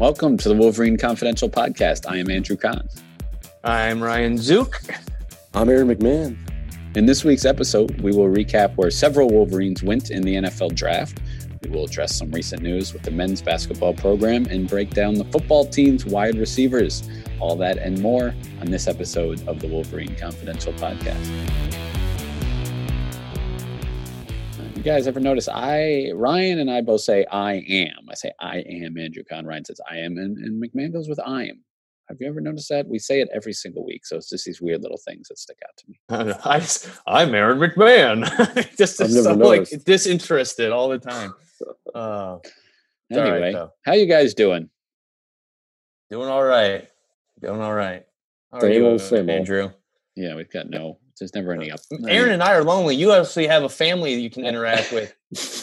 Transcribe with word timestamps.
Welcome 0.00 0.38
to 0.38 0.48
the 0.48 0.54
Wolverine 0.54 0.96
Confidential 0.96 1.50
Podcast. 1.50 2.10
I 2.10 2.16
am 2.16 2.30
Andrew 2.30 2.56
Kahn. 2.56 2.88
I'm 3.62 4.02
Ryan 4.02 4.38
Zook. 4.38 4.80
I'm 5.52 5.68
Aaron 5.68 5.88
McMahon. 5.88 6.38
In 6.96 7.04
this 7.04 7.22
week's 7.22 7.44
episode, 7.44 8.00
we 8.00 8.10
will 8.10 8.28
recap 8.28 8.74
where 8.76 8.90
several 8.90 9.28
Wolverines 9.28 9.82
went 9.82 10.10
in 10.10 10.22
the 10.22 10.36
NFL 10.36 10.74
draft. 10.74 11.20
We 11.62 11.68
will 11.68 11.84
address 11.84 12.16
some 12.16 12.30
recent 12.30 12.62
news 12.62 12.94
with 12.94 13.02
the 13.02 13.10
men's 13.10 13.42
basketball 13.42 13.92
program 13.92 14.46
and 14.46 14.66
break 14.66 14.88
down 14.88 15.16
the 15.16 15.26
football 15.26 15.66
team's 15.66 16.06
wide 16.06 16.36
receivers. 16.36 17.06
All 17.38 17.54
that 17.56 17.76
and 17.76 18.00
more 18.00 18.34
on 18.62 18.70
this 18.70 18.88
episode 18.88 19.46
of 19.46 19.60
the 19.60 19.68
Wolverine 19.68 20.16
Confidential 20.16 20.72
Podcast. 20.72 21.89
You 24.80 24.84
guys 24.84 25.06
ever 25.06 25.20
notice 25.20 25.46
I 25.46 26.10
Ryan 26.14 26.58
and 26.60 26.70
I 26.70 26.80
both 26.80 27.02
say 27.02 27.26
I 27.30 27.56
am. 27.68 28.08
I 28.08 28.14
say 28.14 28.32
I 28.40 28.60
am 28.60 28.96
Andrew 28.96 29.22
Kahn. 29.22 29.44
Ryan 29.44 29.66
says 29.66 29.78
I 29.90 29.98
am, 29.98 30.16
and, 30.16 30.38
and 30.38 30.62
McMahon 30.62 30.90
goes 30.90 31.06
with 31.06 31.20
I 31.20 31.42
am. 31.42 31.62
Have 32.08 32.16
you 32.18 32.26
ever 32.26 32.40
noticed 32.40 32.70
that? 32.70 32.88
We 32.88 32.98
say 32.98 33.20
it 33.20 33.28
every 33.30 33.52
single 33.52 33.84
week, 33.84 34.06
so 34.06 34.16
it's 34.16 34.30
just 34.30 34.46
these 34.46 34.62
weird 34.62 34.80
little 34.80 34.96
things 34.96 35.28
that 35.28 35.38
stick 35.38 35.58
out 35.68 35.76
to 35.76 35.84
me. 35.86 36.34
I, 36.46 36.66
I'm 37.06 37.34
Aaron 37.34 37.58
McMahon. 37.58 38.24
just 38.78 38.96
so 38.96 39.34
like 39.34 39.68
disinterested 39.84 40.72
all 40.72 40.88
the 40.88 40.98
time. 40.98 41.34
Uh, 41.94 42.38
anyway, 43.12 43.52
right, 43.52 43.68
how 43.84 43.92
you 43.92 44.06
guys 44.06 44.32
doing? 44.32 44.70
Doing 46.08 46.28
all 46.28 46.44
right. 46.44 46.88
Doing 47.42 47.60
all 47.60 47.74
right. 47.74 48.06
How 48.50 48.60
same 48.60 48.84
old, 48.84 49.00
same 49.02 49.28
Andrew. 49.28 49.72
Yeah, 50.16 50.36
we've 50.36 50.50
got 50.50 50.70
no 50.70 50.98
there's 51.20 51.34
never 51.34 51.52
any 51.52 51.70
up. 51.70 51.80
Aaron 52.08 52.32
and 52.32 52.42
I 52.42 52.54
are 52.54 52.64
lonely. 52.64 52.96
You 52.96 53.12
actually 53.12 53.46
have 53.46 53.62
a 53.62 53.68
family 53.68 54.14
you 54.14 54.30
can 54.30 54.44
interact 54.44 54.90
with. 54.92 55.14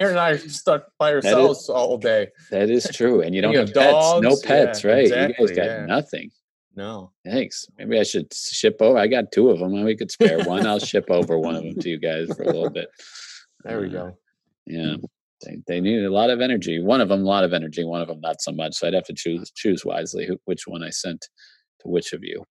Aaron 0.00 0.12
and 0.12 0.18
I 0.18 0.30
are 0.30 0.38
stuck 0.38 0.86
by 0.98 1.12
ourselves 1.12 1.60
is, 1.60 1.68
all 1.68 1.98
day. 1.98 2.28
That 2.50 2.70
is 2.70 2.88
true. 2.92 3.20
And 3.20 3.34
you 3.34 3.42
don't 3.42 3.52
you 3.52 3.58
have, 3.58 3.68
have 3.68 3.74
pets, 3.74 3.92
dogs. 3.92 4.22
no 4.22 4.36
pets, 4.42 4.82
yeah, 4.82 4.90
right? 4.90 5.02
Exactly, 5.04 5.34
you 5.38 5.48
guys 5.48 5.56
got 5.56 5.66
yeah. 5.66 5.86
nothing. 5.86 6.30
No. 6.74 7.12
Thanks. 7.24 7.66
Maybe 7.78 8.00
I 8.00 8.02
should 8.04 8.32
ship 8.32 8.78
over. 8.80 8.98
I 8.98 9.06
got 9.06 9.32
two 9.32 9.50
of 9.50 9.58
them. 9.58 9.74
And 9.74 9.84
we 9.84 9.96
could 9.96 10.10
spare 10.10 10.42
one. 10.44 10.66
I'll 10.66 10.78
ship 10.78 11.04
over 11.10 11.38
one 11.38 11.54
of 11.54 11.62
them 11.62 11.74
to 11.78 11.88
you 11.88 11.98
guys 11.98 12.28
for 12.34 12.42
a 12.42 12.46
little 12.46 12.70
bit. 12.70 12.88
There 13.64 13.80
we 13.80 13.88
uh, 13.88 13.90
go. 13.90 14.18
Yeah. 14.66 14.96
They, 15.44 15.62
they 15.66 15.80
need 15.80 16.04
a 16.04 16.12
lot 16.12 16.30
of 16.30 16.40
energy. 16.40 16.80
One 16.80 17.00
of 17.00 17.08
them, 17.08 17.20
a 17.20 17.28
lot 17.28 17.44
of 17.44 17.52
energy. 17.52 17.84
One 17.84 18.00
of 18.02 18.08
them, 18.08 18.20
not 18.20 18.40
so 18.40 18.52
much. 18.52 18.74
So 18.74 18.86
I'd 18.86 18.94
have 18.94 19.04
to 19.04 19.14
choose 19.14 19.50
choose 19.50 19.84
wisely 19.84 20.26
who, 20.26 20.38
which 20.44 20.66
one 20.66 20.82
I 20.82 20.90
sent 20.90 21.28
to 21.80 21.88
which 21.88 22.12
of 22.12 22.22
you. 22.22 22.44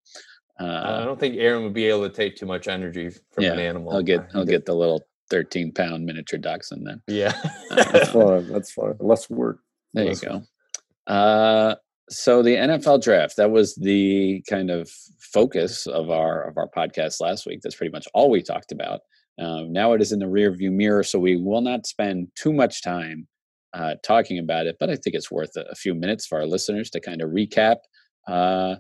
Uh, 0.60 1.00
I 1.02 1.06
don't 1.06 1.20
think 1.20 1.38
Aaron 1.38 1.64
would 1.64 1.74
be 1.74 1.86
able 1.86 2.08
to 2.08 2.14
take 2.14 2.36
too 2.36 2.46
much 2.46 2.68
energy 2.68 3.10
from 3.10 3.44
yeah, 3.44 3.54
an 3.54 3.60
animal. 3.60 3.94
I'll 3.94 4.04
get 4.04 4.30
I'll 4.34 4.46
get 4.46 4.66
the 4.66 4.74
little 4.74 5.02
13 5.30 5.72
pound 5.72 6.06
miniature 6.06 6.40
dachshund 6.40 6.86
then. 6.86 7.02
Yeah, 7.08 7.34
that's 7.70 8.10
fine. 8.10 8.48
That's 8.48 8.72
fine. 8.72 8.96
Less 9.00 9.30
work. 9.30 9.60
There 9.94 10.06
Less 10.06 10.22
you 10.22 10.30
go. 10.30 11.14
Uh, 11.14 11.76
so 12.10 12.42
the 12.42 12.56
NFL 12.56 13.04
draft 13.04 13.38
that 13.38 13.52
was 13.52 13.76
the 13.76 14.44
kind 14.50 14.70
of 14.70 14.90
focus 15.20 15.88
of 15.88 16.10
our 16.10 16.44
of 16.44 16.58
our 16.58 16.68
podcast 16.68 17.22
last 17.22 17.46
week. 17.46 17.62
That's 17.62 17.76
pretty 17.76 17.92
much 17.92 18.08
all 18.14 18.30
we 18.30 18.42
talked 18.42 18.72
about. 18.72 19.02
Um, 19.40 19.72
now 19.72 19.94
it 19.94 20.02
is 20.02 20.12
in 20.12 20.20
the 20.20 20.26
rearview 20.26 20.72
mirror, 20.72 21.04
so 21.04 21.20
we 21.20 21.38
will 21.38 21.62
not 21.62 21.86
spend 21.86 22.28
too 22.36 22.52
much 22.52 22.84
time 22.84 23.28
uh, 23.74 23.96
talking 24.04 24.40
about 24.40 24.68
it. 24.68 24.76
But 24.80 24.90
I 24.90 24.96
think 24.96 25.16
it's 25.16 25.32
worth 25.32 25.56
a, 25.56 25.62
a, 25.72 25.76
few 25.76 25.94
minutes 25.94 26.26
for 26.26 26.40
our 26.40 26.46
listeners 26.46 26.90
to 26.90 27.00
kind 27.00 27.22
of 27.22 27.30
recap 27.30 27.78
uh, 28.28 28.76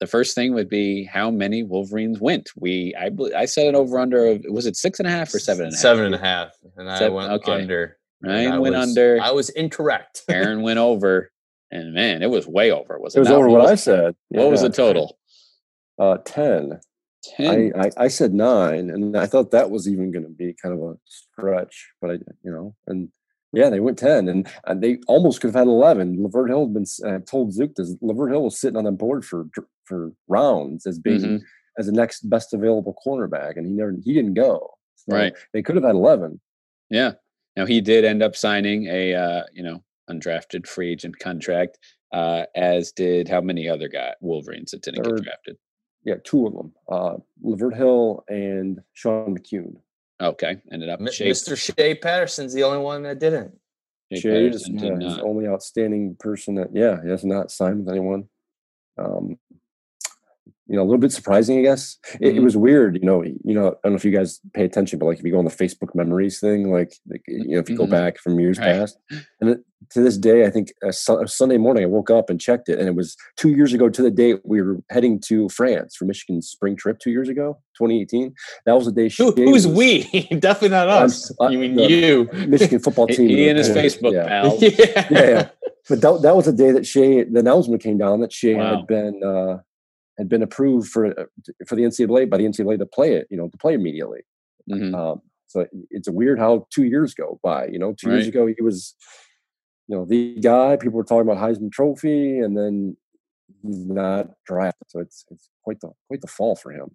the 0.00 0.06
first 0.06 0.34
thing 0.34 0.54
would 0.54 0.68
be 0.68 1.04
how 1.04 1.30
many 1.30 1.62
Wolverines 1.62 2.20
went. 2.20 2.50
We 2.56 2.94
I 2.98 3.10
I 3.36 3.44
said 3.44 3.66
it 3.66 3.74
over 3.74 3.98
under. 3.98 4.26
Of 4.26 4.44
was 4.48 4.66
it 4.66 4.76
six 4.76 4.98
and 4.98 5.06
a 5.06 5.10
half 5.10 5.32
or 5.32 5.38
seven 5.38 5.66
and 5.66 5.74
a 5.74 5.76
half? 5.76 5.82
Seven 5.82 6.04
and 6.06 6.14
a 6.14 6.18
half, 6.18 6.52
and 6.76 6.90
I 6.90 7.08
went 7.08 7.30
okay. 7.32 7.52
under. 7.52 7.98
Ryan 8.22 8.52
I 8.52 8.58
went 8.58 8.74
was, 8.74 8.88
under. 8.88 9.18
I 9.22 9.30
was 9.30 9.50
incorrect. 9.50 10.22
Aaron 10.28 10.62
went 10.68 10.78
over, 10.78 11.30
and 11.70 11.94
man, 11.94 12.22
it 12.22 12.30
was 12.30 12.46
way 12.46 12.72
over. 12.72 12.98
Was 12.98 13.14
it? 13.14 13.18
It 13.18 13.20
was 13.20 13.30
over 13.30 13.48
what, 13.48 13.66
I 13.66 13.74
said. 13.74 14.16
Yeah. 14.30 14.40
What 14.40 14.50
was 14.50 14.62
the 14.62 14.70
total? 14.70 15.18
Uh, 15.98 16.16
ten. 16.24 16.80
Ten. 17.36 17.72
I, 17.76 17.86
I, 17.86 17.90
I 18.04 18.08
said 18.08 18.32
nine, 18.32 18.88
and 18.88 19.14
I 19.14 19.26
thought 19.26 19.50
that 19.50 19.70
was 19.70 19.86
even 19.86 20.10
going 20.10 20.24
to 20.24 20.30
be 20.30 20.54
kind 20.54 20.74
of 20.74 20.80
a 20.80 20.94
stretch, 21.04 21.90
but 22.00 22.10
I 22.10 22.14
you 22.42 22.50
know 22.50 22.74
and 22.86 23.10
yeah, 23.52 23.68
they 23.68 23.80
went 23.80 23.98
10 23.98 24.28
and, 24.28 24.48
and 24.64 24.82
they 24.82 24.98
almost 25.08 25.40
could 25.40 25.48
have 25.48 25.56
had 25.56 25.66
11. 25.66 26.18
Lavert 26.18 26.48
Hill 26.48 26.66
had 26.66 26.74
been 26.74 26.86
uh, 27.04 27.18
told 27.26 27.52
Zook 27.52 27.74
this. 27.74 27.94
Lavert 28.00 28.30
Hill 28.30 28.44
was 28.44 28.60
sitting 28.60 28.76
on 28.76 28.84
the 28.84 28.92
board 28.92 29.24
for 29.24 29.46
for 29.90 30.12
rounds 30.28 30.86
as 30.86 30.98
being 30.98 31.20
mm-hmm. 31.20 31.36
as 31.78 31.86
the 31.86 31.92
next 31.92 32.30
best 32.30 32.54
available 32.54 32.96
cornerback, 33.04 33.56
and 33.56 33.66
he 33.66 33.72
never 33.72 33.94
he 34.02 34.14
didn't 34.14 34.34
go. 34.34 34.70
So 34.96 35.16
right. 35.16 35.34
They 35.52 35.62
could 35.62 35.76
have 35.76 35.84
had 35.84 35.94
11. 35.94 36.40
Yeah. 36.88 37.12
Now 37.56 37.66
he 37.66 37.80
did 37.80 38.04
end 38.04 38.22
up 38.22 38.36
signing 38.36 38.86
a 38.86 39.14
uh, 39.14 39.42
you 39.52 39.62
know 39.62 39.82
undrafted 40.08 40.66
free 40.66 40.92
agent 40.92 41.18
contract, 41.18 41.78
uh, 42.12 42.44
as 42.54 42.92
did 42.92 43.28
how 43.28 43.40
many 43.40 43.68
other 43.68 43.88
guy 43.88 44.14
Wolverines 44.20 44.70
that 44.70 44.82
didn't 44.82 45.04
Third, 45.04 45.16
get 45.16 45.24
drafted. 45.24 45.56
Yeah, 46.04 46.14
two 46.24 46.46
of 46.46 46.54
them, 46.54 46.72
uh, 46.90 47.16
Lavert 47.44 47.76
Hill 47.76 48.24
and 48.28 48.80
Sean 48.94 49.36
McKeon. 49.36 49.76
Okay, 50.20 50.56
ended 50.72 50.88
up. 50.88 51.00
Mr. 51.00 51.56
Shea 51.56 51.94
Patterson's 51.94 52.54
the 52.54 52.62
only 52.62 52.78
one 52.78 53.02
that 53.02 53.18
didn't. 53.18 53.54
Shea, 54.12 54.20
Shea 54.20 54.46
is 54.48 54.68
yeah, 54.68 54.96
the 54.96 55.22
only 55.22 55.46
outstanding 55.46 56.16
person 56.18 56.54
that 56.56 56.68
yeah 56.72 57.02
he 57.02 57.10
has 57.10 57.24
not 57.24 57.50
signed 57.50 57.84
with 57.84 57.90
anyone. 57.90 58.28
Um, 58.98 59.38
you 60.70 60.76
know, 60.76 60.82
a 60.82 60.84
little 60.84 60.98
bit 60.98 61.10
surprising, 61.10 61.58
I 61.58 61.62
guess. 61.62 61.98
It, 62.14 62.20
mm-hmm. 62.20 62.38
it, 62.38 62.42
was 62.42 62.56
weird, 62.56 62.94
you 62.94 63.04
know. 63.04 63.24
You 63.24 63.54
know, 63.54 63.68
I 63.68 63.72
don't 63.82 63.92
know 63.92 63.96
if 63.96 64.04
you 64.04 64.12
guys 64.12 64.38
pay 64.54 64.64
attention, 64.64 65.00
but 65.00 65.06
like 65.06 65.18
if 65.18 65.24
you 65.24 65.32
go 65.32 65.38
on 65.40 65.44
the 65.44 65.50
Facebook 65.50 65.96
memories 65.96 66.38
thing, 66.38 66.70
like, 66.70 66.94
like 67.08 67.22
you 67.26 67.56
know, 67.56 67.58
if 67.58 67.68
you 67.68 67.74
mm-hmm. 67.74 67.86
go 67.86 67.90
back 67.90 68.18
from 68.18 68.38
years 68.38 68.56
right. 68.56 68.66
past, 68.66 68.96
and 69.40 69.50
it, 69.50 69.64
to 69.90 70.00
this 70.00 70.16
day, 70.16 70.46
I 70.46 70.50
think 70.50 70.72
a, 70.84 70.90
a, 70.90 71.26
Sunday 71.26 71.56
morning 71.56 71.82
I 71.82 71.86
woke 71.86 72.10
up 72.10 72.30
and 72.30 72.40
checked 72.40 72.68
it, 72.68 72.78
and 72.78 72.86
it 72.86 72.94
was 72.94 73.16
two 73.36 73.50
years 73.50 73.72
ago 73.72 73.88
to 73.88 74.00
the 74.00 74.12
day 74.12 74.36
we 74.44 74.62
were 74.62 74.78
heading 74.90 75.20
to 75.26 75.48
France 75.48 75.96
for 75.96 76.04
Michigan's 76.04 76.48
spring 76.48 76.76
trip 76.76 77.00
two 77.00 77.10
years 77.10 77.28
ago, 77.28 77.58
2018. 77.76 78.32
That 78.66 78.74
was 78.76 78.86
the 78.86 78.92
day. 78.92 79.12
Who, 79.18 79.32
who's 79.32 79.66
was, 79.66 79.76
we? 79.76 80.02
Definitely 80.38 80.68
not 80.68 80.86
us. 80.86 81.34
I, 81.40 81.48
you 81.48 81.58
mean 81.58 81.80
you? 81.80 82.28
Michigan 82.46 82.78
football 82.78 83.06
team. 83.08 83.28
he 83.28 83.48
and 83.48 83.58
his 83.58 83.70
Facebook 83.70 84.12
yeah. 84.12 84.28
pals. 84.28 84.62
yeah. 84.62 84.70
yeah, 84.78 85.06
yeah. 85.10 85.48
But 85.88 86.02
that, 86.02 86.22
that 86.22 86.36
was 86.36 86.44
the 86.44 86.52
day 86.52 86.70
that 86.70 86.86
Shea, 86.86 87.24
the 87.24 87.40
announcement 87.40 87.82
came 87.82 87.98
down 87.98 88.20
that 88.20 88.32
Shea 88.32 88.54
wow. 88.54 88.76
had 88.76 88.86
been. 88.86 89.20
Uh, 89.24 89.58
had 90.20 90.28
been 90.28 90.42
approved 90.42 90.88
for 90.88 91.18
uh, 91.18 91.24
for 91.66 91.76
the 91.76 91.82
NCAA 91.82 92.28
by 92.28 92.36
the 92.36 92.44
NCAA 92.44 92.78
to 92.78 92.86
play 92.86 93.14
it, 93.14 93.26
you 93.30 93.36
know, 93.36 93.48
to 93.48 93.58
play 93.58 93.74
immediately. 93.74 94.20
Mm-hmm. 94.70 94.94
Um, 94.94 95.22
so 95.46 95.66
it's 95.90 96.08
weird 96.08 96.38
how 96.38 96.66
two 96.70 96.84
years 96.84 97.14
go 97.14 97.40
by. 97.42 97.66
You 97.66 97.78
know, 97.78 97.94
two 97.98 98.08
right. 98.08 98.16
years 98.16 98.28
ago 98.28 98.46
he 98.46 98.62
was, 98.62 98.94
you 99.88 99.96
know, 99.96 100.04
the 100.04 100.38
guy. 100.40 100.76
People 100.76 100.98
were 100.98 101.04
talking 101.04 101.28
about 101.28 101.38
Heisman 101.38 101.72
Trophy, 101.72 102.38
and 102.38 102.56
then 102.56 102.96
he's 103.62 103.86
not 103.86 104.28
drafted. 104.46 104.90
So 104.90 105.00
it's 105.00 105.24
it's 105.30 105.48
quite 105.64 105.80
the 105.80 105.90
quite 106.08 106.20
the 106.20 106.28
fall 106.28 106.54
for 106.54 106.70
him. 106.70 106.90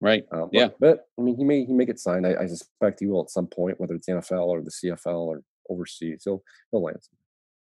Right. 0.00 0.24
Um, 0.32 0.48
yeah. 0.50 0.68
But, 0.68 0.80
but, 0.80 1.08
I 1.18 1.22
mean, 1.22 1.36
he 1.36 1.44
may 1.44 1.64
he 1.64 1.72
may 1.74 1.84
get 1.84 1.98
signed. 1.98 2.26
I, 2.26 2.34
I, 2.40 2.46
suspect 2.46 3.00
he 3.00 3.06
will 3.06 3.20
at 3.20 3.28
some 3.28 3.46
point, 3.46 3.78
whether 3.78 3.94
it's 3.94 4.08
NFL 4.08 4.46
or 4.46 4.62
the 4.62 4.70
CFL 4.70 5.26
or 5.26 5.42
overseas. 5.68 6.22
He'll 6.24 6.42
he'll 6.70 6.82
land. 6.82 7.00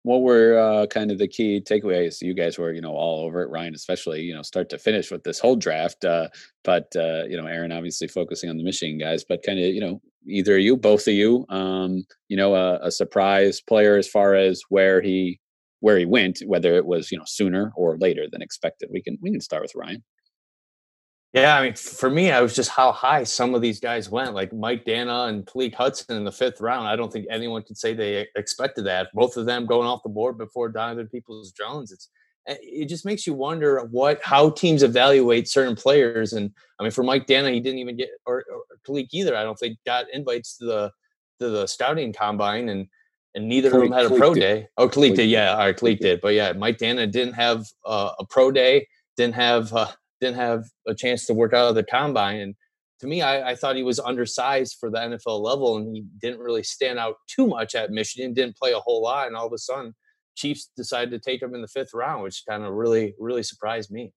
What 0.06 0.22
were 0.22 0.60
uh, 0.60 0.86
kind 0.86 1.10
of 1.10 1.18
the 1.18 1.28
key 1.28 1.60
takeaways? 1.60 2.22
You 2.22 2.36
guys 2.36 2.60
were, 2.60 2.72
you 2.72 2.80
know, 2.80 2.92
all 2.92 3.25
over 3.25 3.42
it. 3.42 3.50
Ryan, 3.50 3.74
especially, 3.74 4.22
you 4.22 4.36
know, 4.36 4.44
start 4.44 4.69
to 4.69 4.78
finish 4.78 5.10
with 5.10 5.24
this 5.24 5.40
whole 5.40 5.56
draft. 5.56 6.06
Uh, 6.06 6.28
but 6.63 6.96
uh, 6.96 7.24
you 7.25 7.36
know, 7.36 7.48
Aaron 7.48 7.72
obviously 7.72 8.07
focusing 8.07 8.52
on 8.52 8.57
the 8.57 8.63
Michigan 8.63 9.00
guys. 9.00 9.24
But 9.28 9.42
kind 9.42 9.57
of, 9.57 9.66
you 9.66 9.81
know, 9.81 10.04
either 10.28 10.60
you, 10.60 10.78
both 10.78 11.07
of 11.07 11.16
you, 11.16 11.48
um, 11.50 12.06
you 12.28 12.38
know, 12.38 12.54
a, 12.54 12.78
a 12.84 12.92
surprise 12.92 13.62
player 13.62 13.98
as 13.98 14.07
far 14.07 14.36
as 14.36 14.62
where 14.69 15.02
he 15.02 15.40
where 15.80 15.98
he 15.98 16.06
went, 16.06 16.40
whether 16.46 16.75
it 16.75 16.86
was 16.86 17.12
you 17.12 17.18
know 17.18 17.25
sooner 17.25 17.74
or 17.75 17.98
later 17.98 18.28
than 18.31 18.44
expected. 18.44 18.90
We 18.92 19.02
can 19.02 19.18
we 19.24 19.31
can 19.31 19.42
start 19.42 19.63
with 19.63 19.74
Ryan. 19.74 20.04
Yeah, 21.35 21.57
I 21.57 21.63
mean, 21.63 21.73
for 21.73 22.09
me, 22.09 22.31
I 22.31 22.39
was 22.39 22.55
just 22.55 22.69
how 22.69 22.93
high 22.93 23.25
some 23.25 23.55
of 23.55 23.61
these 23.61 23.81
guys 23.81 24.09
went, 24.09 24.33
like 24.33 24.53
Mike 24.53 24.85
Danna 24.85 25.27
and 25.27 25.45
Khaleke 25.45 25.75
Hudson 25.75 26.15
in 26.15 26.23
the 26.23 26.31
fifth 26.31 26.61
round. 26.61 26.87
I 26.87 26.95
don't 26.95 27.11
think 27.11 27.27
anyone 27.29 27.61
could 27.61 27.77
say 27.77 27.93
they 27.93 28.25
expected 28.37 28.85
that. 28.85 29.09
Both 29.13 29.35
of 29.35 29.45
them 29.45 29.65
going 29.65 29.85
off 29.85 30.01
the 30.01 30.07
board 30.07 30.37
before 30.37 30.69
Donovan 30.69 31.09
Peoples 31.09 31.51
Jones. 31.51 31.91
It's 31.91 32.09
eh, 32.47 32.55
it 32.61 32.85
just 32.85 33.05
makes 33.05 33.27
you 33.27 33.33
wonder 33.33 33.83
what 33.91 34.21
how 34.23 34.51
teams 34.51 34.81
evaluate 34.81 35.49
certain 35.49 35.75
players. 35.75 36.31
And 36.31 36.51
I 36.79 36.83
mean, 36.83 36.93
for 36.93 37.03
Mike 37.03 37.27
Danna, 37.27 37.53
he 37.53 37.59
didn't 37.59 37.79
even 37.79 37.97
get 37.97 38.11
or, 38.25 38.45
or 38.49 38.99
either. 39.11 39.35
I 39.35 39.43
don't 39.43 39.59
think 39.59 39.77
got 39.85 40.05
invites 40.13 40.55
to 40.59 40.65
the 40.65 40.91
to 41.41 41.49
the 41.49 41.67
scouting 41.67 42.13
combine, 42.13 42.69
and 42.69 42.87
and 43.35 43.49
neither 43.49 43.75
of 43.75 43.81
them 43.81 43.91
had 43.91 44.05
a 44.05 44.09
pro 44.09 44.33
did. 44.33 44.39
day. 44.39 44.67
Oh, 44.77 44.87
Khaleke 44.87 45.17
did, 45.17 45.29
yeah, 45.29 45.51
all 45.51 45.57
right, 45.57 45.75
Khaleke 45.75 45.99
did. 45.99 46.21
But 46.21 46.33
yeah, 46.33 46.53
Mike 46.53 46.77
Danna 46.77 47.11
didn't 47.11 47.33
have 47.33 47.65
uh, 47.85 48.11
a 48.19 48.25
pro 48.25 48.51
day, 48.51 48.87
didn't 49.17 49.35
have. 49.35 49.73
Uh, 49.73 49.91
didn't 50.25 50.38
have 50.38 50.66
a 50.88 50.95
chance 50.95 51.25
to 51.25 51.33
work 51.33 51.54
out 51.54 51.69
of 51.69 51.75
the 51.75 51.83
combine. 51.83 52.39
And 52.39 52.56
to 53.00 53.07
me, 53.07 53.22
I, 53.22 53.51
I, 53.51 53.56
thought 53.56 53.75
he 53.75 53.83
was 53.83 54.00
undersized 54.00 54.77
for 54.80 54.89
the 54.89 54.98
NFL 54.98 55.42
level, 55.42 55.77
and 55.77 55.95
he 55.95 56.06
didn't 56.22 56.39
really 56.39 56.63
stand 56.63 56.98
out 56.98 57.16
too 57.27 57.45
much 57.45 57.75
at 57.75 57.92
Michigan. 57.92 58.33
Didn't 58.33 58.57
play 58.57 58.72
a 58.72 58.80
whole 58.80 59.01
lot, 59.01 59.27
and 59.27 59.36
all 59.36 59.48
of 59.48 59.54
a 59.54 59.57
sudden, 59.57 59.94
Chiefs 60.36 60.69
decided 60.75 61.12
to 61.12 61.19
take 61.19 61.42
him 61.42 61.54
in 61.54 61.62
the 61.62 61.68
fifth 61.68 61.94
round, 61.94 62.24
which 62.24 62.44
kind 62.48 62.63
of 62.63 62.74
really, 62.74 63.16
really 63.19 63.44
surprised 63.44 63.92
me. 63.92 64.13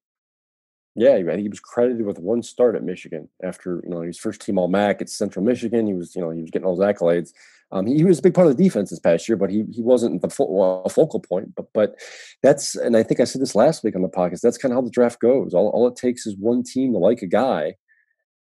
Yeah, 0.95 1.37
he 1.37 1.49
was 1.49 1.61
credited 1.61 2.05
with 2.05 2.19
one 2.19 2.43
start 2.43 2.75
at 2.75 2.83
Michigan 2.83 3.29
after 3.43 3.81
you 3.85 3.91
know 3.91 3.99
was 3.99 4.19
first 4.19 4.41
team 4.41 4.59
All 4.59 4.67
MAC 4.67 5.01
at 5.01 5.09
Central 5.09 5.45
Michigan. 5.45 5.87
He 5.87 5.95
was 5.95 6.17
you 6.17 6.23
know 6.23 6.31
he 6.31 6.41
was 6.41 6.51
getting 6.51 6.67
all 6.67 6.75
those 6.75 6.93
accolades. 6.93 7.33
Um, 7.71 7.87
he, 7.87 7.97
he, 7.97 8.05
was 8.05 8.19
a 8.19 8.23
big 8.23 8.35
part 8.35 8.47
of 8.47 8.57
the 8.57 8.63
defense 8.63 8.91
this 8.91 8.99
past 8.99 9.29
year, 9.29 9.37
but 9.37 9.51
he 9.51 9.65
he 9.73 9.83
wasn't 9.83 10.23
the 10.23 10.31
full, 10.31 10.83
a 10.85 10.89
focal 10.89 11.21
point. 11.21 11.55
But 11.55 11.67
but 11.75 12.01
that's 12.43 12.75
and 12.75 12.97
I 12.97 13.03
think 13.03 13.21
I 13.21 13.25
said 13.25 13.43
this 13.43 13.55
last 13.55 13.85
week 13.85 13.95
on 13.95 14.03
the 14.03 14.09
podcast. 14.09 14.41
That's 14.41 14.57
kind 14.57 14.73
of 14.73 14.77
how 14.77 14.83
the 14.83 14.91
draft 14.91 15.21
goes. 15.21 15.53
All 15.53 15.69
all 15.69 15.87
it 15.87 15.97
takes 15.97 16.27
is 16.27 16.37
one 16.39 16.63
team 16.63 16.93
to 16.93 16.99
like 16.99 17.21
a 17.21 17.27
guy, 17.27 17.75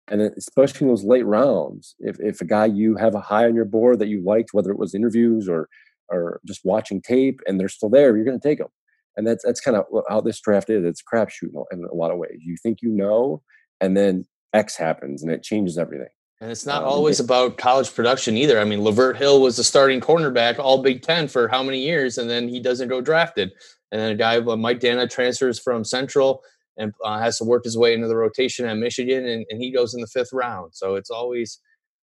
and 0.07 0.21
especially 0.21 0.85
in 0.85 0.88
those 0.88 1.03
late 1.03 1.25
rounds, 1.25 1.95
if 2.00 2.18
if 2.19 2.39
a 2.39 2.45
guy 2.45 2.68
you 2.68 2.95
have 2.95 3.15
a 3.15 3.19
high 3.19 3.45
on 3.45 3.56
your 3.56 3.65
board 3.65 4.00
that 4.00 4.07
you 4.07 4.24
liked, 4.24 4.53
whether 4.53 4.71
it 4.71 4.79
was 4.79 4.95
interviews 4.95 5.50
or 5.50 5.68
or 6.09 6.39
just 6.47 6.62
watching 6.63 7.01
tape, 7.01 7.41
and 7.45 7.59
they're 7.59 7.68
still 7.68 7.89
there, 7.89 8.15
you're 8.15 8.25
going 8.25 8.39
to 8.39 8.47
take 8.47 8.59
them. 8.59 8.69
And 9.18 9.27
that's 9.27 9.44
that's 9.44 9.59
kind 9.59 9.75
of 9.75 9.85
how 10.07 10.21
this 10.21 10.39
draft 10.39 10.69
is. 10.69 10.85
It's 10.85 11.03
crapshoot 11.03 11.51
in 11.71 11.83
a 11.83 11.95
lot 11.95 12.12
of 12.12 12.18
ways. 12.18 12.39
You 12.39 12.56
think 12.63 12.81
you 12.81 12.89
know, 12.89 13.41
and 13.81 13.97
then 13.97 14.25
X 14.53 14.77
happens, 14.77 15.21
and 15.21 15.31
it 15.31 15.44
changes 15.44 15.77
everything. 15.77 16.07
And 16.39 16.51
it's 16.51 16.66
not 16.66 16.84
um, 16.84 16.89
always 16.89 17.19
about 17.19 17.57
college 17.57 17.94
production 17.94 18.38
either. 18.38 18.60
I 18.60 18.63
mean, 18.63 18.81
Lavert 18.81 19.18
Hill 19.18 19.42
was 19.42 19.57
the 19.57 19.63
starting 19.63 20.00
cornerback 20.00 20.60
all 20.60 20.84
Big 20.84 21.01
Ten 21.01 21.28
for 21.28 21.48
how 21.48 21.63
many 21.63 21.80
years, 21.80 22.18
and 22.18 22.30
then 22.30 22.48
he 22.48 22.60
doesn't 22.60 22.89
go 22.89 23.01
drafted. 23.01 23.51
And 23.92 24.00
then 24.00 24.12
a 24.12 24.16
guy, 24.16 24.38
uh, 24.38 24.56
Mike 24.56 24.80
Danna, 24.80 25.10
transfers 25.10 25.60
from 25.60 25.84
Central 25.84 26.44
and 26.78 26.94
uh, 27.04 27.19
has 27.19 27.39
to 27.39 27.44
work 27.44 27.63
his 27.63 27.78
way 27.78 27.94
into 27.94 28.07
the 28.07 28.16
rotation 28.16 28.66
at 28.68 28.78
Michigan, 28.78 29.25
and, 29.25 29.45
and 29.50 29.62
he 29.62 29.72
goes 29.72 29.95
in 29.95 30.01
the 30.01 30.07
fifth 30.07 30.31
round. 30.31 30.75
So 30.75 30.95
it's 30.95 31.10
always, 31.10 31.60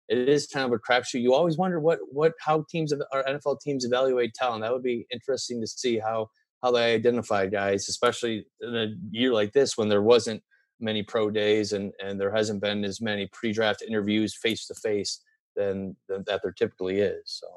it 0.08 0.30
is 0.30 0.48
kind 0.48 0.66
of 0.66 0.72
a 0.72 0.80
crapshoot. 0.80 1.22
You 1.22 1.34
always 1.34 1.58
wonder 1.58 1.80
what, 1.82 2.00
what, 2.10 2.34
how 2.40 2.66
teams, 2.70 2.94
our 3.12 3.24
NFL 3.26 3.60
teams 3.60 3.84
evaluate 3.84 4.34
talent. 4.34 4.62
That 4.62 4.72
would 4.72 4.84
be 4.84 5.06
interesting 5.12 5.60
to 5.60 5.68
see 5.68 6.00
how, 6.00 6.30
how 6.64 6.72
they 6.72 6.96
identify 6.96 7.48
guys, 7.48 7.90
especially 7.90 8.46
in 8.62 8.76
a 8.76 8.88
year 9.10 9.34
like 9.34 9.52
this 9.52 9.78
when 9.78 9.90
there 9.90 10.02
wasn't 10.02 10.42
many 10.82 11.04
pro 11.04 11.30
days 11.30 11.74
and 11.74 11.94
and 12.04 12.20
there 12.20 12.32
hasn't 12.32 12.62
been 12.62 12.84
as 12.84 13.02
many 13.02 13.28
pre-draft 13.28 13.82
interviews 13.82 14.36
face 14.36 14.66
to 14.68 14.76
face 14.76 15.22
than 15.56 15.96
that 16.08 16.42
there 16.42 16.52
typically 16.52 17.00
is. 17.00 17.22
So 17.26 17.48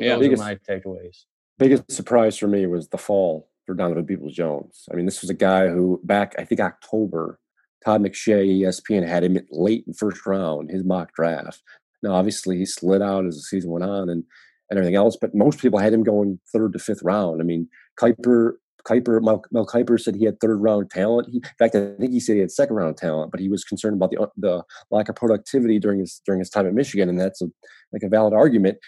yeah, 0.00 0.14
those 0.14 0.20
biggest, 0.20 0.42
are 0.42 0.46
my 0.46 0.54
takeaways. 0.56 1.24
Biggest 1.58 1.90
surprise 1.90 2.36
for 2.36 2.48
me 2.48 2.66
was 2.66 2.88
the 2.88 2.98
fall 2.98 3.50
for 3.66 3.74
Donovan 3.74 4.06
Peoples 4.06 4.34
Jones. 4.34 4.86
I 4.90 4.96
mean, 4.96 5.06
this 5.06 5.20
was 5.20 5.30
a 5.30 5.34
guy 5.34 5.68
who 5.68 6.00
back 6.04 6.34
I 6.38 6.44
think 6.44 6.60
October, 6.60 7.38
Todd 7.84 8.02
McShay, 8.02 8.60
ESPN 8.60 9.06
had 9.06 9.24
him 9.24 9.38
late 9.50 9.84
in 9.86 9.94
first 9.94 10.24
round, 10.26 10.70
his 10.70 10.84
mock 10.84 11.12
draft. 11.14 11.62
Now, 12.02 12.14
obviously, 12.14 12.58
he 12.58 12.66
slid 12.66 13.02
out 13.02 13.24
as 13.26 13.36
the 13.36 13.42
season 13.42 13.70
went 13.70 13.84
on 13.84 14.08
and 14.08 14.24
and 14.70 14.78
everything 14.78 14.96
else, 14.96 15.16
but 15.20 15.34
most 15.34 15.58
people 15.58 15.78
had 15.78 15.92
him 15.92 16.02
going 16.02 16.40
third 16.52 16.72
to 16.72 16.78
fifth 16.78 17.02
round. 17.02 17.40
I 17.40 17.44
mean, 17.44 17.68
Kiper 18.00 18.54
Kiper, 18.86 19.22
Mel, 19.22 19.42
Mel 19.50 19.66
Kiper 19.66 20.00
said 20.00 20.14
he 20.14 20.24
had 20.24 20.40
third 20.40 20.60
round 20.60 20.90
talent. 20.90 21.28
He, 21.30 21.38
in 21.38 21.42
fact, 21.58 21.74
I 21.74 21.94
think 21.98 22.12
he 22.12 22.20
said 22.20 22.34
he 22.34 22.40
had 22.40 22.50
second 22.50 22.76
round 22.76 22.96
talent, 22.96 23.30
but 23.30 23.40
he 23.40 23.48
was 23.48 23.64
concerned 23.64 23.96
about 23.96 24.10
the 24.10 24.20
uh, 24.20 24.26
the 24.36 24.62
lack 24.90 25.08
of 25.08 25.16
productivity 25.16 25.78
during 25.78 26.00
his 26.00 26.20
during 26.24 26.40
his 26.40 26.50
time 26.50 26.66
at 26.66 26.74
Michigan, 26.74 27.08
and 27.08 27.18
that's 27.18 27.42
a 27.42 27.46
like 27.92 28.02
a 28.02 28.08
valid 28.08 28.34
argument. 28.34 28.78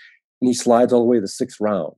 And 0.40 0.48
he 0.48 0.54
slides 0.54 0.92
all 0.92 1.00
the 1.00 1.06
way 1.06 1.16
to 1.16 1.22
the 1.22 1.28
sixth 1.28 1.60
round. 1.60 1.94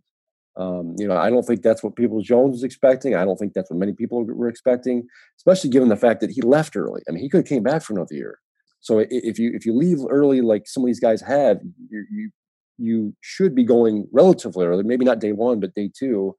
Um, 0.57 0.95
you 0.99 1.07
know, 1.07 1.17
I 1.17 1.31
don't 1.31 1.45
think 1.45 1.63
that's 1.63 1.83
what 1.83 1.95
Peoples 1.97 2.27
Jones 2.27 2.53
was 2.53 2.65
expecting. 2.65 3.15
I 3.15 3.25
don't 3.25 3.37
think 3.37 3.53
that's 3.53 3.71
what 3.71 3.79
many 3.79 3.93
people 3.93 4.25
were 4.25 4.49
expecting, 4.49 5.07
especially 5.39 5.71
given 5.71 5.89
the 5.89 5.97
fact 5.97 6.21
that 6.21 6.31
he 6.31 6.41
left 6.43 6.77
early. 6.77 7.03
I 7.09 7.13
mean, 7.13 7.23
he 7.23 7.29
could 7.29 7.39
have 7.39 7.47
came 7.47 7.63
back 7.63 7.83
for 7.83 7.93
another 7.93 8.15
year. 8.15 8.39
So 8.81 9.05
if 9.09 9.39
you 9.39 9.53
if 9.55 9.67
you 9.67 9.75
leave 9.75 9.99
early, 10.09 10.41
like 10.41 10.67
some 10.67 10.83
of 10.83 10.87
these 10.87 11.01
guys 11.01 11.21
have, 11.23 11.61
you 11.91 12.05
you, 12.11 12.31
you 12.79 13.17
should 13.21 13.55
be 13.55 13.65
going 13.65 14.07
relatively 14.13 14.67
early. 14.67 14.85
Maybe 14.85 15.05
not 15.05 15.21
day 15.21 15.33
one, 15.33 15.59
but 15.61 15.75
day 15.75 15.91
two 15.97 16.37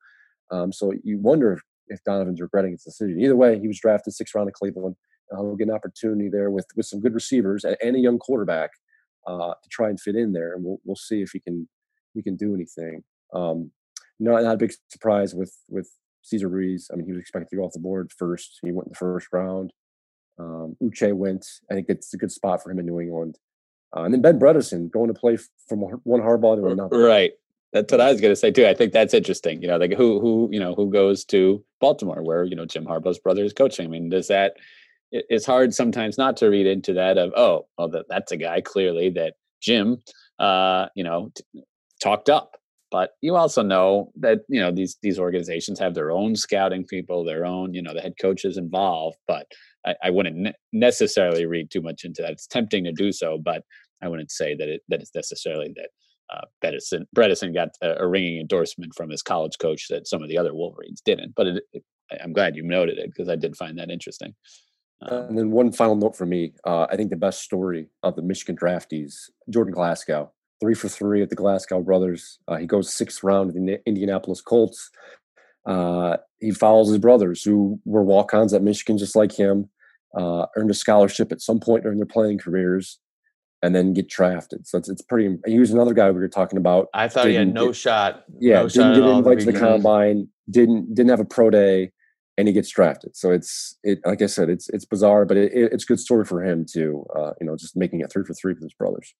um, 0.52 0.72
so 0.72 0.94
you 1.04 1.20
wonder 1.20 1.54
if, 1.54 1.62
if, 1.88 2.04
Donovan's 2.04 2.42
regretting 2.42 2.72
his 2.72 2.84
decision. 2.84 3.20
Either 3.20 3.36
way, 3.36 3.60
he 3.60 3.68
was 3.68 3.80
drafted 3.80 4.14
sixth 4.14 4.36
round 4.36 4.48
of 4.48 4.54
Cleveland. 4.54 4.96
Uh, 5.32 5.44
we'll 5.44 5.56
get 5.56 5.68
an 5.68 5.74
opportunity 5.74 6.30
there 6.30 6.50
with 6.50 6.66
with 6.76 6.86
some 6.86 7.00
good 7.00 7.14
receivers 7.14 7.64
and, 7.64 7.78
and 7.84 7.96
a 7.96 8.00
young 8.00 8.18
quarterback 8.18 8.72
uh, 9.28 9.54
to 9.62 9.70
try 9.70 9.90
and 9.90 10.00
fit 10.00 10.16
in 10.16 10.34
there, 10.34 10.54
and 10.54 10.64
we'll 10.64 10.80
we'll 10.84 10.96
see 10.96 11.22
if 11.22 11.32
he 11.32 11.40
can 11.40 11.68
he 12.14 12.22
can 12.22 12.36
do 12.36 12.54
anything. 12.54 13.04
Um, 13.34 13.72
not 14.20 14.44
not 14.44 14.56
a 14.56 14.58
big 14.58 14.74
surprise 14.90 15.36
with 15.36 15.56
with 15.68 15.90
Cesar 16.22 16.50
Ruiz. 16.50 16.90
I 16.92 16.96
mean, 16.96 17.06
he 17.06 17.12
was 17.12 17.22
expected 17.22 17.50
to 17.50 17.56
go 17.58 17.64
off 17.64 17.74
the 17.74 17.80
board 17.80 18.12
first. 18.18 18.60
He 18.64 18.72
went 18.72 18.88
in 18.88 18.92
the 18.94 18.98
first 18.98 19.28
round. 19.32 19.72
Um, 20.40 20.76
Uche 20.82 21.14
went. 21.14 21.46
I 21.70 21.76
think 21.76 21.88
it's 21.90 22.14
a 22.14 22.18
good 22.18 22.32
spot 22.32 22.64
for 22.64 22.72
him 22.72 22.80
in 22.80 22.86
New 22.86 23.00
England. 23.00 23.38
Uh, 23.96 24.04
and 24.04 24.14
then 24.14 24.22
Ben 24.22 24.40
Bredeson 24.40 24.92
going 24.92 25.08
to 25.08 25.20
play 25.20 25.38
from 25.68 25.80
one 25.80 26.22
Harbaugh 26.22 26.58
to 26.58 26.68
another. 26.68 27.00
Right. 27.00 27.32
That's 27.72 27.92
what 27.92 28.02
I 28.02 28.12
was 28.12 28.20
going 28.20 28.32
to 28.32 28.36
say 28.36 28.52
too. 28.52 28.66
I 28.66 28.74
think 28.74 28.94
that's 28.94 29.14
interesting. 29.14 29.62
You 29.62 29.68
know, 29.68 29.78
like 29.78 29.94
who 29.94 30.20
who 30.20 30.50
you 30.52 30.60
know 30.60 30.74
who 30.74 30.90
goes 30.90 31.24
to 31.26 31.64
Baltimore, 31.80 32.24
where 32.24 32.44
you 32.44 32.56
know 32.56 32.66
Jim 32.66 32.86
Harbaugh's 32.86 33.20
brother 33.20 33.44
is 33.44 33.54
coaching. 33.54 33.86
I 33.86 33.90
mean, 33.90 34.10
does 34.10 34.28
that? 34.28 34.54
It's 35.12 35.46
hard 35.46 35.74
sometimes 35.74 36.18
not 36.18 36.38
to 36.38 36.50
read 36.50 36.68
into 36.68 36.94
that 36.94 37.18
of 37.18 37.32
oh, 37.36 37.68
well, 37.78 37.90
that, 37.90 38.06
that's 38.10 38.32
a 38.32 38.38
guy 38.38 38.62
clearly 38.62 39.10
that 39.12 39.34
Jim, 39.62 39.98
uh, 40.40 40.88
you 40.96 41.04
know, 41.04 41.32
t- 41.36 41.64
talked 42.02 42.30
up. 42.30 42.58
But 42.92 43.12
you 43.22 43.36
also 43.36 43.62
know 43.62 44.12
that 44.16 44.40
you 44.50 44.60
know 44.60 44.72
these 44.72 44.98
these 45.04 45.20
organizations 45.20 45.80
have 45.80 45.94
their 45.94 46.10
own 46.10 46.36
scouting 46.36 46.86
people, 46.86 47.24
their 47.24 47.46
own 47.46 47.74
you 47.76 47.84
know 47.84 47.94
the 47.94 48.02
head 48.02 48.16
coaches 48.20 48.58
involved. 48.58 49.18
But 49.28 49.46
I, 49.86 49.96
I 50.06 50.10
wouldn't 50.10 50.38
ne- 50.38 50.56
necessarily 50.74 51.46
read 51.46 51.70
too 51.70 51.82
much 51.82 52.04
into 52.04 52.24
that. 52.24 52.32
It's 52.32 52.48
tempting 52.48 52.86
to 52.86 52.92
do 52.92 53.12
so, 53.12 53.38
but 53.38 53.64
I 54.02 54.08
wouldn't 54.08 54.32
say 54.32 54.56
that 54.56 54.68
it 54.68 54.82
that 54.90 55.02
it's 55.02 55.14
necessarily 55.14 55.72
that 55.76 55.90
uh, 56.34 56.42
Bredeson, 56.64 57.06
Bredeson 57.16 57.54
got 57.54 57.70
a, 57.82 58.04
a, 58.04 58.08
ringing 58.08 58.40
endorsement 58.40 58.94
from 58.96 59.10
his 59.10 59.22
college 59.22 59.58
coach 59.60 59.88
that 59.90 60.08
some 60.08 60.22
of 60.22 60.30
the 60.30 60.38
other 60.38 60.54
Wolverines 60.54 61.02
didn't. 61.02 61.34
But 61.36 61.48
it, 61.48 61.64
it, 61.74 61.84
I'm 62.22 62.34
glad 62.34 62.56
you 62.56 62.64
noted 62.64 62.98
it 62.98 63.10
because 63.10 63.30
I 63.30 63.36
did 63.36 63.56
find 63.56 63.78
that 63.78 63.90
interesting. 63.90 64.36
Um, 65.02 65.30
and 65.30 65.38
then 65.38 65.52
one 65.52 65.72
final 65.72 65.96
note 65.96 66.16
for 66.16 66.26
me: 66.26 66.54
uh, 66.66 66.88
I 66.90 66.96
think 66.96 67.10
the 67.10 67.16
best 67.16 67.42
story 67.42 67.88
of 68.04 68.16
the 68.16 68.22
Michigan 68.22 68.58
draftees, 68.58 69.30
Jordan 69.50 69.74
Glasgow, 69.74 70.32
three 70.60 70.76
for 70.76 70.90
three 70.90 71.22
at 71.22 71.30
the 71.30 71.36
Glasgow 71.36 71.82
brothers. 71.82 72.40
Uh, 72.48 72.58
he 72.58 72.66
goes 72.66 72.94
sixth 72.94 73.24
round 73.24 73.50
of 73.50 73.56
the 73.56 73.80
Indianapolis 73.86 74.42
Colts. 74.42 74.90
Uh, 75.66 76.18
he 76.40 76.52
follows 76.52 76.90
his 76.90 76.98
brothers 76.98 77.44
who 77.44 77.80
were 77.86 78.04
walk-ons 78.04 78.54
at 78.54 78.64
Michigan, 78.64 78.98
just 78.98 79.16
like 79.16 79.32
him. 79.32 79.70
Uh, 80.18 80.48
earned 80.56 80.72
a 80.72 80.74
scholarship 80.74 81.32
at 81.32 81.42
some 81.42 81.60
point 81.60 81.84
during 81.84 82.00
their 82.00 82.06
playing 82.06 82.40
careers 82.40 83.00
and 83.62 83.76
then 83.76 83.94
get 83.94 84.10
drafted. 84.10 84.68
So 84.68 84.78
it's, 84.78 84.90
it's 84.90 85.02
pretty. 85.02 85.38
He 85.46 85.60
was 85.60 85.72
another 85.72 85.94
guy 85.94 86.10
we 86.12 86.20
were 86.20 86.28
talking 86.28 86.58
about. 86.58 86.88
I 86.94 87.08
thought 87.08 87.28
he 87.28 87.36
had 87.36 87.54
no 87.54 87.68
get, 87.68 87.76
shot. 87.76 88.24
Yeah, 88.40 88.62
no 88.62 88.70
didn't 88.70 88.94
get 88.96 89.04
invited 89.04 89.46
to 89.46 89.52
the 89.52 89.60
combine. 89.60 90.28
Didn't 90.50 90.94
didn't 90.94 91.10
have 91.10 91.20
a 91.20 91.26
pro 91.26 91.50
day, 91.50 91.92
and 92.38 92.48
he 92.48 92.54
gets 92.54 92.70
drafted. 92.70 93.16
So 93.16 93.32
it's 93.32 93.78
it. 93.84 94.00
Like 94.06 94.22
I 94.22 94.28
said, 94.28 94.50
it's 94.50 94.70
it's 94.70 94.86
bizarre, 94.86 95.26
but 95.26 95.38
it, 95.38 95.52
it, 95.54 95.74
it's 95.74 95.84
a 95.84 95.88
good 95.88 96.00
story 96.00 96.26
for 96.26 96.44
him 96.44 96.66
too. 96.70 97.06
Uh, 97.16 97.32
you 97.40 97.48
know, 97.48 97.56
just 97.56 97.76
making 97.76 98.02
it 98.02 98.12
three 98.12 98.24
for 98.24 98.34
three 98.34 98.54
with 98.54 98.64
his 98.64 98.74
brothers. 98.74 99.14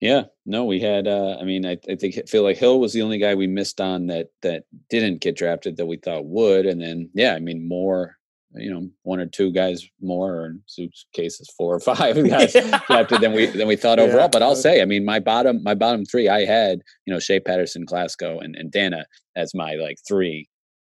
Yeah, 0.00 0.24
no, 0.46 0.64
we 0.64 0.78
had. 0.78 1.08
Uh, 1.08 1.36
I 1.40 1.44
mean, 1.44 1.66
I, 1.66 1.76
I 1.90 1.96
think 1.96 2.28
feel 2.28 2.44
like 2.44 2.56
Hill 2.56 2.78
was 2.78 2.92
the 2.92 3.02
only 3.02 3.18
guy 3.18 3.34
we 3.34 3.48
missed 3.48 3.80
on 3.80 4.06
that 4.06 4.28
that 4.42 4.64
didn't 4.88 5.20
get 5.20 5.36
drafted 5.36 5.76
that 5.76 5.86
we 5.86 5.96
thought 5.96 6.26
would, 6.26 6.66
and 6.66 6.80
then 6.80 7.10
yeah, 7.14 7.34
I 7.34 7.40
mean 7.40 7.66
more 7.66 8.16
you 8.54 8.70
know 8.70 8.88
one 9.02 9.20
or 9.20 9.26
two 9.26 9.52
guys 9.52 9.86
more, 10.00 10.34
or 10.34 10.46
in 10.46 10.62
Zook's 10.68 11.06
case 11.12 11.40
is 11.40 11.50
four 11.56 11.74
or 11.74 11.80
five 11.96 12.16
guys 12.28 12.54
yeah. 12.90 13.04
than 13.04 13.32
we 13.32 13.46
than 13.46 13.68
we 13.68 13.76
thought 13.76 13.98
overall. 13.98 14.22
Yeah. 14.22 14.28
But 14.28 14.42
I'll 14.42 14.56
say, 14.56 14.80
I 14.82 14.84
mean, 14.84 15.04
my 15.04 15.20
bottom 15.20 15.62
my 15.62 15.74
bottom 15.74 16.04
three, 16.04 16.28
I 16.28 16.44
had 16.44 16.82
you 17.06 17.12
know 17.12 17.20
Shea 17.20 17.40
Patterson, 17.40 17.84
Glasgow, 17.84 18.38
and 18.38 18.56
and 18.56 18.72
Danna 18.72 19.04
as 19.36 19.54
my 19.54 19.74
like 19.74 19.98
three 20.06 20.48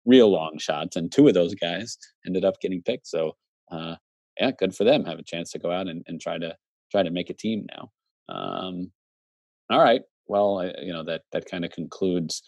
real 0.05 0.31
long 0.31 0.59
shots, 0.59 0.97
and 0.97 1.11
two 1.11 1.29
of 1.29 1.35
those 1.35 1.55
guys 1.55 1.97
ended 2.27 2.45
up 2.45 2.61
getting 2.61 2.83
picked. 2.83 3.07
So 3.07 3.37
uh, 3.71 3.97
yeah, 4.39 4.51
good 4.59 4.75
for 4.75 4.85
them. 4.85 5.05
Have 5.05 5.19
a 5.19 5.25
chance 5.25 5.51
to 5.53 5.59
go 5.59 5.71
out 5.71 5.89
and, 5.89 6.03
and 6.07 6.21
try 6.21 6.39
to 6.39 6.57
try 6.91 7.03
to 7.03 7.11
make 7.11 7.31
a 7.31 7.35
team 7.35 7.67
now. 7.77 7.91
Um, 8.29 8.91
all 9.71 9.83
right. 9.83 10.03
Well, 10.27 10.61
I, 10.61 10.81
you 10.83 10.93
know 10.93 11.05
that 11.05 11.23
that 11.33 11.49
kind 11.51 11.65
of 11.65 11.71
concludes 11.71 12.43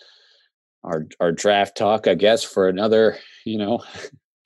our 0.85 1.07
our 1.21 1.33
draft 1.33 1.77
talk, 1.77 2.07
I 2.07 2.15
guess, 2.15 2.43
for 2.43 2.69
another 2.69 3.19
you 3.45 3.59
know 3.59 3.83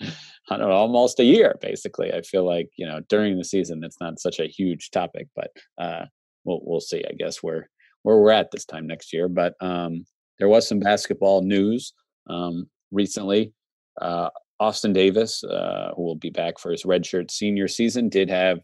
Know, 0.51 0.71
almost 0.71 1.21
a 1.21 1.25
year 1.25 1.57
basically. 1.61 2.13
I 2.13 2.23
feel 2.23 2.45
like 2.45 2.69
you 2.77 2.87
know 2.87 3.01
during 3.09 3.39
the 3.39 3.45
season 3.45 3.85
it's 3.85 4.01
not 4.01 4.19
such 4.19 4.41
a 4.41 4.49
huge 4.49 4.91
topic, 4.91 5.29
but 5.37 5.51
uh, 5.79 6.07
we'll 6.45 6.61
we'll 6.65 6.81
see. 6.81 7.05
I 7.09 7.13
guess 7.17 7.43
where 7.43 7.69
where 8.03 8.19
we're 8.19 8.33
at 8.33 8.51
this 8.51 8.65
time 8.65 8.87
next 8.87 9.13
year. 9.13 9.29
But 9.29 9.55
um, 9.61 10.05
there 10.39 10.49
was 10.49 10.67
some 10.67 10.81
basketball 10.81 11.43
news 11.43 11.93
um, 12.29 12.69
recently. 12.91 13.53
Uh, 14.01 14.31
Austin 14.59 14.93
Davis, 14.93 15.45
uh, 15.45 15.93
who 15.97 16.03
will 16.03 16.17
be 16.17 16.31
back 16.31 16.59
for 16.59 16.71
his 16.71 16.83
redshirt 16.83 17.31
senior 17.31 17.69
season, 17.69 18.09
did 18.09 18.29
have 18.29 18.61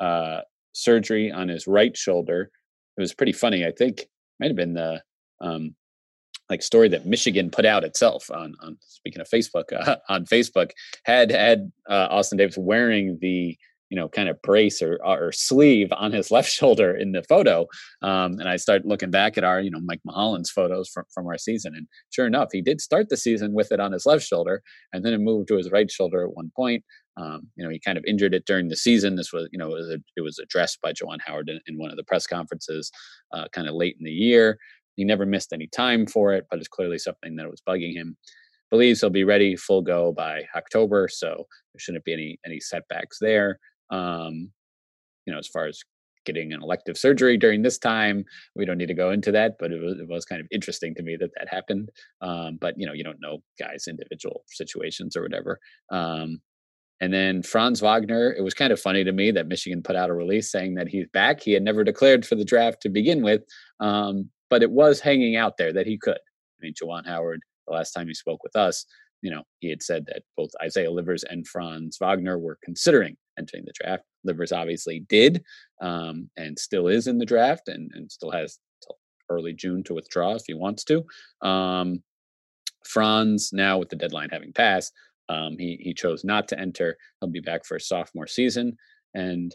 uh, 0.00 0.40
surgery 0.72 1.30
on 1.30 1.48
his 1.48 1.66
right 1.66 1.96
shoulder. 1.96 2.50
It 2.96 3.00
was 3.00 3.14
pretty 3.14 3.32
funny. 3.32 3.66
I 3.66 3.72
think 3.72 4.06
might 4.40 4.48
have 4.48 4.56
been 4.56 4.74
the 4.74 5.02
um, 5.40 5.74
like 6.50 6.62
story 6.62 6.88
that 6.88 7.06
Michigan 7.06 7.50
put 7.50 7.64
out 7.64 7.84
itself 7.84 8.30
on 8.30 8.54
on 8.60 8.78
speaking 8.80 9.20
of 9.20 9.28
Facebook 9.28 9.72
uh, 9.72 9.96
on 10.08 10.24
Facebook 10.24 10.70
had 11.04 11.30
had 11.30 11.70
uh, 11.88 12.08
Austin 12.10 12.38
Davis 12.38 12.58
wearing 12.58 13.18
the 13.20 13.56
you 13.90 13.96
know 13.96 14.08
kind 14.08 14.28
of 14.28 14.40
brace 14.42 14.82
or 14.82 14.98
or 15.04 15.32
sleeve 15.32 15.92
on 15.92 16.12
his 16.12 16.30
left 16.30 16.50
shoulder 16.50 16.94
in 16.94 17.12
the 17.12 17.22
photo. 17.22 17.66
Um, 18.02 18.38
and 18.38 18.48
I 18.48 18.56
start 18.56 18.86
looking 18.86 19.10
back 19.10 19.38
at 19.38 19.44
our 19.44 19.60
you 19.60 19.70
know 19.70 19.80
Mike 19.80 20.00
Mulholland's 20.04 20.50
photos 20.50 20.88
from 20.88 21.04
from 21.12 21.26
our 21.26 21.38
season. 21.38 21.74
And 21.74 21.86
sure 22.10 22.26
enough 22.26 22.48
he 22.52 22.62
did 22.62 22.80
start 22.80 23.08
the 23.08 23.16
season 23.16 23.52
with 23.52 23.72
it 23.72 23.80
on 23.80 23.92
his 23.92 24.06
left 24.06 24.24
shoulder 24.24 24.62
and 24.92 25.04
then 25.04 25.12
it 25.12 25.18
moved 25.18 25.48
to 25.48 25.56
his 25.56 25.70
right 25.70 25.90
shoulder 25.90 26.24
at 26.24 26.34
one 26.34 26.50
point. 26.54 26.84
Um, 27.16 27.48
you 27.56 27.64
know 27.64 27.70
he 27.70 27.80
kind 27.80 27.98
of 27.98 28.04
injured 28.06 28.34
it 28.34 28.46
during 28.46 28.68
the 28.68 28.76
season. 28.76 29.16
This 29.16 29.32
was 29.32 29.48
you 29.52 29.58
know 29.58 29.74
it 29.74 29.80
was, 29.80 29.88
a, 29.88 29.98
it 30.16 30.20
was 30.20 30.38
addressed 30.38 30.80
by 30.80 30.92
Juwan 30.92 31.18
Howard 31.24 31.48
in, 31.48 31.60
in 31.66 31.78
one 31.78 31.90
of 31.90 31.96
the 31.96 32.04
press 32.04 32.26
conferences 32.26 32.90
uh, 33.32 33.46
kind 33.52 33.68
of 33.68 33.74
late 33.74 33.96
in 33.98 34.04
the 34.04 34.12
year 34.12 34.58
he 34.98 35.04
never 35.04 35.24
missed 35.24 35.52
any 35.52 35.68
time 35.68 36.06
for 36.06 36.32
it, 36.34 36.46
but 36.50 36.58
it's 36.58 36.68
clearly 36.68 36.98
something 36.98 37.36
that 37.36 37.48
was 37.48 37.62
bugging 37.66 37.94
him. 37.94 38.16
Believes 38.68 39.00
he'll 39.00 39.10
be 39.10 39.24
ready 39.24 39.54
full 39.54 39.80
go 39.80 40.12
by 40.12 40.42
October, 40.56 41.08
so 41.08 41.28
there 41.28 41.78
shouldn't 41.78 42.04
be 42.04 42.12
any 42.12 42.38
any 42.44 42.58
setbacks 42.60 43.18
there. 43.20 43.60
Um, 43.90 44.50
you 45.24 45.32
know, 45.32 45.38
as 45.38 45.46
far 45.46 45.66
as 45.66 45.80
getting 46.26 46.52
an 46.52 46.62
elective 46.62 46.98
surgery 46.98 47.38
during 47.38 47.62
this 47.62 47.78
time, 47.78 48.24
we 48.56 48.66
don't 48.66 48.76
need 48.76 48.88
to 48.88 48.94
go 48.94 49.10
into 49.10 49.30
that, 49.32 49.52
but 49.60 49.70
it 49.70 49.80
was, 49.80 49.98
it 49.98 50.08
was 50.08 50.24
kind 50.24 50.40
of 50.40 50.48
interesting 50.50 50.94
to 50.96 51.02
me 51.02 51.16
that 51.16 51.30
that 51.38 51.48
happened. 51.48 51.90
Um, 52.20 52.58
but 52.60 52.74
you 52.76 52.86
know, 52.86 52.92
you 52.92 53.04
don't 53.04 53.20
know 53.20 53.38
guys' 53.58 53.86
individual 53.88 54.42
situations 54.48 55.16
or 55.16 55.22
whatever. 55.22 55.60
Um, 55.90 56.40
and 57.00 57.14
then 57.14 57.42
Franz 57.44 57.80
Wagner, 57.80 58.34
it 58.36 58.42
was 58.42 58.54
kind 58.54 58.72
of 58.72 58.80
funny 58.80 59.04
to 59.04 59.12
me 59.12 59.30
that 59.30 59.46
Michigan 59.46 59.82
put 59.82 59.96
out 59.96 60.10
a 60.10 60.14
release 60.14 60.50
saying 60.50 60.74
that 60.74 60.88
he's 60.88 61.06
back. 61.12 61.40
He 61.40 61.52
had 61.52 61.62
never 61.62 61.84
declared 61.84 62.26
for 62.26 62.34
the 62.34 62.44
draft 62.44 62.82
to 62.82 62.88
begin 62.88 63.22
with, 63.22 63.42
um, 63.78 64.30
but 64.50 64.62
it 64.62 64.70
was 64.70 65.00
hanging 65.00 65.36
out 65.36 65.56
there 65.56 65.72
that 65.72 65.86
he 65.86 65.98
could. 65.98 66.16
I 66.16 66.60
mean, 66.60 66.74
Juwan 66.74 67.06
Howard, 67.06 67.40
the 67.66 67.74
last 67.74 67.92
time 67.92 68.08
he 68.08 68.14
spoke 68.14 68.42
with 68.42 68.56
us, 68.56 68.84
you 69.22 69.30
know, 69.30 69.42
he 69.60 69.68
had 69.68 69.82
said 69.82 70.06
that 70.06 70.22
both 70.36 70.50
Isaiah 70.62 70.90
Livers 70.90 71.24
and 71.24 71.46
Franz 71.46 71.98
Wagner 72.00 72.38
were 72.38 72.58
considering 72.62 73.16
entering 73.38 73.64
the 73.64 73.72
draft. 73.80 74.04
Livers 74.24 74.52
obviously 74.52 75.00
did 75.08 75.42
um, 75.80 76.30
and 76.36 76.58
still 76.58 76.88
is 76.88 77.06
in 77.06 77.18
the 77.18 77.26
draft 77.26 77.68
and, 77.68 77.90
and 77.94 78.10
still 78.10 78.30
has 78.30 78.58
early 79.30 79.52
June 79.52 79.82
to 79.84 79.94
withdraw 79.94 80.34
if 80.34 80.42
he 80.46 80.54
wants 80.54 80.84
to. 80.84 81.04
Um, 81.46 82.02
Franz, 82.84 83.52
now 83.52 83.78
with 83.78 83.90
the 83.90 83.96
deadline 83.96 84.30
having 84.30 84.52
passed, 84.52 84.92
um, 85.28 85.56
he, 85.58 85.78
he 85.80 85.92
chose 85.92 86.24
not 86.24 86.48
to 86.48 86.58
enter. 86.58 86.96
He'll 87.20 87.30
be 87.30 87.40
back 87.40 87.64
for 87.64 87.76
a 87.76 87.80
sophomore 87.80 88.26
season. 88.26 88.76
And, 89.14 89.54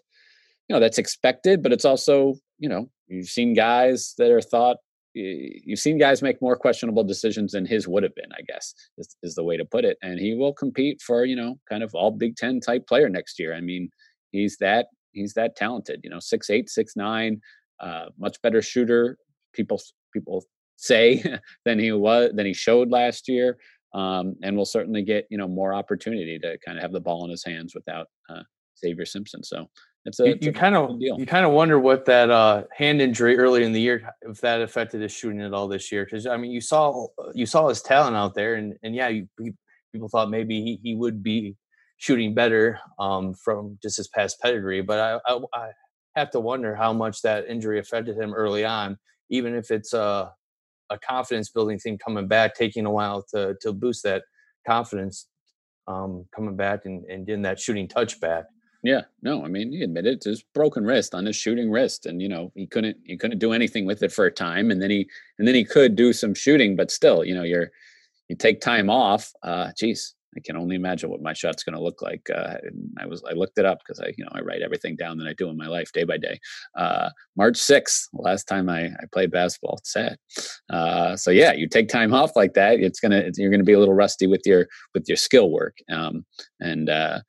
you 0.68 0.76
know, 0.76 0.80
that's 0.80 1.00
expected, 1.00 1.64
but 1.64 1.74
it's 1.74 1.86
also, 1.86 2.36
you 2.60 2.70
know, 2.70 2.90
You've 3.14 3.30
seen 3.30 3.54
guys 3.54 4.16
that 4.18 4.32
are 4.32 4.42
thought 4.42 4.78
you've 5.14 5.80
seen 5.80 5.98
guys 5.98 6.22
make 6.22 6.42
more 6.42 6.56
questionable 6.56 7.04
decisions 7.04 7.52
than 7.52 7.66
his 7.66 7.88
would 7.88 8.04
have 8.04 8.16
been, 8.16 8.32
I 8.34 8.42
guess, 8.48 8.74
is, 8.98 9.16
is, 9.24 9.36
the 9.36 9.44
way 9.44 9.58
to 9.58 9.66
put 9.66 9.86
it. 9.86 9.98
And 10.02 10.20
he 10.20 10.36
will 10.36 10.54
compete 10.54 11.02
for, 11.02 11.26
you 11.26 11.36
know, 11.36 11.60
kind 11.70 11.84
of 11.84 11.94
all 11.94 12.12
Big 12.12 12.36
Ten 12.36 12.60
type 12.60 12.88
player 12.88 13.10
next 13.10 13.40
year. 13.40 13.54
I 13.54 13.62
mean, 13.62 13.90
he's 14.32 14.58
that 14.58 14.88
he's 15.12 15.34
that 15.34 15.56
talented, 15.56 16.02
you 16.04 16.10
know, 16.10 16.20
six 16.20 16.50
eight, 16.50 16.70
six 16.70 16.96
nine, 16.96 17.42
uh, 17.80 18.06
much 18.18 18.42
better 18.42 18.62
shooter. 18.62 19.18
People 19.54 19.80
people 20.14 20.44
say 20.78 21.24
than 21.66 21.80
he 21.80 21.92
was 21.92 22.32
than 22.36 22.46
he 22.46 22.54
showed 22.54 22.90
last 22.90 23.28
year. 23.28 23.58
Um, 23.94 24.36
and 24.42 24.58
will 24.58 24.66
certainly 24.66 25.04
get, 25.04 25.28
you 25.30 25.38
know, 25.38 25.48
more 25.48 25.72
opportunity 25.72 26.40
to 26.40 26.58
kind 26.66 26.80
of 26.80 26.82
have 26.82 26.94
the 26.94 27.00
ball 27.00 27.26
in 27.26 27.30
his 27.30 27.46
hands 27.46 27.76
without 27.76 28.08
uh, 28.28 28.42
Xavier 28.80 29.06
Simpson. 29.06 29.44
So 29.44 29.70
it's 30.06 30.20
a, 30.20 30.30
you, 30.30 30.38
you 30.42 30.54
kind 30.54 30.76
of 30.76 30.98
you 31.00 31.26
kind 31.26 31.46
of 31.46 31.52
wonder 31.52 31.80
what 31.80 32.06
that 32.06 32.30
uh, 32.30 32.64
hand 32.76 33.02
injury 33.02 33.38
early 33.38 33.64
in 33.64 33.72
the 33.72 33.80
year 33.80 34.14
if 34.22 34.42
that 34.42 34.62
affected 34.62 35.02
his 35.02 35.14
shooting 35.14 35.42
at 35.42 35.54
all 35.54 35.68
this 35.68 35.92
year 35.92 36.04
because 36.04 36.28
I 36.28 36.36
mean 36.38 36.52
you 36.52 36.62
saw 36.62 37.08
you 37.34 37.46
saw 37.46 37.70
his 37.70 37.82
talent 37.82 38.16
out 38.16 38.34
there 38.34 38.56
and 38.56 38.76
and 38.84 38.94
yeah 38.96 39.08
you, 39.08 39.28
people 39.94 40.10
thought 40.10 40.30
maybe 40.30 40.62
he, 40.62 40.80
he 40.84 40.96
would 40.96 41.24
be 41.24 41.56
shooting 41.98 42.34
better 42.34 42.80
um, 43.00 43.34
from 43.34 43.78
just 43.82 43.98
his 43.98 44.10
past 44.10 44.42
pedigree 44.42 44.82
but 44.82 45.00
I, 45.00 45.32
I, 45.32 45.40
I 45.54 45.70
have 46.16 46.32
to 46.32 46.40
wonder 46.40 46.76
how 46.76 46.92
much 46.92 47.22
that 47.22 47.48
injury 47.48 47.80
affected 47.80 48.18
him 48.18 48.34
early 48.34 48.66
on 48.66 48.98
even 49.30 49.56
if 49.56 49.72
it's 49.72 49.94
a 49.94 50.34
a 50.90 51.00
confidence 51.00 51.50
building 51.50 51.80
thing 51.80 51.98
coming 51.98 52.28
back 52.28 52.56
taking 52.56 52.86
a 52.86 52.92
while 52.92 53.24
to 53.34 53.56
to 53.62 53.72
boost 53.72 54.04
that 54.04 54.24
confidence 54.68 55.28
um, 55.88 56.26
coming 56.36 56.56
back 56.56 56.82
and, 56.86 57.06
and 57.06 57.26
getting 57.26 57.42
that 57.44 57.60
shooting 57.60 57.88
touch 57.88 58.20
back 58.20 58.46
yeah, 58.84 59.04
no, 59.22 59.46
I 59.46 59.48
mean 59.48 59.72
he 59.72 59.82
admitted 59.82 60.20
to 60.22 60.30
his 60.30 60.44
broken 60.54 60.84
wrist 60.84 61.16
on 61.16 61.26
his 61.26 61.38
shooting 61.38 61.72
wrist, 61.72 62.06
and 62.06 62.22
you 62.22 62.28
know 62.28 62.52
he 62.54 62.68
couldn't 62.68 62.98
he 63.06 63.18
couldn't 63.18 63.40
do 63.40 63.54
anything 63.54 63.86
with 63.86 64.04
it 64.04 64.12
for 64.12 64.26
a 64.26 64.32
time, 64.32 64.72
and 64.72 64.82
then 64.82 64.90
he 64.90 65.10
and 65.40 65.48
then 65.48 65.56
he 65.56 65.64
could 65.64 65.96
do 65.96 66.12
some 66.12 66.34
shooting, 66.36 66.76
but 66.76 66.92
still, 66.92 67.24
you 67.24 67.34
know, 67.34 67.44
you're 67.44 67.72
you 68.28 68.36
take 68.36 68.60
time 68.60 68.90
off. 68.90 69.32
Uh, 69.42 69.72
geez, 69.78 70.16
I 70.36 70.42
can 70.44 70.58
only 70.58 70.76
imagine 70.76 71.10
what 71.10 71.22
my 71.22 71.34
shot's 71.34 71.64
going 71.64 71.76
to 71.78 71.82
look 71.82 72.02
like. 72.02 72.30
Uh, 72.34 72.58
I 72.98 73.06
was 73.06 73.24
I 73.30 73.34
looked 73.34 73.58
it 73.58 73.66
up 73.66 73.80
because 73.80 74.02
I 74.02 74.14
you 74.18 74.26
know 74.26 74.32
I 74.34 74.42
write 74.42 74.62
everything 74.62 74.98
down 74.98 75.18
that 75.20 75.28
I 75.28 75.34
do 75.34 75.50
in 75.50 75.58
my 75.58 75.68
life 75.68 75.92
day 75.94 76.04
by 76.04 76.18
day. 76.18 76.40
Uh, 76.76 77.10
March 77.38 77.58
sixth, 77.58 78.10
last 78.14 78.50
time 78.50 78.70
I, 78.70 78.88
I 78.88 79.06
played 79.14 79.32
basketball. 79.32 79.78
It's 79.78 79.94
sad. 79.94 80.18
Uh, 80.70 81.16
so 81.16 81.32
yeah, 81.32 81.54
you 81.54 81.70
take 81.70 81.88
time 81.88 82.14
off 82.14 82.36
like 82.36 82.54
that, 82.56 82.80
it's 82.80 83.00
gonna 83.00 83.18
it's, 83.18 83.40
you're 83.40 83.52
gonna 83.52 83.64
be 83.64 83.74
a 83.74 83.80
little 83.80 83.94
rusty 83.94 84.28
with 84.28 84.42
your 84.46 84.68
with 84.94 85.08
your 85.08 85.18
skill 85.18 85.52
work. 85.52 85.78
Um, 85.90 86.26
and 86.60 86.90
uh, 86.90 87.20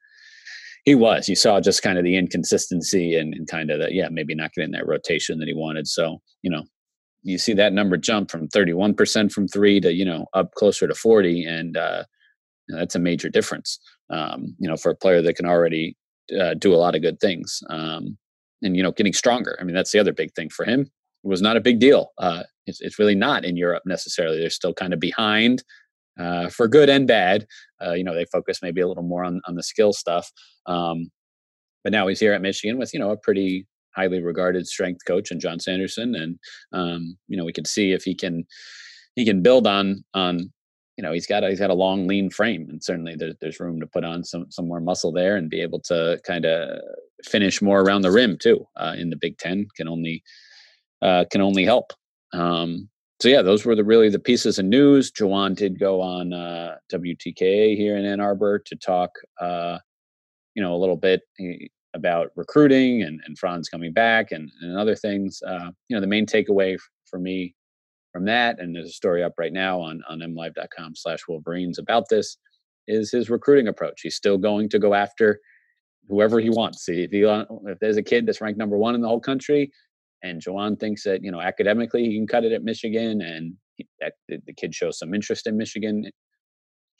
he 0.84 0.94
was. 0.94 1.28
You 1.28 1.36
saw 1.36 1.60
just 1.60 1.82
kind 1.82 1.98
of 1.98 2.04
the 2.04 2.16
inconsistency 2.16 3.16
and, 3.16 3.34
and 3.34 3.48
kind 3.48 3.70
of 3.70 3.80
the 3.80 3.92
yeah, 3.92 4.08
maybe 4.10 4.34
not 4.34 4.52
getting 4.52 4.72
that 4.72 4.86
rotation 4.86 5.38
that 5.38 5.48
he 5.48 5.54
wanted. 5.54 5.86
So 5.86 6.20
you 6.42 6.50
know, 6.50 6.64
you 7.22 7.38
see 7.38 7.54
that 7.54 7.72
number 7.72 7.96
jump 7.96 8.30
from 8.30 8.48
31% 8.48 9.32
from 9.32 9.48
three 9.48 9.80
to 9.80 9.92
you 9.92 10.04
know 10.04 10.26
up 10.34 10.52
closer 10.54 10.86
to 10.86 10.94
40, 10.94 11.44
and 11.44 11.76
uh, 11.76 12.04
that's 12.68 12.94
a 12.94 13.00
major 13.00 13.28
difference. 13.28 13.78
Um, 14.10 14.54
you 14.58 14.68
know, 14.68 14.76
for 14.76 14.90
a 14.90 14.96
player 14.96 15.22
that 15.22 15.36
can 15.36 15.46
already 15.46 15.96
uh, 16.38 16.54
do 16.54 16.74
a 16.74 16.76
lot 16.76 16.94
of 16.94 17.02
good 17.02 17.18
things, 17.18 17.62
um, 17.70 18.18
and 18.62 18.76
you 18.76 18.82
know, 18.82 18.92
getting 18.92 19.14
stronger. 19.14 19.56
I 19.60 19.64
mean, 19.64 19.74
that's 19.74 19.92
the 19.92 19.98
other 19.98 20.12
big 20.12 20.34
thing 20.34 20.50
for 20.50 20.64
him. 20.64 20.82
It 20.82 21.28
was 21.28 21.40
not 21.40 21.56
a 21.56 21.60
big 21.60 21.80
deal. 21.80 22.12
Uh, 22.18 22.42
it's, 22.66 22.82
it's 22.82 22.98
really 22.98 23.14
not 23.14 23.46
in 23.46 23.56
Europe 23.56 23.84
necessarily. 23.86 24.38
They're 24.38 24.50
still 24.50 24.74
kind 24.74 24.92
of 24.92 25.00
behind 25.00 25.64
uh, 26.18 26.48
for 26.48 26.68
good 26.68 26.90
and 26.90 27.06
bad. 27.06 27.46
Uh, 27.84 27.92
you 27.92 28.04
know, 28.04 28.14
they 28.14 28.26
focus 28.26 28.60
maybe 28.62 28.80
a 28.80 28.88
little 28.88 29.02
more 29.02 29.24
on, 29.24 29.40
on 29.46 29.54
the 29.54 29.62
skill 29.62 29.92
stuff. 29.92 30.30
Um, 30.66 31.10
but 31.82 31.92
now 31.92 32.06
he's 32.06 32.20
here 32.20 32.32
at 32.32 32.42
Michigan 32.42 32.78
with, 32.78 32.94
you 32.94 33.00
know, 33.00 33.10
a 33.10 33.16
pretty 33.16 33.66
highly 33.94 34.22
regarded 34.22 34.66
strength 34.66 35.04
coach 35.06 35.30
and 35.30 35.40
John 35.40 35.60
Sanderson. 35.60 36.14
And, 36.14 36.38
um, 36.72 37.16
you 37.28 37.36
know, 37.36 37.44
we 37.44 37.52
can 37.52 37.64
see 37.64 37.92
if 37.92 38.04
he 38.04 38.14
can, 38.14 38.44
he 39.16 39.24
can 39.24 39.42
build 39.42 39.66
on, 39.66 40.04
on, 40.14 40.52
you 40.96 41.02
know, 41.02 41.12
he's 41.12 41.26
got 41.26 41.42
a, 41.42 41.48
he's 41.48 41.58
got 41.58 41.70
a 41.70 41.74
long, 41.74 42.06
lean 42.06 42.30
frame, 42.30 42.68
and 42.70 42.82
certainly 42.82 43.16
there's 43.16 43.34
there's 43.40 43.58
room 43.58 43.80
to 43.80 43.86
put 43.86 44.04
on 44.04 44.22
some 44.22 44.46
some 44.50 44.68
more 44.68 44.80
muscle 44.80 45.10
there 45.10 45.36
and 45.36 45.50
be 45.50 45.60
able 45.60 45.80
to 45.80 46.20
kind 46.24 46.44
of 46.44 46.80
finish 47.24 47.60
more 47.60 47.80
around 47.80 48.02
the 48.02 48.12
rim 48.12 48.38
too. 48.38 48.64
Uh, 48.76 48.94
in 48.96 49.10
the 49.10 49.16
Big 49.16 49.36
Ten 49.38 49.66
can 49.76 49.88
only 49.88 50.22
uh, 51.02 51.24
can 51.32 51.40
only 51.40 51.64
help. 51.64 51.92
Um, 52.32 52.88
so 53.24 53.30
yeah, 53.30 53.40
those 53.40 53.64
were 53.64 53.74
the 53.74 53.82
really 53.82 54.10
the 54.10 54.18
pieces 54.18 54.58
of 54.58 54.66
news. 54.66 55.10
Juwan 55.10 55.56
did 55.56 55.80
go 55.80 56.02
on 56.02 56.34
uh, 56.34 56.76
WTKA 56.92 57.74
here 57.74 57.96
in 57.96 58.04
Ann 58.04 58.20
Arbor 58.20 58.58
to 58.58 58.76
talk, 58.76 59.12
uh, 59.40 59.78
you 60.52 60.62
know, 60.62 60.74
a 60.74 60.76
little 60.76 60.98
bit 60.98 61.22
eh, 61.40 61.68
about 61.94 62.32
recruiting 62.36 63.00
and, 63.00 63.22
and 63.24 63.38
Franz 63.38 63.70
coming 63.70 63.94
back 63.94 64.30
and, 64.30 64.50
and 64.60 64.76
other 64.76 64.94
things. 64.94 65.40
Uh, 65.42 65.70
you 65.88 65.96
know, 65.96 66.02
the 66.02 66.06
main 66.06 66.26
takeaway 66.26 66.76
for 67.06 67.18
me 67.18 67.54
from 68.12 68.26
that, 68.26 68.60
and 68.60 68.76
there's 68.76 68.90
a 68.90 68.92
story 68.92 69.24
up 69.24 69.32
right 69.38 69.54
now 69.54 69.80
on 69.80 70.02
on 70.06 70.18
mlive.com 70.18 70.94
slash 70.94 71.20
Wolverines 71.26 71.78
about 71.78 72.10
this, 72.10 72.36
is 72.88 73.10
his 73.10 73.30
recruiting 73.30 73.68
approach. 73.68 74.02
He's 74.02 74.16
still 74.16 74.36
going 74.36 74.68
to 74.68 74.78
go 74.78 74.92
after 74.92 75.40
whoever 76.10 76.40
he 76.40 76.50
wants. 76.50 76.86
If, 76.90 77.10
he, 77.10 77.22
if 77.22 77.78
there's 77.78 77.96
a 77.96 78.02
kid 78.02 78.26
that's 78.26 78.42
ranked 78.42 78.58
number 78.58 78.76
one 78.76 78.94
in 78.94 79.00
the 79.00 79.08
whole 79.08 79.18
country, 79.18 79.72
and 80.24 80.42
Juwan 80.42 80.80
thinks 80.80 81.04
that 81.04 81.22
you 81.22 81.30
know 81.30 81.40
academically 81.40 82.04
he 82.04 82.16
can 82.16 82.26
cut 82.26 82.44
it 82.44 82.52
at 82.52 82.64
Michigan, 82.64 83.20
and 83.20 83.54
he, 83.76 83.86
that 84.00 84.14
the, 84.28 84.52
kid 84.54 84.74
shows 84.74 84.98
some 84.98 85.14
interest 85.14 85.46
in 85.46 85.56
Michigan, 85.56 86.10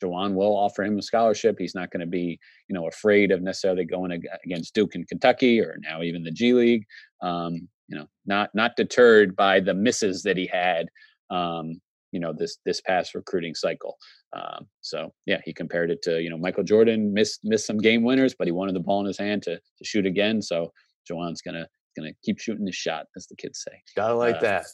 Juwan 0.03 0.35
will 0.35 0.57
offer 0.57 0.85
him 0.85 0.99
a 0.99 1.03
scholarship. 1.03 1.57
He's 1.59 1.75
not 1.75 1.91
going 1.91 2.01
to 2.01 2.07
be, 2.07 2.39
you 2.69 2.75
know, 2.75 2.87
afraid 2.87 3.33
of 3.33 3.43
necessarily 3.43 3.85
going 3.85 4.23
against 4.45 4.75
Duke 4.75 4.95
and 4.95 5.09
Kentucky 5.09 5.61
or 5.61 5.77
now 5.81 6.03
even 6.03 6.23
the 6.23 6.31
G 6.31 6.53
League. 6.53 6.85
Um, 7.23 7.69
you 7.89 7.99
know, 7.99 8.07
not 8.27 8.51
not 8.55 8.77
deterred 8.77 9.35
by 9.37 9.61
the 9.61 9.75
misses 9.75 10.23
that 10.23 10.37
he 10.37 10.47
had, 10.47 10.89
um, 11.31 11.81
you 12.13 12.21
know, 12.21 12.33
this 12.37 12.59
this 12.67 12.81
past 12.81 13.15
recruiting 13.15 13.55
cycle. 13.55 13.97
Um, 14.35 14.67
so 14.81 15.13
yeah, 15.27 15.41
he 15.45 15.53
compared 15.53 15.91
it 15.91 16.03
to 16.03 16.21
you 16.21 16.29
know 16.29 16.39
Michael 16.39 16.65
Jordan 16.65 17.13
missed 17.15 17.41
missed 17.43 17.67
some 17.67 17.79
game 17.79 18.03
winners, 18.03 18.35
but 18.39 18.47
he 18.47 18.53
wanted 18.53 18.75
the 18.75 18.81
ball 18.81 19.01
in 19.01 19.07
his 19.07 19.19
hand 19.19 19.43
to 19.45 19.57
to 19.57 19.85
shoot 19.85 20.07
again. 20.07 20.43
So 20.43 20.73
Juwan's 21.11 21.43
gonna 21.43 21.69
gonna 21.97 22.13
keep 22.23 22.39
shooting 22.39 22.67
his 22.67 22.77
shot, 22.77 23.07
as 23.17 23.27
the 23.27 23.37
kids 23.37 23.63
say. 23.63 23.83
Gotta 23.97 24.15
like 24.15 24.37
uh, 24.37 24.41
that. 24.41 24.67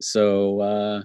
So 0.00 0.60
uh, 0.60 1.02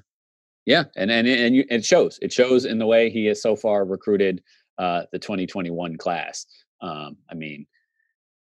yeah, 0.65 0.85
and 0.95 1.11
and 1.11 1.27
and 1.27 1.55
you, 1.55 1.65
it 1.69 1.85
shows. 1.85 2.19
It 2.21 2.33
shows 2.33 2.65
in 2.65 2.79
the 2.79 2.85
way 2.85 3.09
he 3.09 3.25
has 3.27 3.41
so 3.41 3.55
far 3.55 3.85
recruited 3.85 4.41
uh, 4.77 5.03
the 5.11 5.19
2021 5.19 5.97
class. 5.97 6.45
Um, 6.81 7.17
I 7.29 7.35
mean, 7.35 7.65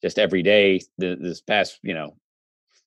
just 0.02 0.18
every 0.18 0.42
day 0.42 0.80
the, 0.98 1.16
this 1.20 1.40
past 1.40 1.78
you 1.82 1.94
know 1.94 2.16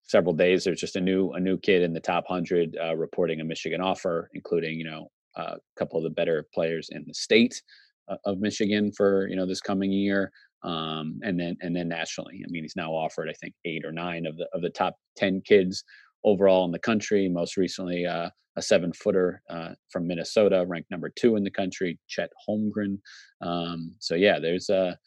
several 0.03 0.33
days, 0.33 0.63
there's 0.63 0.79
just 0.79 0.95
a 0.95 1.01
new 1.01 1.31
a 1.31 1.39
new 1.39 1.57
kid 1.57 1.83
in 1.83 1.93
the 1.93 1.99
top 1.99 2.25
hundred 2.27 2.77
uh, 2.83 2.95
reporting 2.95 3.41
a 3.41 3.43
Michigan 3.43 3.81
offer, 3.81 4.29
including 4.33 4.77
you 4.77 4.85
know 4.85 5.11
a 5.35 5.57
couple 5.77 5.97
of 5.97 6.03
the 6.03 6.09
better 6.09 6.47
players 6.53 6.89
in 6.91 7.05
the 7.07 7.13
state 7.13 7.61
uh, 8.09 8.17
of 8.25 8.39
Michigan 8.39 8.91
for 8.91 9.27
you 9.27 9.35
know 9.35 9.45
this 9.45 9.61
coming 9.61 9.91
year. 9.91 10.31
Um, 10.63 11.19
and 11.23 11.39
then 11.39 11.57
and 11.61 11.75
then 11.75 11.87
nationally, 11.87 12.41
I 12.45 12.51
mean, 12.51 12.63
he's 12.63 12.75
now 12.75 12.91
offered 12.91 13.29
I 13.29 13.33
think 13.33 13.53
eight 13.65 13.85
or 13.85 13.91
nine 13.91 14.25
of 14.25 14.37
the 14.37 14.47
of 14.53 14.61
the 14.61 14.69
top 14.69 14.95
ten 15.15 15.41
kids 15.41 15.83
overall 16.23 16.65
in 16.65 16.71
the 16.71 16.79
country. 16.79 17.29
Most 17.29 17.55
recently, 17.57 18.05
uh, 18.05 18.29
a 18.55 18.61
seven 18.61 18.91
footer 18.93 19.41
uh, 19.49 19.69
from 19.89 20.07
Minnesota, 20.07 20.65
ranked 20.67 20.91
number 20.91 21.09
two 21.09 21.35
in 21.35 21.43
the 21.43 21.51
country, 21.51 21.97
Chet 22.07 22.29
Holmgren. 22.47 22.99
Um, 23.41 23.95
so 23.99 24.15
yeah, 24.15 24.39
there's 24.39 24.69
a 24.69 24.97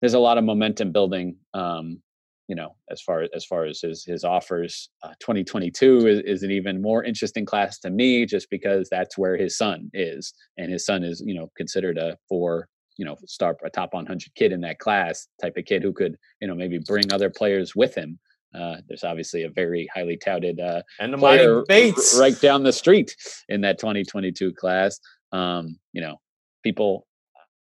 there's 0.00 0.14
a 0.14 0.18
lot 0.18 0.38
of 0.38 0.44
momentum 0.44 0.92
building. 0.92 1.36
Um, 1.52 2.00
you 2.48 2.56
know, 2.56 2.74
as 2.90 3.00
far 3.00 3.26
as 3.34 3.44
far 3.44 3.64
as 3.64 3.80
his 3.80 4.04
his 4.04 4.24
offers, 4.24 4.90
uh, 5.02 5.12
2022 5.20 6.06
is, 6.06 6.20
is 6.24 6.42
an 6.42 6.50
even 6.50 6.82
more 6.82 7.04
interesting 7.04 7.44
class 7.44 7.78
to 7.80 7.90
me, 7.90 8.26
just 8.26 8.50
because 8.50 8.88
that's 8.90 9.16
where 9.16 9.36
his 9.36 9.56
son 9.56 9.88
is, 9.94 10.32
and 10.56 10.72
his 10.72 10.84
son 10.84 11.04
is 11.04 11.22
you 11.24 11.34
know 11.34 11.50
considered 11.56 11.98
a 11.98 12.16
four 12.28 12.68
you 13.00 13.06
know 13.06 13.16
star 13.26 13.56
a 13.64 13.70
top 13.70 13.94
100 13.94 14.34
kid 14.34 14.52
in 14.52 14.60
that 14.60 14.78
class 14.78 15.26
type 15.40 15.56
of 15.56 15.64
kid 15.64 15.82
who 15.82 15.92
could 15.92 16.16
you 16.40 16.46
know 16.46 16.54
maybe 16.54 16.78
bring 16.78 17.10
other 17.12 17.30
players 17.30 17.74
with 17.74 17.94
him 17.94 18.18
uh, 18.54 18.76
there's 18.88 19.04
obviously 19.04 19.44
a 19.44 19.50
very 19.50 19.88
highly 19.94 20.16
touted 20.16 20.58
uh, 20.58 20.82
and 20.98 21.16
player 21.16 21.62
Bates 21.68 22.16
right 22.18 22.38
down 22.40 22.62
the 22.62 22.72
street 22.72 23.14
in 23.48 23.60
that 23.60 23.78
2022 23.78 24.52
class. 24.54 24.98
Um, 25.32 25.78
you 25.92 26.00
know, 26.00 26.16
people, 26.64 27.06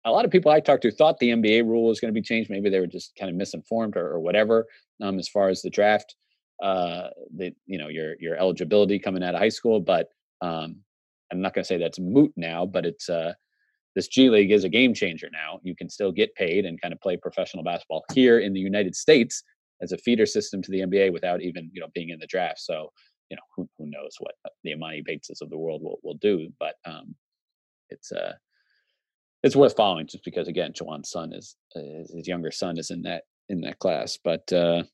a 0.04 0.11
lot 0.12 0.25
of 0.25 0.30
people 0.30 0.52
I 0.52 0.61
talked 0.61 0.82
to 0.82 0.92
thought 0.92 1.18
the 1.18 1.30
NBA 1.30 1.64
rule 1.64 1.88
was 1.88 1.99
going 1.99 2.14
to 2.14 2.18
be 2.18 2.23
changed. 2.23 2.49
Maybe 2.49 2.70
they 2.70 2.78
were 2.78 2.87
just 2.87 3.12
kind 3.18 3.28
of 3.28 3.37
misinformed 3.37 3.97
or, 3.97 4.06
or 4.06 4.20
whatever. 4.20 4.66
Um, 5.02 5.18
as 5.18 5.28
far 5.28 5.49
as 5.49 5.62
the 5.62 5.70
draft, 5.70 6.14
uh, 6.62 7.08
the 7.37 7.52
you 7.66 7.78
know 7.78 7.88
your 7.88 8.14
your 8.20 8.37
eligibility 8.37 9.00
coming 9.00 9.25
out 9.25 9.35
of 9.35 9.40
high 9.40 9.49
school, 9.49 9.80
but 9.80 10.08
um, 10.40 10.76
I'm 11.32 11.40
not 11.40 11.54
going 11.54 11.64
to 11.64 11.68
say 11.68 11.78
that's 11.78 11.99
moot 11.99 12.32
now, 12.37 12.66
but 12.66 12.87
it's 12.87 13.08
uh, 13.08 13.32
this 13.99 14.07
G 14.07 14.31
League 14.31 14.52
is 14.52 14.62
a 14.62 14.69
game 14.69 14.95
changer 14.95 15.28
now. 15.33 15.59
You 15.64 15.75
can 15.75 15.90
still 15.90 16.12
get 16.12 16.33
paid 16.37 16.64
and 16.64 16.81
kind 16.81 16.95
of 16.95 17.00
play 17.00 17.17
professional 17.17 17.64
basketball 17.64 18.05
here 18.14 18.38
in 18.38 18.52
the 18.52 18.61
United 18.61 18.95
States 18.95 19.43
as 19.83 19.90
a 19.90 19.99
feeder 19.99 20.25
system 20.25 20.62
to 20.62 20.71
the 20.71 20.83
NBA 20.83 21.12
without 21.12 21.43
even 21.43 21.69
you 21.73 21.81
know 21.81 21.88
being 21.95 22.11
in 22.11 22.21
the 22.21 22.26
draft. 22.28 22.61
So 22.61 22.93
you 23.28 23.37
know 23.37 23.43
who 23.57 23.69
who 23.76 23.87
knows 23.90 24.14
what 24.21 24.37
the 24.62 24.73
Emoni 24.73 25.02
Bateses 25.05 25.43
of 25.43 25.50
the 25.50 25.59
world 25.59 25.83
will 25.83 25.99
will 26.05 26.14
do, 26.14 26.49
but 26.61 26.76
um, 26.85 27.17
it's 27.90 28.12
uh 28.12 28.35
it's 29.43 29.57
worth 29.57 29.75
following 29.75 30.07
just 30.07 30.25
because 30.25 30.47
again, 30.47 30.73
Juwan's 30.75 31.11
son 31.11 31.33
is 31.33 31.57
uh, 31.75 31.81
his 32.14 32.28
younger 32.28 32.52
son 32.52 32.78
is 32.78 32.93
in 32.93 33.02
that 33.02 33.25
in 33.49 33.62
that 33.62 33.81
class, 33.81 34.17
but. 34.23 34.52
uh 34.52 34.85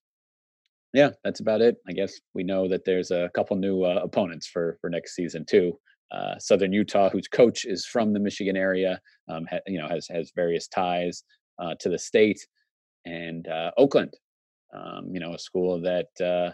yeah, 0.94 1.10
that's 1.24 1.40
about 1.40 1.60
it. 1.60 1.78
I 1.88 1.92
guess 1.92 2.20
we 2.34 2.44
know 2.44 2.68
that 2.68 2.84
there's 2.84 3.10
a 3.10 3.28
couple 3.34 3.56
new 3.56 3.82
uh, 3.82 3.98
opponents 4.04 4.46
for 4.46 4.78
for 4.80 4.88
next 4.88 5.16
season 5.16 5.44
too. 5.44 5.76
Uh, 6.14 6.38
Southern 6.38 6.72
Utah, 6.72 7.10
whose 7.10 7.26
coach 7.26 7.64
is 7.64 7.84
from 7.84 8.12
the 8.12 8.20
Michigan 8.20 8.56
area, 8.56 9.00
um, 9.28 9.46
ha, 9.50 9.58
you 9.66 9.78
know, 9.78 9.88
has 9.88 10.06
has 10.08 10.32
various 10.36 10.68
ties 10.68 11.24
uh, 11.58 11.74
to 11.80 11.88
the 11.88 11.98
state, 11.98 12.38
and 13.04 13.48
uh, 13.48 13.70
Oakland, 13.76 14.14
um, 14.74 15.08
you 15.12 15.18
know, 15.18 15.34
a 15.34 15.38
school 15.38 15.80
that 15.80 16.08
uh, 16.24 16.52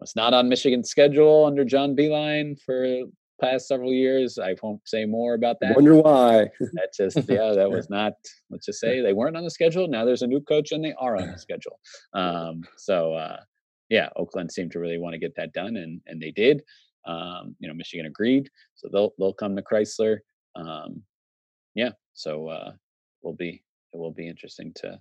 was 0.00 0.16
not 0.16 0.34
on 0.34 0.48
Michigan's 0.48 0.90
schedule 0.90 1.44
under 1.44 1.64
John 1.64 1.94
Beilein 1.94 2.60
for 2.60 3.04
past 3.40 3.68
several 3.68 3.92
years. 3.92 4.38
I 4.38 4.54
won't 4.62 4.80
say 4.86 5.04
more 5.04 5.34
about 5.34 5.56
that. 5.60 5.74
Wonder 5.74 5.96
why? 5.96 6.48
that 6.72 6.90
just 6.96 7.16
yeah, 7.28 7.52
that 7.52 7.70
was 7.70 7.88
not. 7.90 8.14
Let's 8.50 8.66
just 8.66 8.80
say 8.80 9.00
they 9.00 9.12
weren't 9.12 9.36
on 9.36 9.44
the 9.44 9.50
schedule. 9.50 9.88
Now 9.88 10.04
there's 10.04 10.22
a 10.22 10.26
new 10.26 10.40
coach 10.40 10.72
and 10.72 10.84
they 10.84 10.94
are 10.98 11.16
on 11.16 11.30
the 11.30 11.38
schedule. 11.38 11.78
Um, 12.12 12.62
so 12.76 13.14
uh, 13.14 13.40
yeah, 13.88 14.08
Oakland 14.16 14.52
seemed 14.52 14.72
to 14.72 14.78
really 14.78 14.98
want 14.98 15.14
to 15.14 15.18
get 15.18 15.36
that 15.36 15.52
done, 15.52 15.76
and 15.76 16.00
and 16.06 16.20
they 16.20 16.30
did. 16.30 16.62
Um, 17.06 17.54
you 17.58 17.68
know, 17.68 17.74
Michigan 17.74 18.06
agreed, 18.06 18.48
so 18.74 18.88
they'll 18.92 19.12
they'll 19.18 19.34
come 19.34 19.56
to 19.56 19.62
Crisler. 19.62 20.18
Um, 20.56 21.02
yeah, 21.74 21.90
so 22.12 22.48
uh, 22.48 22.72
will 23.22 23.34
be 23.34 23.62
it 23.92 23.96
will 23.96 24.12
be 24.12 24.28
interesting 24.28 24.72
to 24.76 24.98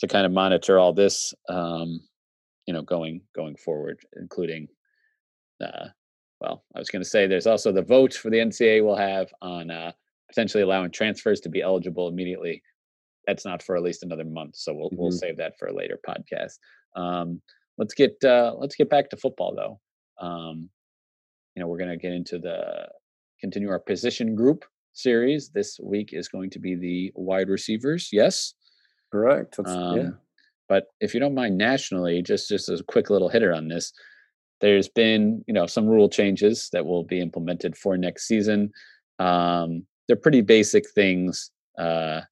to 0.00 0.06
kind 0.06 0.26
of 0.26 0.32
monitor 0.32 0.78
all 0.78 0.92
this, 0.92 1.32
um, 1.48 2.00
you 2.66 2.74
know, 2.74 2.82
going 2.82 3.20
going 3.34 3.56
forward, 3.56 3.98
including, 4.16 4.68
uh, 5.62 5.86
well, 6.40 6.64
I 6.74 6.78
was 6.78 6.90
going 6.90 7.02
to 7.02 7.08
say 7.08 7.26
there's 7.26 7.46
also 7.46 7.72
the 7.72 7.82
vote 7.82 8.14
for 8.14 8.30
the 8.30 8.38
NCAA 8.38 8.82
will 8.84 8.96
have 8.96 9.32
on 9.40 9.70
uh, 9.70 9.92
potentially 10.28 10.62
allowing 10.62 10.90
transfers 10.90 11.40
to 11.40 11.48
be 11.48 11.62
eligible 11.62 12.08
immediately. 12.08 12.62
That's 13.26 13.44
not 13.44 13.62
for 13.62 13.76
at 13.76 13.82
least 13.82 14.02
another 14.02 14.24
month, 14.24 14.56
so 14.56 14.74
we'll 14.74 14.90
mm-hmm. 14.90 15.00
we'll 15.00 15.12
save 15.12 15.36
that 15.38 15.58
for 15.58 15.68
a 15.68 15.74
later 15.74 15.98
podcast. 16.06 16.58
Um, 16.96 17.40
let's 17.78 17.94
get 17.94 18.16
uh, 18.24 18.54
let's 18.58 18.76
get 18.76 18.90
back 18.90 19.10
to 19.10 19.16
football 19.16 19.54
though. 19.54 19.80
Um, 20.24 20.70
you 21.54 21.60
know, 21.60 21.66
we're 21.66 21.78
going 21.78 21.90
to 21.90 21.96
get 21.96 22.12
into 22.12 22.38
the 22.38 22.88
continue 23.40 23.68
our 23.70 23.78
position 23.78 24.34
group 24.34 24.64
series. 24.92 25.50
This 25.50 25.78
week 25.82 26.10
is 26.12 26.28
going 26.28 26.50
to 26.50 26.58
be 26.58 26.74
the 26.74 27.12
wide 27.14 27.48
receivers. 27.48 28.08
Yes. 28.12 28.54
Correct. 29.12 29.58
Um, 29.64 29.96
yeah. 29.96 30.08
But 30.68 30.86
if 31.00 31.14
you 31.14 31.20
don't 31.20 31.34
mind, 31.34 31.58
nationally, 31.58 32.22
just 32.22 32.48
just 32.48 32.68
a 32.68 32.82
quick 32.88 33.10
little 33.10 33.28
hitter 33.28 33.52
on 33.52 33.68
this, 33.68 33.92
there's 34.60 34.88
been 34.88 35.44
you 35.46 35.54
know 35.54 35.66
some 35.66 35.86
rule 35.86 36.08
changes 36.08 36.68
that 36.72 36.86
will 36.86 37.04
be 37.04 37.20
implemented 37.20 37.76
for 37.76 37.96
next 37.96 38.26
season. 38.26 38.72
Um, 39.18 39.86
they're 40.08 40.16
pretty 40.16 40.40
basic 40.40 40.90
things. 40.90 41.50
Uh, 41.78 42.22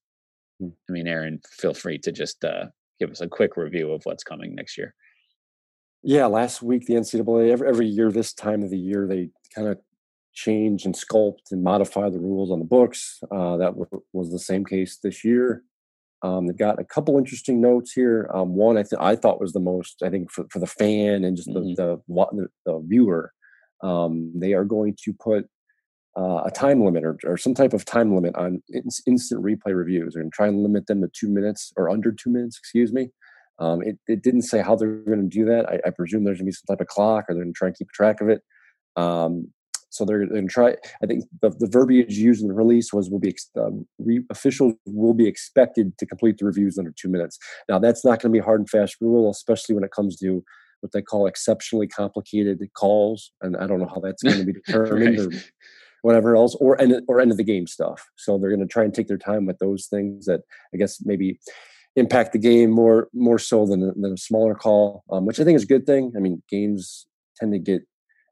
hmm. 0.58 0.68
I 0.88 0.92
mean, 0.92 1.06
Aaron, 1.06 1.40
feel 1.50 1.74
free 1.74 1.98
to 1.98 2.10
just 2.10 2.44
uh, 2.44 2.66
give 2.98 3.10
us 3.10 3.20
a 3.20 3.28
quick 3.28 3.56
review 3.56 3.92
of 3.92 4.04
what's 4.04 4.24
coming 4.24 4.54
next 4.54 4.78
year. 4.78 4.94
Yeah, 6.02 6.26
last 6.26 6.62
week 6.62 6.86
the 6.86 6.94
NCAA 6.94 7.50
every, 7.50 7.68
every 7.68 7.86
year 7.86 8.10
this 8.10 8.32
time 8.32 8.62
of 8.62 8.70
the 8.70 8.78
year 8.78 9.06
they 9.06 9.30
kind 9.54 9.68
of 9.68 9.78
change 10.34 10.84
and 10.84 10.94
sculpt 10.94 11.50
and 11.50 11.62
modify 11.62 12.08
the 12.08 12.18
rules 12.18 12.50
on 12.50 12.58
the 12.58 12.64
books. 12.64 13.20
Uh, 13.30 13.56
that 13.58 13.76
w- 13.78 14.02
was 14.12 14.30
the 14.30 14.38
same 14.38 14.64
case 14.64 14.98
this 15.02 15.24
year. 15.24 15.62
Um, 16.22 16.46
they've 16.46 16.56
got 16.56 16.80
a 16.80 16.84
couple 16.84 17.18
interesting 17.18 17.60
notes 17.60 17.92
here. 17.92 18.30
Um, 18.32 18.54
one 18.54 18.76
I, 18.76 18.82
th- 18.82 19.00
I 19.00 19.16
thought 19.16 19.40
was 19.40 19.52
the 19.52 19.60
most, 19.60 20.02
I 20.02 20.08
think, 20.08 20.30
for, 20.30 20.46
for 20.50 20.58
the 20.60 20.66
fan 20.66 21.24
and 21.24 21.36
just 21.36 21.48
mm-hmm. 21.48 21.74
the, 21.74 22.00
the, 22.08 22.48
the, 22.64 22.82
viewer. 22.86 23.32
Um, 23.82 24.32
they 24.34 24.52
are 24.52 24.64
going 24.64 24.96
to 25.04 25.12
put 25.12 25.46
uh, 26.16 26.42
a 26.44 26.50
time 26.50 26.84
limit 26.84 27.04
or, 27.04 27.18
or, 27.24 27.36
some 27.36 27.54
type 27.54 27.72
of 27.72 27.84
time 27.84 28.14
limit 28.14 28.36
on 28.36 28.62
instant 29.06 29.42
replay 29.42 29.74
reviews. 29.74 30.14
They're 30.14 30.22
going 30.22 30.30
to 30.30 30.36
try 30.36 30.46
and 30.46 30.62
limit 30.62 30.86
them 30.86 31.00
to 31.00 31.08
two 31.12 31.28
minutes 31.28 31.72
or 31.76 31.90
under 31.90 32.12
two 32.12 32.30
minutes, 32.30 32.58
excuse 32.58 32.92
me. 32.92 33.10
Um, 33.62 33.80
it, 33.82 33.96
it, 34.08 34.22
didn't 34.24 34.42
say 34.42 34.60
how 34.60 34.74
they're 34.74 34.96
going 34.96 35.20
to 35.20 35.28
do 35.28 35.44
that. 35.44 35.68
I, 35.68 35.78
I 35.86 35.90
presume 35.90 36.24
there's 36.24 36.38
going 36.38 36.46
to 36.46 36.50
be 36.50 36.52
some 36.52 36.74
type 36.74 36.80
of 36.80 36.88
clock 36.88 37.26
or 37.28 37.34
they're 37.34 37.44
going 37.44 37.54
to 37.54 37.56
try 37.56 37.68
and 37.68 37.76
keep 37.76 37.90
track 37.92 38.20
of 38.20 38.28
it. 38.28 38.42
Um, 38.96 39.52
so 39.90 40.04
they're 40.04 40.26
going 40.26 40.48
to 40.48 40.52
try. 40.52 40.74
I 41.02 41.06
think 41.06 41.24
the, 41.42 41.50
the 41.50 41.68
verbiage 41.68 42.16
used 42.16 42.42
in 42.42 42.48
the 42.48 42.54
release 42.54 42.92
was 42.92 43.08
will 43.08 43.20
be 43.20 43.36
um, 43.56 43.86
re, 43.98 44.24
officials 44.30 44.74
will 44.86 45.14
be 45.14 45.28
expected 45.28 45.96
to 45.98 46.06
complete 46.06 46.38
the 46.38 46.46
reviews 46.46 46.76
under 46.76 46.92
two 46.98 47.08
minutes. 47.08 47.38
Now 47.68 47.78
that's 47.78 48.04
not 48.04 48.20
going 48.20 48.32
to 48.32 48.36
be 48.36 48.40
a 48.40 48.42
hard 48.42 48.60
and 48.60 48.68
fast 48.68 48.96
rule, 49.00 49.30
especially 49.30 49.76
when 49.76 49.84
it 49.84 49.92
comes 49.92 50.16
to 50.16 50.42
what 50.80 50.92
they 50.92 51.02
call 51.02 51.26
exceptionally 51.26 51.86
complicated 51.86 52.58
calls, 52.74 53.30
and 53.42 53.56
I 53.56 53.68
don't 53.68 53.78
know 53.78 53.86
how 53.86 54.00
that's 54.00 54.22
going 54.22 54.38
to 54.38 54.44
be 54.44 54.52
determined 54.66 55.18
right. 55.18 55.26
or 55.26 55.42
whatever 56.00 56.34
else, 56.34 56.56
or 56.56 56.80
end 56.80 57.02
or 57.06 57.20
end 57.20 57.30
of 57.30 57.36
the 57.36 57.44
game 57.44 57.68
stuff. 57.68 58.04
So 58.16 58.38
they're 58.38 58.50
going 58.50 58.66
to 58.66 58.72
try 58.72 58.82
and 58.82 58.92
take 58.92 59.06
their 59.06 59.18
time 59.18 59.46
with 59.46 59.58
those 59.58 59.86
things 59.86 60.26
that 60.26 60.40
I 60.74 60.78
guess 60.78 61.04
maybe 61.04 61.38
impact 61.96 62.32
the 62.32 62.38
game 62.38 62.70
more 62.70 63.08
more 63.12 63.38
so 63.38 63.66
than 63.66 63.82
a, 63.82 63.92
than 63.92 64.12
a 64.12 64.16
smaller 64.16 64.54
call, 64.54 65.04
um, 65.10 65.26
which 65.26 65.40
I 65.40 65.44
think 65.44 65.56
is 65.56 65.64
a 65.64 65.66
good 65.66 65.86
thing. 65.86 66.12
I 66.16 66.20
mean, 66.20 66.42
games 66.48 67.06
tend 67.36 67.52
to 67.52 67.58
get 67.58 67.82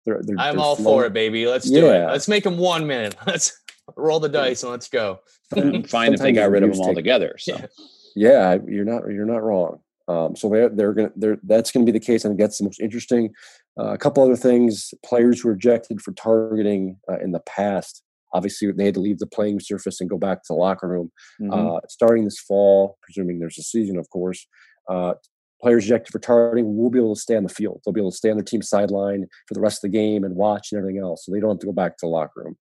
they're, 0.07 0.20
they're, 0.23 0.38
I'm 0.38 0.57
they're 0.57 0.64
all 0.64 0.77
slow. 0.77 0.92
for 0.92 1.07
it, 1.07 1.12
baby. 1.12 1.46
Let's 1.46 1.68
do 1.68 1.87
yeah. 1.87 2.09
it. 2.09 2.12
Let's 2.12 2.29
make 2.29 2.44
them 2.44 2.57
one 2.57 2.87
minute. 2.87 3.16
Let's 3.27 3.53
roll 3.96 4.20
the 4.20 4.29
dice 4.29 4.62
and 4.62 4.70
let's 4.70 4.88
go. 4.88 5.18
Fine 5.53 6.14
if 6.14 6.20
they 6.20 6.33
got 6.33 6.51
rid 6.51 6.62
of 6.62 6.73
them 6.73 6.81
altogether. 6.81 7.35
So 7.38 7.57
yeah. 7.57 7.66
yeah, 8.14 8.59
you're 8.68 8.85
not 8.85 9.03
you're 9.11 9.27
not 9.27 9.42
wrong. 9.42 9.81
Um, 10.07 10.37
so 10.37 10.49
they're 10.49 10.68
they're 10.68 10.92
gonna 10.92 11.12
they're 11.16 11.38
that's 11.42 11.70
gonna 11.73 11.87
be 11.87 11.92
the 11.92 12.01
case. 12.01 12.25
I 12.25 12.29
think 12.29 12.40
that's 12.40 12.59
the 12.59 12.64
most 12.64 12.81
interesting. 12.81 13.33
Uh, 13.79 13.92
a 13.92 13.99
couple 13.99 14.23
other 14.23 14.37
things: 14.37 14.94
players 15.05 15.40
who 15.40 15.49
were 15.49 15.55
rejected 15.55 16.01
for 16.01 16.12
targeting 16.12 16.99
uh, 17.11 17.18
in 17.18 17.33
the 17.33 17.40
past. 17.40 18.03
Obviously, 18.32 18.70
they 18.72 18.84
had 18.86 18.94
to 18.94 19.00
leave 19.00 19.18
the 19.18 19.26
playing 19.26 19.60
surface 19.60 20.00
and 20.00 20.08
go 20.08 20.18
back 20.18 20.38
to 20.38 20.46
the 20.50 20.54
locker 20.54 20.88
room. 20.88 21.10
Mm-hmm. 21.40 21.52
Uh, 21.52 21.80
starting 21.88 22.24
this 22.24 22.38
fall, 22.38 22.98
presuming 23.02 23.38
there's 23.38 23.58
a 23.58 23.62
season, 23.62 23.98
of 23.98 24.08
course, 24.10 24.46
uh, 24.88 25.14
players 25.60 25.84
ejected 25.84 26.12
for 26.12 26.18
targeting 26.18 26.76
will 26.76 26.90
be 26.90 26.98
able 26.98 27.14
to 27.14 27.20
stay 27.20 27.36
on 27.36 27.42
the 27.42 27.48
field. 27.48 27.80
They'll 27.84 27.92
be 27.92 28.00
able 28.00 28.12
to 28.12 28.16
stay 28.16 28.30
on 28.30 28.36
their 28.36 28.44
team 28.44 28.62
sideline 28.62 29.26
for 29.46 29.54
the 29.54 29.60
rest 29.60 29.84
of 29.84 29.90
the 29.90 29.96
game 29.96 30.24
and 30.24 30.34
watch 30.34 30.68
and 30.72 30.78
everything 30.78 31.00
else. 31.00 31.24
So 31.24 31.32
they 31.32 31.40
don't 31.40 31.50
have 31.50 31.58
to 31.60 31.66
go 31.66 31.72
back 31.72 31.96
to 31.98 32.06
the 32.06 32.08
locker 32.08 32.42
room. 32.44 32.56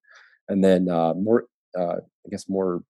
And 0.47 0.63
then 0.63 0.89
uh, 0.89 1.13
more, 1.13 1.45
uh, 1.79 1.97
I 1.97 2.29
guess, 2.29 2.49
more 2.49 2.81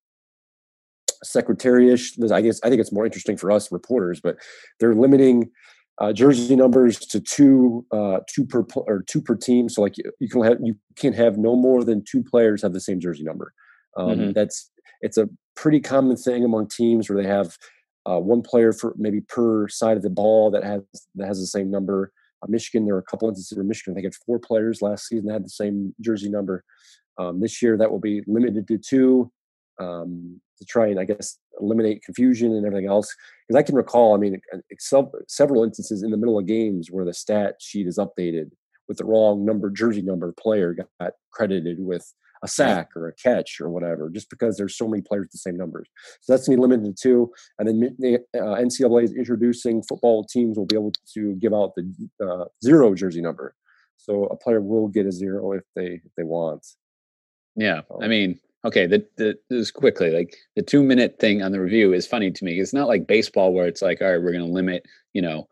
secretary-ish. 1.23 2.17
I 2.31 2.41
guess 2.41 2.59
I 2.63 2.69
think 2.69 2.81
it's 2.81 2.93
more 2.93 3.05
interesting 3.05 3.37
for 3.37 3.51
us 3.51 3.71
reporters, 3.71 4.21
but 4.21 4.37
they're 4.79 4.95
limiting 4.95 5.51
uh, 5.99 6.13
jersey 6.13 6.55
numbers 6.55 6.97
to 6.97 7.19
two, 7.19 7.85
uh, 7.91 8.19
two 8.33 8.45
per 8.45 8.65
or 8.75 9.03
two 9.07 9.21
per 9.21 9.35
team. 9.35 9.67
So 9.67 9.81
like 9.81 9.97
you, 9.97 10.11
you, 10.19 10.29
can 10.29 10.43
have 10.43 10.57
you 10.61 10.75
can 10.95 11.13
have 11.13 11.37
no 11.37 11.55
more 11.55 11.83
than 11.83 12.03
two 12.03 12.23
players 12.23 12.61
have 12.61 12.73
the 12.73 12.79
same 12.79 12.99
jersey 12.99 13.23
number. 13.23 13.53
Um, 13.97 14.09
mm-hmm. 14.09 14.31
That's 14.31 14.71
it's 15.01 15.17
a 15.17 15.29
pretty 15.55 15.79
common 15.79 16.15
thing 16.15 16.43
among 16.43 16.69
teams 16.69 17.09
where 17.09 17.21
they 17.21 17.27
have 17.27 17.57
uh, 18.05 18.19
one 18.19 18.41
player 18.41 18.71
for 18.71 18.93
maybe 18.97 19.21
per 19.21 19.67
side 19.67 19.97
of 19.97 20.03
the 20.03 20.09
ball 20.09 20.51
that 20.51 20.63
has 20.63 20.81
that 21.15 21.27
has 21.27 21.39
the 21.39 21.47
same 21.47 21.69
number. 21.69 22.11
Uh, 22.41 22.47
Michigan, 22.47 22.85
there 22.85 22.95
are 22.95 22.99
a 22.99 23.03
couple 23.03 23.27
instances 23.27 23.57
where 23.57 23.65
Michigan, 23.65 23.93
they 23.93 24.01
had 24.01 24.15
four 24.15 24.39
players 24.39 24.81
last 24.81 25.07
season 25.07 25.27
that 25.27 25.33
had 25.33 25.45
the 25.45 25.49
same 25.49 25.93
jersey 25.99 26.29
number. 26.29 26.63
Um, 27.17 27.41
this 27.41 27.61
year, 27.61 27.77
that 27.77 27.91
will 27.91 27.99
be 27.99 28.23
limited 28.27 28.65
to 28.69 28.77
two 28.77 29.29
um, 29.79 30.39
to 30.59 30.65
try 30.65 30.87
and, 30.87 30.99
I 30.99 31.05
guess, 31.05 31.37
eliminate 31.59 32.03
confusion 32.03 32.53
and 32.53 32.65
everything 32.65 32.87
else. 32.87 33.13
Because 33.47 33.59
I 33.59 33.63
can 33.63 33.75
recall, 33.75 34.13
I 34.13 34.17
mean, 34.17 34.41
several 35.27 35.63
instances 35.63 36.03
in 36.03 36.11
the 36.11 36.17
middle 36.17 36.37
of 36.37 36.45
games 36.45 36.89
where 36.91 37.05
the 37.05 37.13
stat 37.13 37.55
sheet 37.59 37.87
is 37.87 37.97
updated 37.97 38.51
with 38.87 38.97
the 38.97 39.05
wrong 39.05 39.45
number, 39.45 39.69
jersey 39.69 40.01
number 40.01 40.33
player 40.39 40.73
got 40.73 41.13
credited 41.31 41.77
with 41.79 42.13
a 42.43 42.47
sack 42.47 42.89
or 42.95 43.07
a 43.07 43.13
catch 43.13 43.59
or 43.59 43.69
whatever, 43.69 44.09
just 44.09 44.29
because 44.29 44.57
there's 44.57 44.77
so 44.77 44.87
many 44.87 45.01
players 45.01 45.23
with 45.25 45.31
the 45.31 45.37
same 45.37 45.57
numbers. 45.57 45.87
So 46.21 46.33
that's 46.33 46.47
going 46.47 46.57
to 46.57 46.67
be 46.67 46.69
limited 46.69 46.95
to 46.95 47.01
two. 47.01 47.31
And 47.57 47.67
then 47.67 47.95
the 47.99 48.15
uh, 48.35 48.55
NCAA 48.55 49.03
is 49.03 49.13
introducing 49.13 49.83
football 49.83 50.23
teams 50.23 50.57
will 50.57 50.65
be 50.65 50.75
able 50.75 50.93
to 51.13 51.35
give 51.35 51.53
out 51.53 51.73
the 51.75 52.09
uh, 52.25 52.45
zero 52.63 52.95
jersey 52.95 53.21
number. 53.21 53.55
So 53.97 54.25
a 54.25 54.37
player 54.37 54.61
will 54.61 54.87
get 54.87 55.05
a 55.05 55.11
zero 55.11 55.51
if 55.51 55.63
they 55.75 56.01
if 56.05 56.11
they 56.15 56.23
want. 56.23 56.65
Yeah, 57.55 57.81
I 58.01 58.07
mean, 58.07 58.39
okay, 58.65 58.85
the, 58.85 59.05
the 59.17 59.37
just 59.51 59.73
quickly 59.73 60.11
like 60.11 60.35
the 60.55 60.61
two 60.61 60.83
minute 60.83 61.17
thing 61.19 61.41
on 61.41 61.51
the 61.51 61.61
review 61.61 61.93
is 61.93 62.07
funny 62.07 62.31
to 62.31 62.45
me. 62.45 62.59
It's 62.59 62.73
not 62.73 62.87
like 62.87 63.07
baseball 63.07 63.53
where 63.53 63.67
it's 63.67 63.81
like, 63.81 64.01
all 64.01 64.11
right, 64.11 64.21
we're 64.21 64.33
going 64.33 64.45
to 64.45 64.51
limit, 64.51 64.85
you 65.13 65.21
know, 65.21 65.47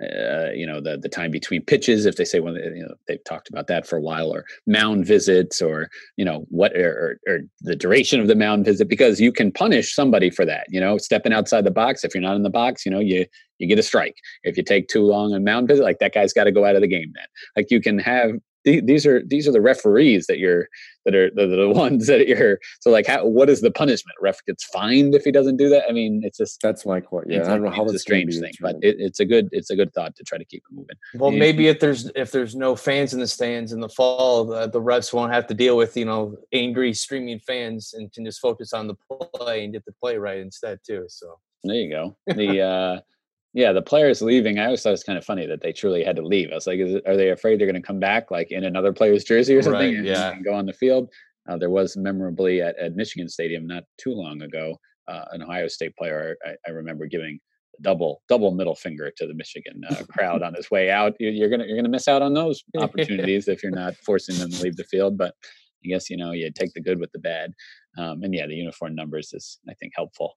uh, 0.00 0.50
you 0.54 0.64
know 0.64 0.80
the 0.80 0.96
the 0.96 1.08
time 1.08 1.30
between 1.30 1.60
pitches 1.64 2.06
if 2.06 2.14
they 2.14 2.24
say 2.24 2.38
when 2.38 2.54
you 2.54 2.86
know 2.86 2.94
they've 3.08 3.24
talked 3.24 3.48
about 3.48 3.66
that 3.66 3.84
for 3.84 3.96
a 3.96 4.00
while 4.00 4.32
or 4.32 4.44
mound 4.64 5.04
visits 5.04 5.60
or 5.60 5.88
you 6.16 6.24
know 6.24 6.46
what 6.50 6.72
or, 6.76 7.18
or, 7.26 7.40
the 7.62 7.74
duration 7.74 8.20
of 8.20 8.28
the 8.28 8.36
mound 8.36 8.64
visit 8.64 8.88
because 8.88 9.20
you 9.20 9.32
can 9.32 9.50
punish 9.50 9.92
somebody 9.92 10.30
for 10.30 10.44
that 10.44 10.66
you 10.68 10.78
know? 10.78 10.98
Stepping 10.98 11.32
outside 11.32 11.64
the 11.64 11.72
box 11.72 12.04
if 12.04 12.14
you're 12.14 12.22
not 12.22 12.36
in 12.36 12.44
the 12.44 12.50
box 12.50 12.86
you 12.86 12.92
know 12.92 13.00
you 13.00 13.26
you 13.58 13.66
get 13.66 13.78
a 13.78 13.82
strike. 13.82 14.14
If 14.44 14.56
you 14.56 14.62
take 14.62 14.86
too 14.86 15.02
long 15.02 15.34
on 15.34 15.42
mound 15.42 15.66
visit 15.66 15.82
like 15.82 15.98
that 15.98 16.14
guy's 16.14 16.32
got 16.32 16.44
to 16.44 16.52
go 16.52 16.64
out 16.64 16.76
of 16.76 16.80
the 16.80 16.86
game 16.86 17.12
then. 17.16 17.26
Like 17.56 17.72
you 17.72 17.80
can 17.80 17.98
have 17.98 18.30
these 18.64 19.06
are 19.06 19.22
these 19.26 19.46
are 19.48 19.52
the 19.52 19.60
referees 19.60 20.26
that 20.26 20.38
you're 20.38 20.68
that 21.04 21.14
are 21.14 21.30
the, 21.34 21.46
the 21.46 21.68
ones 21.74 22.06
that 22.06 22.26
you're 22.26 22.58
so 22.80 22.90
like 22.90 23.06
how 23.06 23.26
what 23.26 23.48
is 23.48 23.60
the 23.60 23.70
punishment? 23.70 24.16
Ref 24.20 24.44
gets 24.46 24.64
fined 24.64 25.14
if 25.14 25.24
he 25.24 25.32
doesn't 25.32 25.56
do 25.56 25.68
that? 25.68 25.84
I 25.88 25.92
mean 25.92 26.22
it's 26.24 26.38
just 26.38 26.60
that's 26.62 26.84
my 26.86 27.00
point 27.00 27.26
yeah 27.30 27.42
i 27.42 27.48
don't 27.48 27.62
know 27.62 27.70
how 27.70 27.84
it's 27.84 27.94
a 27.94 27.98
strange 27.98 28.38
thing 28.38 28.52
but 28.60 28.76
it, 28.82 28.96
it's 28.98 29.20
a 29.20 29.24
good 29.24 29.48
it's 29.52 29.70
a 29.70 29.76
good 29.76 29.92
thought 29.94 30.14
to 30.16 30.24
try 30.24 30.38
to 30.38 30.44
keep 30.44 30.62
it 30.70 30.74
moving. 30.74 30.96
Well 31.14 31.30
maybe 31.30 31.68
if 31.68 31.80
there's 31.80 32.10
if 32.14 32.30
there's 32.30 32.54
no 32.54 32.76
fans 32.76 33.14
in 33.14 33.20
the 33.20 33.26
stands 33.26 33.72
in 33.72 33.80
the 33.80 33.88
fall 33.88 34.44
the, 34.44 34.68
the 34.68 34.80
refs 34.80 35.12
won't 35.12 35.32
have 35.32 35.46
to 35.48 35.54
deal 35.54 35.76
with 35.76 35.96
you 35.96 36.04
know 36.04 36.36
angry 36.52 36.92
streaming 36.94 37.40
fans 37.40 37.94
and 37.94 38.12
can 38.12 38.24
just 38.24 38.40
focus 38.40 38.72
on 38.72 38.86
the 38.86 38.94
play 39.34 39.64
and 39.64 39.72
get 39.72 39.84
the 39.84 39.92
play 39.92 40.16
right 40.16 40.38
instead 40.38 40.78
too 40.86 41.04
so. 41.08 41.38
There 41.64 41.74
you 41.74 41.90
go. 41.90 42.16
The 42.26 42.60
uh 42.60 43.00
yeah, 43.54 43.72
the 43.72 43.82
players 43.82 44.20
leaving. 44.20 44.58
I 44.58 44.66
always 44.66 44.82
thought 44.82 44.90
it 44.90 44.92
was 44.92 45.04
kind 45.04 45.18
of 45.18 45.24
funny 45.24 45.46
that 45.46 45.62
they 45.62 45.72
truly 45.72 46.04
had 46.04 46.16
to 46.16 46.26
leave. 46.26 46.50
I 46.50 46.54
was 46.54 46.66
like, 46.66 46.78
it, 46.78 47.02
are 47.06 47.16
they 47.16 47.30
afraid 47.30 47.58
they're 47.58 47.66
going 47.66 47.80
to 47.80 47.86
come 47.86 47.98
back 47.98 48.30
like 48.30 48.50
in 48.50 48.64
another 48.64 48.92
player's 48.92 49.24
jersey 49.24 49.56
or 49.56 49.62
something? 49.62 49.80
Right, 49.88 49.96
and, 49.96 50.06
yeah, 50.06 50.32
and 50.32 50.44
go 50.44 50.54
on 50.54 50.66
the 50.66 50.72
field. 50.72 51.08
Uh, 51.48 51.56
there 51.56 51.70
was 51.70 51.96
memorably 51.96 52.60
at, 52.60 52.76
at 52.78 52.94
Michigan 52.94 53.28
Stadium 53.28 53.66
not 53.66 53.84
too 53.96 54.12
long 54.12 54.42
ago, 54.42 54.76
uh, 55.08 55.24
an 55.32 55.42
Ohio 55.42 55.66
State 55.66 55.96
player. 55.96 56.36
I, 56.44 56.56
I, 56.66 56.70
remember 56.72 57.06
giving 57.06 57.40
double 57.80 58.22
double 58.28 58.50
middle 58.50 58.74
finger 58.74 59.10
to 59.16 59.26
the 59.26 59.32
Michigan 59.32 59.80
uh, 59.88 60.02
crowd 60.10 60.42
on 60.42 60.52
his 60.52 60.70
way 60.70 60.90
out. 60.90 61.14
You, 61.18 61.42
are 61.42 61.48
gonna 61.48 61.64
you're 61.64 61.76
gonna 61.76 61.88
miss 61.88 62.06
out 62.06 62.20
on 62.20 62.34
those 62.34 62.62
opportunities 62.78 63.48
if 63.48 63.62
you're 63.62 63.72
not 63.72 63.96
forcing 63.96 64.36
them 64.36 64.50
to 64.50 64.62
leave 64.62 64.76
the 64.76 64.84
field. 64.84 65.16
But 65.16 65.34
I 65.84 65.88
guess 65.88 66.10
you 66.10 66.18
know 66.18 66.32
you 66.32 66.50
take 66.52 66.74
the 66.74 66.82
good 66.82 67.00
with 67.00 67.12
the 67.12 67.18
bad. 67.18 67.54
Um, 67.96 68.22
and 68.22 68.34
yeah, 68.34 68.46
the 68.46 68.54
uniform 68.54 68.94
numbers 68.94 69.32
is 69.32 69.58
I 69.70 69.72
think 69.74 69.94
helpful 69.96 70.34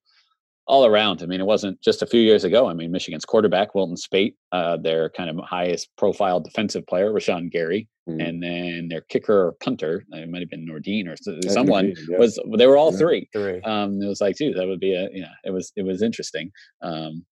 all 0.72 0.86
around. 0.86 1.22
I 1.22 1.26
mean, 1.26 1.42
it 1.42 1.46
wasn't 1.46 1.82
just 1.82 2.02
a 2.02 2.06
few 2.06 2.22
years 2.22 2.46
ago. 2.46 2.70
I 2.70 2.74
mean, 2.74 2.94
Michigan's 2.94 3.26
quarterback, 3.26 3.76
Wilton 3.76 3.98
Speight, 3.98 4.36
uh, 4.54 4.78
their 4.78 5.10
kind 5.10 5.30
of 5.30 5.36
highest 5.44 5.90
profile 5.98 6.40
defensive 6.40 6.88
player, 6.88 7.12
Rashan 7.12 7.52
Gary, 7.52 7.90
mm. 8.10 8.26
and 8.26 8.42
then 8.42 8.88
their 8.90 9.02
kicker 9.02 9.48
or 9.48 9.52
punter, 9.62 10.06
it 10.10 10.30
might 10.30 10.40
have 10.40 10.50
been 10.50 10.66
Nordin 10.66 11.10
or 11.10 11.18
someone 11.52 11.88
Nordin, 11.88 11.98
yeah. 12.10 12.18
was, 12.18 12.40
they 12.58 12.68
were 12.68 12.78
all 12.78 12.94
yeah, 12.94 13.00
three. 13.00 13.30
three. 13.34 13.60
Um, 13.64 14.02
it 14.02 14.08
was 14.08 14.22
like, 14.22 14.38
dude, 14.38 14.56
that 14.56 14.66
would 14.66 14.80
be 14.80 14.94
a, 14.94 15.10
you 15.12 15.24
know, 15.24 15.34
it 15.44 15.52
was, 15.52 15.74
it 15.76 15.84
was 15.84 16.02
interesting. 16.02 16.50
Um, 16.82 17.26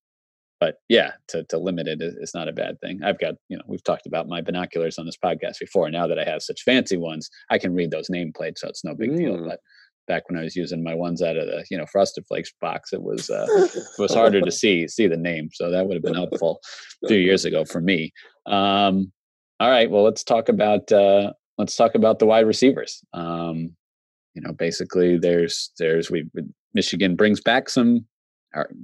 but 0.59 0.75
yeah, 0.89 1.11
to, 1.29 1.45
to 1.45 1.57
limit 1.57 1.87
it 1.87 2.01
is, 2.01 2.15
is 2.15 2.33
not 2.33 2.49
a 2.49 2.51
bad 2.51 2.77
thing. 2.81 2.99
I've 3.05 3.19
got, 3.19 3.35
you 3.47 3.55
know, 3.55 3.63
we've 3.67 3.83
talked 3.85 4.05
about 4.05 4.27
my 4.27 4.41
binoculars 4.41 4.97
on 4.97 5.05
this 5.05 5.15
podcast 5.15 5.59
before. 5.61 5.89
Now 5.89 6.07
that 6.07 6.19
I 6.19 6.25
have 6.25 6.41
such 6.41 6.63
fancy 6.63 6.97
ones, 6.97 7.29
I 7.49 7.57
can 7.57 7.73
read 7.73 7.91
those 7.91 8.09
nameplates, 8.09 8.57
so 8.57 8.67
it's 8.67 8.83
no 8.83 8.93
big 8.93 9.11
mm. 9.11 9.17
deal. 9.17 9.45
But 9.45 9.61
back 10.09 10.27
when 10.27 10.37
I 10.37 10.43
was 10.43 10.57
using 10.57 10.83
my 10.83 10.93
ones 10.93 11.21
out 11.21 11.37
of 11.37 11.45
the 11.45 11.63
you 11.71 11.77
know 11.77 11.85
Frosted 11.85 12.25
Flakes 12.27 12.51
box, 12.59 12.91
it 12.91 13.01
was 13.01 13.29
uh, 13.29 13.45
it 13.49 13.99
was 13.99 14.13
harder 14.13 14.41
to 14.41 14.51
see 14.51 14.89
see 14.89 15.07
the 15.07 15.15
name. 15.15 15.49
So 15.53 15.71
that 15.71 15.87
would 15.87 15.93
have 15.93 16.03
been 16.03 16.15
helpful 16.15 16.59
a 17.05 17.07
few 17.07 17.17
years 17.17 17.45
ago 17.45 17.63
for 17.63 17.79
me. 17.79 18.11
Um, 18.45 19.13
all 19.61 19.69
right, 19.69 19.89
well 19.89 20.03
let's 20.03 20.25
talk 20.25 20.49
about 20.49 20.91
uh, 20.91 21.31
let's 21.57 21.77
talk 21.77 21.95
about 21.95 22.19
the 22.19 22.25
wide 22.25 22.47
receivers. 22.47 23.01
Um, 23.13 23.71
you 24.33 24.41
know, 24.41 24.51
basically 24.51 25.17
there's 25.17 25.71
there's 25.79 26.11
we 26.11 26.25
Michigan 26.73 27.15
brings 27.15 27.39
back 27.39 27.69
some 27.69 28.05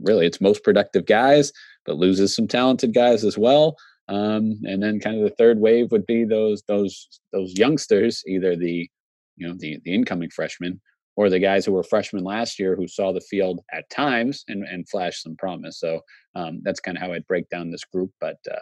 really 0.01 0.25
its 0.25 0.39
most 0.39 0.63
productive 0.63 1.05
guys, 1.05 1.51
but 1.85 1.97
loses 1.97 2.35
some 2.35 2.47
talented 2.47 2.93
guys 2.93 3.25
as 3.25 3.37
well. 3.37 3.75
Um, 4.07 4.59
and 4.63 4.83
then 4.83 4.99
kind 4.99 5.17
of 5.17 5.23
the 5.23 5.35
third 5.35 5.59
wave 5.59 5.91
would 5.91 6.05
be 6.05 6.23
those 6.23 6.61
those 6.67 7.19
those 7.33 7.57
youngsters, 7.57 8.23
either 8.27 8.55
the 8.55 8.89
you 9.37 9.47
know 9.47 9.55
the 9.57 9.79
the 9.83 9.93
incoming 9.93 10.29
freshmen 10.29 10.79
or 11.15 11.29
the 11.29 11.39
guys 11.39 11.65
who 11.65 11.71
were 11.71 11.83
freshmen 11.83 12.23
last 12.23 12.59
year 12.59 12.75
who 12.75 12.87
saw 12.87 13.11
the 13.11 13.21
field 13.21 13.61
at 13.71 13.89
times 13.89 14.43
and, 14.47 14.63
and 14.63 14.87
flashed 14.89 15.23
some 15.23 15.35
promise. 15.35 15.79
So 15.79 16.01
um, 16.35 16.61
that's 16.63 16.79
kind 16.79 16.97
of 16.97 17.01
how 17.01 17.13
I'd 17.13 17.27
break 17.27 17.49
down 17.49 17.71
this 17.71 17.85
group. 17.85 18.11
But 18.19 18.37
uh, 18.51 18.59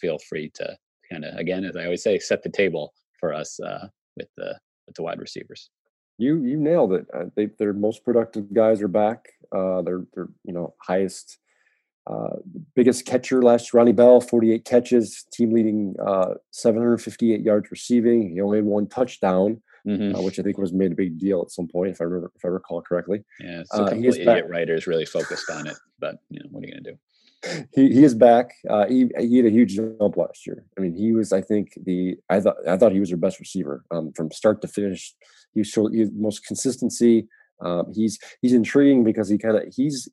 feel 0.00 0.18
free 0.18 0.50
to 0.54 0.76
kind 1.10 1.24
of, 1.24 1.36
again, 1.36 1.64
as 1.64 1.76
I 1.76 1.84
always 1.84 2.02
say, 2.02 2.18
set 2.18 2.42
the 2.42 2.50
table 2.50 2.92
for 3.20 3.32
us 3.32 3.60
uh, 3.60 3.88
with 4.16 4.28
the 4.36 4.58
with 4.86 4.96
the 4.96 5.02
wide 5.02 5.20
receivers. 5.20 5.70
You 6.18 6.44
you 6.44 6.56
nailed 6.56 6.92
it. 6.92 7.06
Uh, 7.12 7.24
they, 7.36 7.46
their 7.58 7.72
most 7.72 8.04
productive 8.04 8.52
guys 8.52 8.82
are 8.82 8.88
back. 8.88 9.26
Uh, 9.54 9.82
they're 9.82 10.04
they're 10.14 10.28
you 10.44 10.52
know 10.52 10.74
highest. 10.80 11.38
Uh, 12.06 12.36
biggest 12.76 13.06
catcher 13.06 13.40
last 13.40 13.72
year, 13.72 13.78
Ronnie 13.78 13.92
Bell, 13.92 14.20
48 14.20 14.66
catches, 14.66 15.24
team 15.32 15.54
leading 15.54 15.94
uh, 16.06 16.34
758 16.50 17.40
yards 17.40 17.70
receiving. 17.70 18.30
He 18.34 18.42
only 18.42 18.58
had 18.58 18.66
one 18.66 18.88
touchdown 18.88 19.62
mm-hmm. 19.86 20.16
uh, 20.16 20.22
which 20.22 20.38
I 20.38 20.42
think 20.42 20.58
was 20.58 20.72
made 20.72 20.92
a 20.92 20.96
big 20.96 21.18
deal 21.18 21.42
at 21.42 21.50
some 21.50 21.68
point, 21.68 21.92
if 21.92 22.00
I 22.00 22.04
remember, 22.04 22.32
if 22.34 22.44
I 22.44 22.48
recall 22.48 22.82
correctly. 22.82 23.24
Yeah, 23.40 23.62
a 23.72 23.82
uh, 23.82 23.90
idiot 23.90 24.26
back. 24.26 24.44
writers 24.48 24.86
really 24.86 25.06
focused 25.06 25.50
on 25.50 25.66
it, 25.66 25.76
but 25.98 26.16
you 26.30 26.40
know, 26.40 26.48
what 26.50 26.64
are 26.64 26.66
you 26.66 26.72
going 26.72 26.84
to 26.84 26.90
do? 26.92 26.98
He, 27.74 27.92
he 27.92 28.04
is 28.04 28.14
back. 28.14 28.52
Uh, 28.68 28.86
he, 28.86 29.10
he 29.18 29.36
had 29.36 29.46
a 29.46 29.50
huge 29.50 29.76
jump 29.76 30.16
last 30.16 30.46
year. 30.46 30.64
I 30.78 30.80
mean, 30.80 30.94
he 30.94 31.12
was, 31.12 31.32
I 31.32 31.42
think, 31.42 31.72
the 31.84 32.16
I 32.30 32.40
thought 32.40 32.56
I 32.66 32.76
thought 32.76 32.92
he 32.92 33.00
was 33.00 33.10
their 33.10 33.18
best 33.18 33.38
receiver 33.38 33.84
um, 33.90 34.12
from 34.16 34.30
start 34.30 34.62
to 34.62 34.68
finish. 34.68 35.14
He 35.52 35.60
was 35.60 35.68
showed 35.68 35.92
he 35.92 36.06
most 36.14 36.46
consistency. 36.46 37.28
Um, 37.60 37.92
he's 37.94 38.18
he's 38.40 38.52
intriguing 38.52 39.04
because 39.04 39.28
he 39.28 39.38
kind 39.38 39.56
of 39.56 39.64
he's 39.74 40.08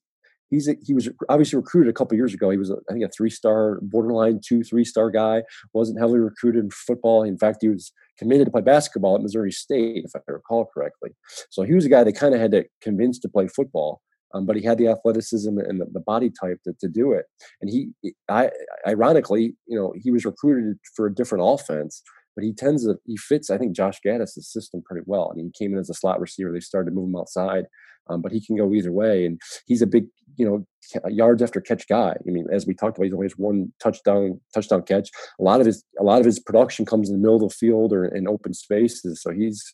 he's 0.51 0.67
a, 0.67 0.75
he 0.85 0.93
was 0.93 1.09
obviously 1.29 1.57
recruited 1.57 1.89
a 1.89 1.93
couple 1.93 2.15
years 2.15 2.33
ago. 2.35 2.51
He 2.51 2.57
was, 2.57 2.69
a, 2.69 2.75
I 2.89 2.93
think, 2.93 3.03
a 3.03 3.09
three-star, 3.09 3.79
borderline 3.81 4.39
two, 4.45 4.61
three-star 4.63 5.09
guy. 5.09 5.41
wasn't 5.73 5.99
heavily 5.99 6.19
recruited 6.19 6.63
in 6.63 6.69
football. 6.69 7.23
In 7.23 7.37
fact, 7.37 7.59
he 7.61 7.69
was 7.69 7.91
committed 8.19 8.45
to 8.45 8.51
play 8.51 8.61
basketball 8.61 9.15
at 9.15 9.23
Missouri 9.23 9.51
State, 9.51 10.05
if 10.05 10.11
I 10.15 10.19
recall 10.27 10.69
correctly. 10.71 11.09
So 11.49 11.63
he 11.63 11.73
was 11.73 11.85
a 11.85 11.89
guy 11.89 12.03
that 12.03 12.13
kind 12.13 12.35
of 12.35 12.39
had 12.39 12.51
to 12.51 12.65
convince 12.81 13.17
to 13.19 13.29
play 13.29 13.47
football. 13.47 14.01
Um, 14.33 14.45
but 14.45 14.55
he 14.55 14.63
had 14.63 14.77
the 14.77 14.87
athleticism 14.87 15.57
and 15.57 15.81
the, 15.81 15.87
the 15.91 15.99
body 15.99 16.29
type 16.29 16.59
to, 16.63 16.73
to 16.79 16.87
do 16.87 17.11
it. 17.11 17.25
And 17.61 17.69
he, 17.69 18.13
I, 18.29 18.49
ironically, 18.87 19.57
you 19.67 19.77
know, 19.77 19.93
he 20.01 20.11
was 20.11 20.23
recruited 20.23 20.77
for 20.95 21.05
a 21.05 21.13
different 21.13 21.43
offense, 21.45 22.01
but 22.35 22.45
he 22.45 22.53
tends 22.53 22.85
to 22.85 22.95
he 23.05 23.17
fits. 23.17 23.49
I 23.49 23.57
think 23.57 23.75
Josh 23.75 23.99
Gattis' 24.05 24.43
system 24.43 24.83
pretty 24.85 25.03
well. 25.05 25.29
I 25.31 25.35
mean, 25.35 25.51
he 25.53 25.65
came 25.65 25.73
in 25.73 25.79
as 25.79 25.89
a 25.89 25.93
slot 25.93 26.21
receiver. 26.21 26.53
They 26.53 26.61
started 26.61 26.91
to 26.91 26.95
move 26.95 27.09
him 27.09 27.17
outside, 27.17 27.65
um, 28.09 28.21
but 28.21 28.31
he 28.31 28.45
can 28.45 28.57
go 28.57 28.73
either 28.73 28.91
way, 28.91 29.25
and 29.25 29.39
he's 29.65 29.81
a 29.81 29.87
big 29.87 30.05
you 30.37 30.45
know 30.45 30.65
yards 31.09 31.41
after 31.41 31.61
catch 31.61 31.87
guy. 31.87 32.15
I 32.15 32.31
mean, 32.31 32.47
as 32.51 32.65
we 32.65 32.73
talked 32.73 32.97
about, 32.97 33.05
he's 33.05 33.13
only 33.13 33.25
always 33.25 33.37
one 33.37 33.71
touchdown 33.81 34.39
touchdown 34.53 34.83
catch. 34.83 35.09
A 35.39 35.43
lot 35.43 35.59
of 35.59 35.65
his 35.65 35.83
a 35.99 36.03
lot 36.03 36.19
of 36.19 36.25
his 36.25 36.39
production 36.39 36.85
comes 36.85 37.09
in 37.09 37.15
the 37.15 37.21
middle 37.21 37.35
of 37.35 37.49
the 37.49 37.55
field 37.55 37.93
or 37.93 38.05
in 38.05 38.27
open 38.27 38.53
spaces. 38.53 39.21
So 39.21 39.31
he's 39.31 39.73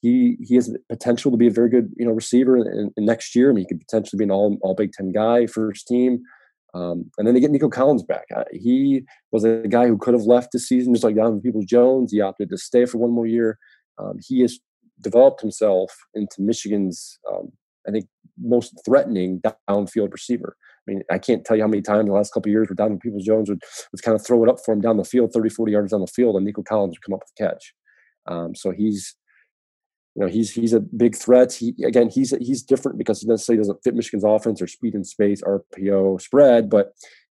he 0.00 0.36
he 0.40 0.54
has 0.56 0.76
potential 0.88 1.30
to 1.30 1.36
be 1.36 1.46
a 1.46 1.52
very 1.52 1.70
good 1.70 1.90
you 1.96 2.04
know 2.04 2.12
receiver 2.12 2.56
in, 2.56 2.90
in 2.96 3.04
next 3.04 3.34
year. 3.34 3.50
I 3.50 3.54
mean, 3.54 3.64
he 3.64 3.68
could 3.68 3.80
potentially 3.80 4.18
be 4.18 4.24
an 4.24 4.30
all 4.30 4.58
all 4.62 4.74
Big 4.74 4.92
Ten 4.92 5.12
guy, 5.12 5.46
first 5.46 5.86
team. 5.86 6.22
Um, 6.74 7.10
and 7.18 7.26
then 7.26 7.34
they 7.34 7.40
get 7.40 7.52
Nico 7.52 7.68
Collins 7.68 8.02
back. 8.02 8.24
Uh, 8.34 8.42
he 8.50 9.04
was 9.30 9.44
a 9.44 9.62
guy 9.68 9.86
who 9.86 9.96
could 9.96 10.12
have 10.12 10.24
left 10.24 10.50
the 10.50 10.58
season 10.58 10.92
just 10.92 11.04
like 11.04 11.14
Donovan 11.14 11.40
Peoples 11.40 11.66
Jones. 11.66 12.10
He 12.10 12.20
opted 12.20 12.50
to 12.50 12.58
stay 12.58 12.84
for 12.84 12.98
one 12.98 13.12
more 13.12 13.26
year. 13.26 13.58
Um, 13.96 14.18
he 14.20 14.40
has 14.40 14.58
developed 15.00 15.40
himself 15.40 15.92
into 16.14 16.40
Michigan's, 16.40 17.18
um, 17.30 17.52
I 17.86 17.90
think, 17.90 18.06
most 18.40 18.74
threatening 18.84 19.40
downfield 19.68 20.12
receiver. 20.12 20.56
I 20.86 20.90
mean, 20.90 21.02
I 21.10 21.18
can't 21.18 21.44
tell 21.44 21.56
you 21.56 21.62
how 21.62 21.68
many 21.68 21.82
times 21.82 22.00
in 22.00 22.06
the 22.06 22.12
last 22.12 22.32
couple 22.32 22.50
of 22.50 22.52
years 22.52 22.68
where 22.68 22.74
Donovan 22.74 22.98
Peoples 22.98 23.24
Jones 23.24 23.48
would, 23.48 23.62
would 23.92 24.02
kind 24.02 24.14
of 24.14 24.24
throw 24.24 24.42
it 24.42 24.50
up 24.50 24.58
for 24.64 24.74
him 24.74 24.80
down 24.80 24.96
the 24.96 25.04
field, 25.04 25.32
30, 25.32 25.48
40 25.48 25.72
yards 25.72 25.92
down 25.92 26.00
the 26.00 26.06
field, 26.06 26.36
and 26.36 26.44
Nico 26.44 26.62
Collins 26.62 26.96
would 26.96 27.02
come 27.02 27.14
up 27.14 27.20
with 27.20 27.32
the 27.36 27.44
catch. 27.44 27.74
Um, 28.26 28.54
so 28.54 28.70
he's 28.70 29.16
you 30.14 30.22
know 30.22 30.28
he's 30.28 30.52
he's 30.52 30.72
a 30.72 30.80
big 30.80 31.16
threat. 31.16 31.52
He 31.52 31.74
again 31.84 32.08
he's 32.08 32.30
he's 32.40 32.62
different 32.62 32.98
because 32.98 33.20
he 33.20 33.26
necessarily 33.26 33.60
doesn't 33.60 33.82
fit 33.82 33.94
Michigan's 33.94 34.24
offense 34.24 34.62
or 34.62 34.66
speed 34.66 34.94
and 34.94 35.06
space, 35.06 35.42
RPO 35.42 36.20
spread, 36.20 36.70
but 36.70 36.92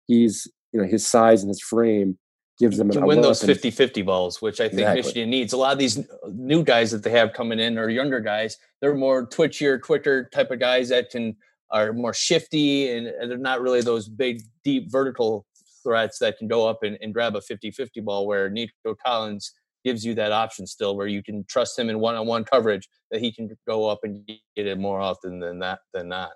he's 0.06 0.46
you 0.72 0.80
know 0.80 0.86
his 0.86 1.06
size 1.06 1.42
and 1.42 1.48
his 1.48 1.62
frame 1.62 2.18
gives 2.58 2.78
them 2.78 2.90
to 2.90 3.00
win 3.00 3.20
those 3.20 3.42
50-50 3.42 4.04
balls, 4.04 4.40
which 4.40 4.60
I 4.60 4.68
think 4.68 4.80
exactly. 4.80 5.02
Michigan 5.02 5.30
needs. 5.30 5.52
A 5.52 5.56
lot 5.56 5.72
of 5.72 5.78
these 5.78 6.06
new 6.32 6.64
guys 6.64 6.90
that 6.90 7.02
they 7.02 7.10
have 7.10 7.32
coming 7.32 7.58
in 7.58 7.78
or 7.78 7.88
younger 7.88 8.20
guys, 8.20 8.56
they're 8.80 8.94
more 8.94 9.26
twitchier, 9.26 9.80
quicker 9.80 10.28
type 10.32 10.50
of 10.50 10.58
guys 10.58 10.88
that 10.88 11.10
can 11.10 11.36
are 11.70 11.92
more 11.92 12.14
shifty 12.14 12.88
and 12.90 13.06
they're 13.28 13.36
not 13.36 13.60
really 13.60 13.80
those 13.80 14.08
big, 14.08 14.42
deep 14.62 14.90
vertical 14.90 15.44
threats 15.82 16.18
that 16.20 16.38
can 16.38 16.48
go 16.48 16.66
up 16.68 16.82
and, 16.82 16.96
and 17.00 17.12
grab 17.12 17.34
a 17.36 17.40
50-50 17.40 18.04
ball 18.04 18.26
where 18.26 18.48
Nico 18.48 18.94
Collins 19.04 19.52
gives 19.84 20.04
you 20.04 20.14
that 20.14 20.32
option 20.32 20.66
still 20.66 20.96
where 20.96 21.06
you 21.06 21.22
can 21.22 21.44
trust 21.48 21.78
him 21.78 21.88
in 21.88 22.00
one-on-one 22.00 22.44
coverage 22.44 22.88
that 23.10 23.20
he 23.20 23.32
can 23.32 23.48
go 23.68 23.88
up 23.88 24.00
and 24.02 24.26
get 24.26 24.66
it 24.66 24.78
more 24.78 25.00
often 25.00 25.38
than 25.38 25.58
that 25.60 25.80
than 25.92 26.08
not. 26.08 26.30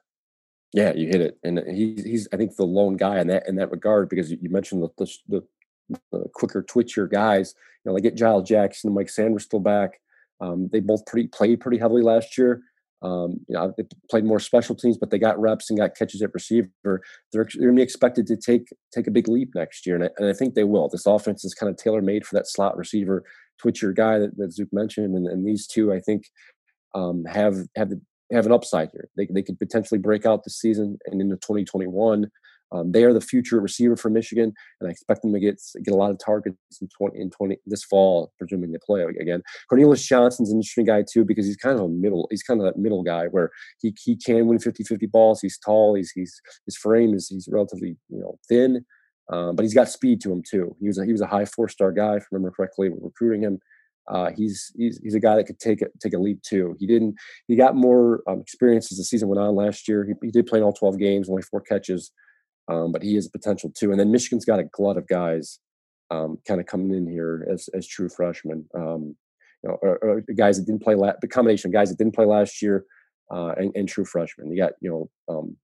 Yeah, 0.73 0.93
you 0.95 1.09
hit 1.09 1.21
it, 1.21 1.39
and 1.43 1.59
uh, 1.59 1.63
he's 1.67 2.05
he's 2.05 2.29
I 2.33 2.37
think 2.37 2.55
the 2.55 2.65
lone 2.65 2.97
guy 2.97 3.19
in 3.19 3.27
that 3.27 3.49
in 3.49 3.57
that 3.57 3.73
regard 3.73 4.09
because 4.09 4.31
you 4.31 4.49
mentioned 4.51 4.85
the 4.85 5.17
the, 5.27 5.43
the 6.13 6.25
quicker 6.35 6.63
twitchier 6.63 7.11
guys. 7.11 7.55
You 7.85 7.91
know, 7.91 7.97
they 7.97 8.03
get 8.03 8.17
Giles 8.17 8.49
Jackson 8.49 8.89
and 8.89 8.95
Mike 8.95 9.09
Sanders 9.09 9.45
still 9.45 9.61
back. 9.61 10.01
Um, 10.41 10.69
they 10.73 10.81
both 10.81 11.05
pretty 11.07 11.29
played 11.29 11.61
pretty 11.61 11.79
heavily 11.79 12.03
last 12.03 12.39
year. 12.39 12.63
Um, 13.03 13.41
you 13.49 13.55
know, 13.55 13.73
they 13.77 13.85
played 14.11 14.25
more 14.25 14.41
special 14.41 14.75
teams, 14.75 14.99
but 14.99 15.11
they 15.11 15.19
got 15.19 15.41
reps 15.41 15.71
and 15.71 15.79
got 15.79 15.97
catches 15.97 16.21
at 16.21 16.35
receiver. 16.35 16.69
They're, 16.85 17.01
they're 17.33 17.45
going 17.45 17.69
to 17.69 17.73
be 17.73 17.83
expected 17.83 18.27
to 18.27 18.37
take 18.37 18.69
take 18.95 19.07
a 19.07 19.11
big 19.11 19.27
leap 19.27 19.55
next 19.55 19.87
year, 19.87 19.95
and 19.97 20.05
I, 20.05 20.09
and 20.19 20.29
I 20.29 20.35
think 20.35 20.55
they 20.55 20.65
will. 20.65 20.89
This 20.89 21.07
offense 21.07 21.45
is 21.45 21.55
kind 21.55 21.71
of 21.71 21.77
tailor 21.77 22.03
made 22.03 22.27
for 22.27 22.37
that 22.37 22.47
slot 22.47 22.77
receiver, 22.77 23.25
twitchier 23.63 23.95
guy 23.95 24.19
that, 24.19 24.37
that 24.37 24.53
Zook 24.53 24.69
mentioned, 24.73 25.17
and, 25.17 25.27
and 25.27 25.47
these 25.47 25.67
two, 25.67 25.93
I 25.93 26.01
think, 26.01 26.25
um, 26.95 27.25
have 27.25 27.57
have 27.75 27.89
the, 27.89 28.01
have 28.33 28.45
an 28.45 28.53
upside 28.53 28.91
here. 28.93 29.09
They 29.17 29.27
they 29.31 29.43
could 29.43 29.59
potentially 29.59 29.99
break 29.99 30.27
out 30.27 30.45
this 30.45 30.59
season 30.59 30.99
and 31.07 31.23
into 31.23 31.37
2021. 31.37 32.31
Um, 32.73 32.93
they 32.93 33.05
are 33.05 33.13
the 33.13 33.21
future 33.21 33.61
receiver 33.61 33.97
for 33.97 34.11
Michigan, 34.11 34.53
and 34.81 34.89
I 34.89 34.93
expect 34.93 35.23
them 35.23 35.33
to 35.33 35.41
get 35.41 35.61
get 35.83 35.93
a 35.93 35.97
lot 35.97 36.11
of 36.11 36.19
targets 36.19 36.57
in 36.81 36.89
20 36.97 37.21
in 37.21 37.31
20 37.31 37.57
this 37.67 37.85
fall, 37.85 38.33
presuming 38.39 38.73
they 38.73 38.79
play 38.85 39.03
again. 39.03 39.43
Cornelius 39.69 40.07
Johnson's 40.07 40.51
an 40.51 40.59
interesting 40.59 40.85
guy 40.85 41.03
too 41.11 41.25
because 41.25 41.47
he's 41.47 41.57
kind 41.57 41.79
of 41.79 41.85
a 41.85 41.89
middle. 41.89 42.29
He's 42.31 42.43
kind 42.43 42.61
of 42.61 42.67
that 42.67 42.79
middle 42.79 43.03
guy 43.03 43.27
where 43.27 43.51
he 43.81 43.95
he 44.03 44.17
can 44.17 44.47
win 44.47 44.59
50-50 44.59 45.11
balls. 45.11 45.41
He's 45.41 45.59
tall. 45.59 45.95
He's 45.95 46.13
he's 46.13 46.41
his 46.67 46.77
frame 46.77 47.15
is 47.15 47.29
he's 47.29 47.49
relatively 47.51 47.97
you 48.09 48.21
know 48.21 48.39
thin, 48.49 48.85
um, 49.33 49.57
but 49.57 49.65
he's 49.65 49.75
got 49.75 49.89
speed 49.89 50.21
to 50.23 50.33
him 50.33 50.43
too. 50.49 50.77
He 50.81 50.87
was 50.87 50.99
a, 50.99 51.05
he 51.05 51.13
was 51.13 51.21
a 51.21 51.27
high 51.27 51.47
four 51.47 51.69
star 51.69 51.93
guy, 51.93 52.17
if 52.17 52.23
I 52.23 52.27
remember 52.33 52.53
correctly, 52.53 52.91
recruiting 53.01 53.43
him. 53.43 53.59
Uh, 54.09 54.31
he's 54.37 54.73
he's 54.77 54.99
he's 55.03 55.15
a 55.15 55.21
guy 55.21 55.37
that 55.37 55.45
could 55.45 55.59
take 55.59 55.83
a, 55.83 55.87
take 56.01 56.15
a 56.15 56.19
leap 56.19 56.41
too. 56.43 56.77
He 56.79 56.87
didn't. 56.87 57.17
He 57.49 57.57
got 57.57 57.75
more 57.75 58.23
um, 58.29 58.41
experience 58.41 58.93
as 58.93 58.99
the 58.99 59.05
season 59.05 59.29
went 59.29 59.41
on 59.41 59.55
last 59.57 59.89
year. 59.89 60.05
He, 60.05 60.15
he 60.23 60.31
did 60.31 60.47
play 60.47 60.59
in 60.59 60.65
all 60.65 60.73
twelve 60.73 60.99
games, 60.99 61.29
only 61.29 61.43
four 61.43 61.61
catches 61.61 62.13
um, 62.71 62.93
but 62.93 63.03
he 63.03 63.15
has 63.17 63.29
potential 63.29 63.71
too. 63.71 63.91
And 63.91 63.99
then 63.99 64.13
Michigan's 64.13 64.45
got 64.45 64.61
a 64.61 64.65
glut 64.65 64.97
of 64.97 65.09
guys 65.09 65.59
um, 66.11 66.39
kind 66.47 66.61
of 66.61 66.67
coming 66.67 66.95
in 66.97 67.07
here 67.07 67.47
as 67.53 67.69
as 67.75 67.87
true 67.87 68.09
freshmen. 68.09 68.67
Um, 68.75 69.17
you 69.63 69.69
know, 69.69 69.79
or, 69.83 69.99
or 69.99 70.21
guys 70.37 70.59
that 70.59 70.67
didn't 70.67 70.83
play 70.83 70.95
la- 70.95 71.13
the 71.21 71.29
combination 71.29 71.69
of 71.69 71.75
guys 71.75 71.91
that 71.91 71.99
didn't 71.99 72.15
play 72.15 72.25
last 72.25 72.63
year 72.63 72.85
uh, 73.31 73.53
and, 73.57 73.73
and, 73.75 73.89
true 73.89 74.05
freshmen. 74.05 74.51
You 74.51 74.57
got 74.57 74.73
you 74.81 75.11
know 75.29 75.35
um, 75.35 75.57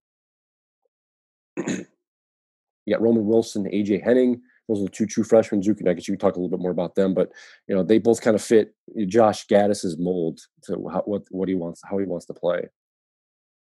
you 2.87 2.95
got 2.95 3.01
Roman 3.01 3.27
Wilson, 3.27 3.65
AJ 3.65 4.05
Henning. 4.05 4.43
Those 4.69 4.81
are 4.81 4.85
the 4.85 4.91
two 4.91 5.07
true 5.07 5.23
freshmen. 5.23 5.63
And 5.65 5.89
I 5.89 5.93
guess 5.93 6.09
you 6.09 6.15
can 6.15 6.19
talk 6.19 6.35
a 6.35 6.41
little 6.41 6.55
bit 6.57 6.63
more 6.63 6.73
about 6.73 6.97
them, 6.97 7.15
but 7.15 7.31
you 7.69 7.75
know 7.75 7.85
they 7.85 7.99
both 7.99 8.21
kind 8.21 8.35
of 8.35 8.43
fit 8.43 8.75
Josh 9.07 9.47
Gattis's 9.47 9.97
mold 9.97 10.41
to 10.65 10.89
how, 10.93 11.03
what 11.03 11.23
what 11.31 11.49
he 11.49 11.55
wants, 11.55 11.81
how 11.89 11.99
he 11.99 12.05
wants 12.05 12.27
to 12.27 12.35
play. 12.35 12.69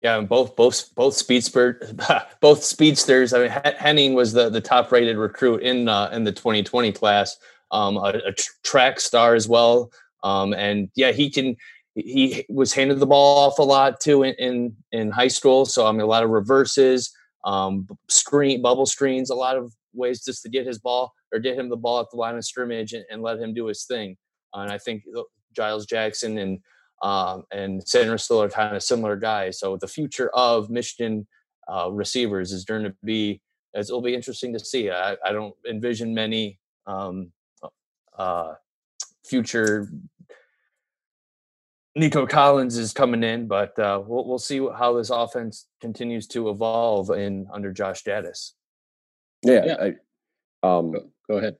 Yeah, 0.06 0.20
both 0.20 0.54
both 0.54 0.94
both 0.94 1.14
speedster 1.14 1.80
both 2.40 2.62
speedsters. 2.62 3.32
I 3.32 3.40
mean, 3.40 3.74
Henning 3.76 4.14
was 4.14 4.32
the 4.32 4.48
the 4.48 4.60
top 4.60 4.92
rated 4.92 5.16
recruit 5.16 5.62
in 5.62 5.88
uh, 5.88 6.10
in 6.12 6.22
the 6.22 6.30
2020 6.30 6.92
class. 6.92 7.36
Um, 7.72 7.96
a, 7.96 8.12
a 8.24 8.32
track 8.62 9.00
star 9.00 9.34
as 9.34 9.48
well. 9.48 9.90
Um, 10.22 10.54
and 10.54 10.90
yeah, 10.94 11.10
he 11.10 11.28
can. 11.28 11.56
He 11.96 12.46
was 12.48 12.72
handed 12.72 13.00
the 13.00 13.06
ball 13.06 13.48
off 13.48 13.58
a 13.58 13.64
lot 13.64 13.98
too 13.98 14.22
in 14.22 14.36
in, 14.38 14.76
in 14.92 15.10
high 15.10 15.26
school. 15.26 15.66
So 15.66 15.88
I 15.88 15.90
mean, 15.90 16.02
a 16.02 16.06
lot 16.06 16.22
of 16.22 16.30
reverses, 16.30 17.12
um, 17.44 17.88
screen 18.08 18.62
bubble 18.62 18.86
screens, 18.86 19.30
a 19.30 19.34
lot 19.34 19.56
of 19.56 19.74
ways 19.92 20.24
just 20.24 20.40
to 20.44 20.48
get 20.48 20.68
his 20.68 20.78
ball 20.78 21.14
or 21.32 21.40
get 21.40 21.58
him 21.58 21.68
the 21.68 21.76
ball 21.76 21.98
at 21.98 22.06
the 22.12 22.16
line 22.16 22.36
of 22.36 22.44
scrimmage 22.44 22.92
and, 22.92 23.04
and 23.10 23.22
let 23.22 23.40
him 23.40 23.52
do 23.52 23.66
his 23.66 23.82
thing. 23.86 24.16
Uh, 24.54 24.60
and 24.60 24.70
I 24.70 24.78
think 24.78 25.02
Giles 25.52 25.84
Jackson 25.84 26.38
and 26.38 26.60
um, 27.02 27.44
and 27.50 27.86
Sanders 27.86 28.24
still 28.24 28.42
are 28.42 28.48
kind 28.48 28.74
of 28.74 28.82
similar 28.82 29.16
guys. 29.16 29.58
So 29.58 29.76
the 29.76 29.88
future 29.88 30.30
of 30.34 30.70
Michigan 30.70 31.26
uh, 31.68 31.90
receivers 31.90 32.52
is 32.52 32.64
going 32.64 32.84
to 32.84 32.94
be 33.04 33.40
it'll 33.74 34.00
be 34.00 34.14
interesting 34.14 34.52
to 34.52 34.58
see. 34.58 34.90
I, 34.90 35.16
I 35.24 35.32
don't 35.32 35.54
envision 35.68 36.14
many 36.14 36.58
um, 36.86 37.32
uh, 38.16 38.54
future 39.24 39.88
Nico 41.94 42.26
Collins 42.26 42.76
is 42.76 42.92
coming 42.92 43.22
in, 43.22 43.46
but 43.46 43.78
uh, 43.78 44.02
we'll 44.06 44.26
we'll 44.26 44.38
see 44.38 44.58
how 44.58 44.94
this 44.94 45.10
offense 45.10 45.66
continues 45.80 46.26
to 46.28 46.50
evolve 46.50 47.10
in 47.10 47.46
under 47.52 47.72
Josh 47.72 48.04
Gattis. 48.04 48.52
Yeah, 49.42 49.64
yeah. 49.64 49.76
I, 49.80 49.86
um, 50.66 50.92
go, 50.92 51.10
go 51.28 51.38
ahead. 51.38 51.56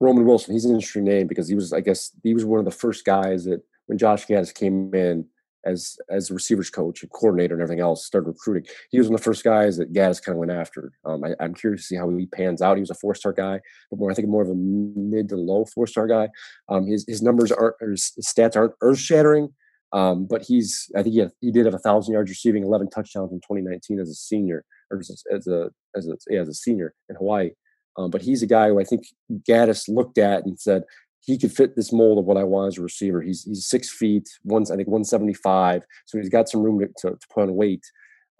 Roman 0.00 0.24
Wilson, 0.24 0.52
he's 0.52 0.64
an 0.64 0.74
interesting 0.74 1.04
name 1.04 1.28
because 1.28 1.48
he 1.48 1.54
was, 1.54 1.72
I 1.72 1.80
guess, 1.80 2.10
he 2.24 2.34
was 2.34 2.44
one 2.44 2.58
of 2.58 2.64
the 2.64 2.72
first 2.72 3.04
guys 3.04 3.44
that 3.44 3.62
when 3.86 3.98
Josh 3.98 4.26
Gattis 4.26 4.54
came 4.54 4.94
in 4.94 5.26
as 5.64 5.96
as 6.10 6.30
receivers 6.30 6.70
coach 6.70 7.02
and 7.02 7.12
coordinator 7.12 7.54
and 7.54 7.62
everything 7.62 7.80
else, 7.80 8.04
started 8.04 8.28
recruiting. 8.28 8.68
He 8.90 8.98
was 8.98 9.08
one 9.08 9.14
of 9.14 9.20
the 9.20 9.24
first 9.24 9.44
guys 9.44 9.76
that 9.76 9.92
Gattis 9.92 10.22
kind 10.22 10.34
of 10.34 10.40
went 10.40 10.52
after. 10.52 10.92
Um, 11.04 11.22
I, 11.24 11.44
am 11.44 11.54
curious 11.54 11.82
to 11.82 11.86
see 11.86 11.96
how 11.96 12.08
he 12.10 12.26
pans 12.26 12.62
out. 12.62 12.76
He 12.76 12.80
was 12.80 12.90
a 12.90 12.94
four 12.94 13.14
star 13.14 13.32
guy, 13.32 13.60
but 13.90 13.98
more 13.98 14.10
I 14.10 14.14
think 14.14 14.28
more 14.28 14.42
of 14.42 14.48
a 14.48 14.54
mid 14.54 15.28
to 15.28 15.36
low 15.36 15.64
four 15.64 15.86
star 15.86 16.06
guy. 16.06 16.28
Um, 16.68 16.86
his 16.86 17.04
his 17.06 17.22
numbers 17.22 17.52
aren't 17.52 17.76
his 17.80 18.12
stats 18.20 18.56
aren't 18.56 18.74
earth 18.80 18.98
shattering, 18.98 19.50
um, 19.92 20.26
but 20.26 20.42
he's 20.42 20.90
I 20.96 21.02
think 21.02 21.14
he, 21.14 21.20
had, 21.20 21.32
he 21.40 21.50
did 21.50 21.66
have 21.66 21.74
a 21.74 21.78
thousand 21.78 22.14
yards 22.14 22.30
receiving, 22.30 22.64
11 22.64 22.90
touchdowns 22.90 23.32
in 23.32 23.38
2019 23.38 24.00
as 24.00 24.10
a 24.10 24.14
senior 24.14 24.64
or 24.90 24.98
as 24.98 25.10
a 25.10 25.34
as 25.34 25.46
a 25.46 25.70
as 25.96 26.08
a, 26.08 26.16
yeah, 26.28 26.40
as 26.40 26.48
a 26.48 26.54
senior 26.54 26.94
in 27.08 27.16
Hawaii. 27.16 27.50
Um, 27.98 28.10
but 28.10 28.22
he's 28.22 28.42
a 28.42 28.46
guy 28.46 28.68
who 28.68 28.80
I 28.80 28.84
think 28.84 29.04
Gattis 29.30 29.86
looked 29.86 30.16
at 30.16 30.46
and 30.46 30.58
said, 30.58 30.84
he 31.24 31.38
could 31.38 31.52
fit 31.52 31.76
this 31.76 31.92
mold 31.92 32.18
of 32.18 32.24
what 32.24 32.36
I 32.36 32.44
want 32.44 32.68
as 32.68 32.78
a 32.78 32.82
receiver. 32.82 33.22
He's 33.22 33.44
he's 33.44 33.66
six 33.66 33.90
feet, 33.90 34.28
one 34.42 34.64
I 34.70 34.76
think 34.76 34.88
one 34.88 35.04
seventy 35.04 35.34
five, 35.34 35.82
so 36.06 36.18
he's 36.18 36.28
got 36.28 36.48
some 36.48 36.62
room 36.62 36.80
to, 36.80 36.86
to, 36.98 37.16
to 37.16 37.26
put 37.32 37.42
on 37.42 37.54
weight. 37.54 37.84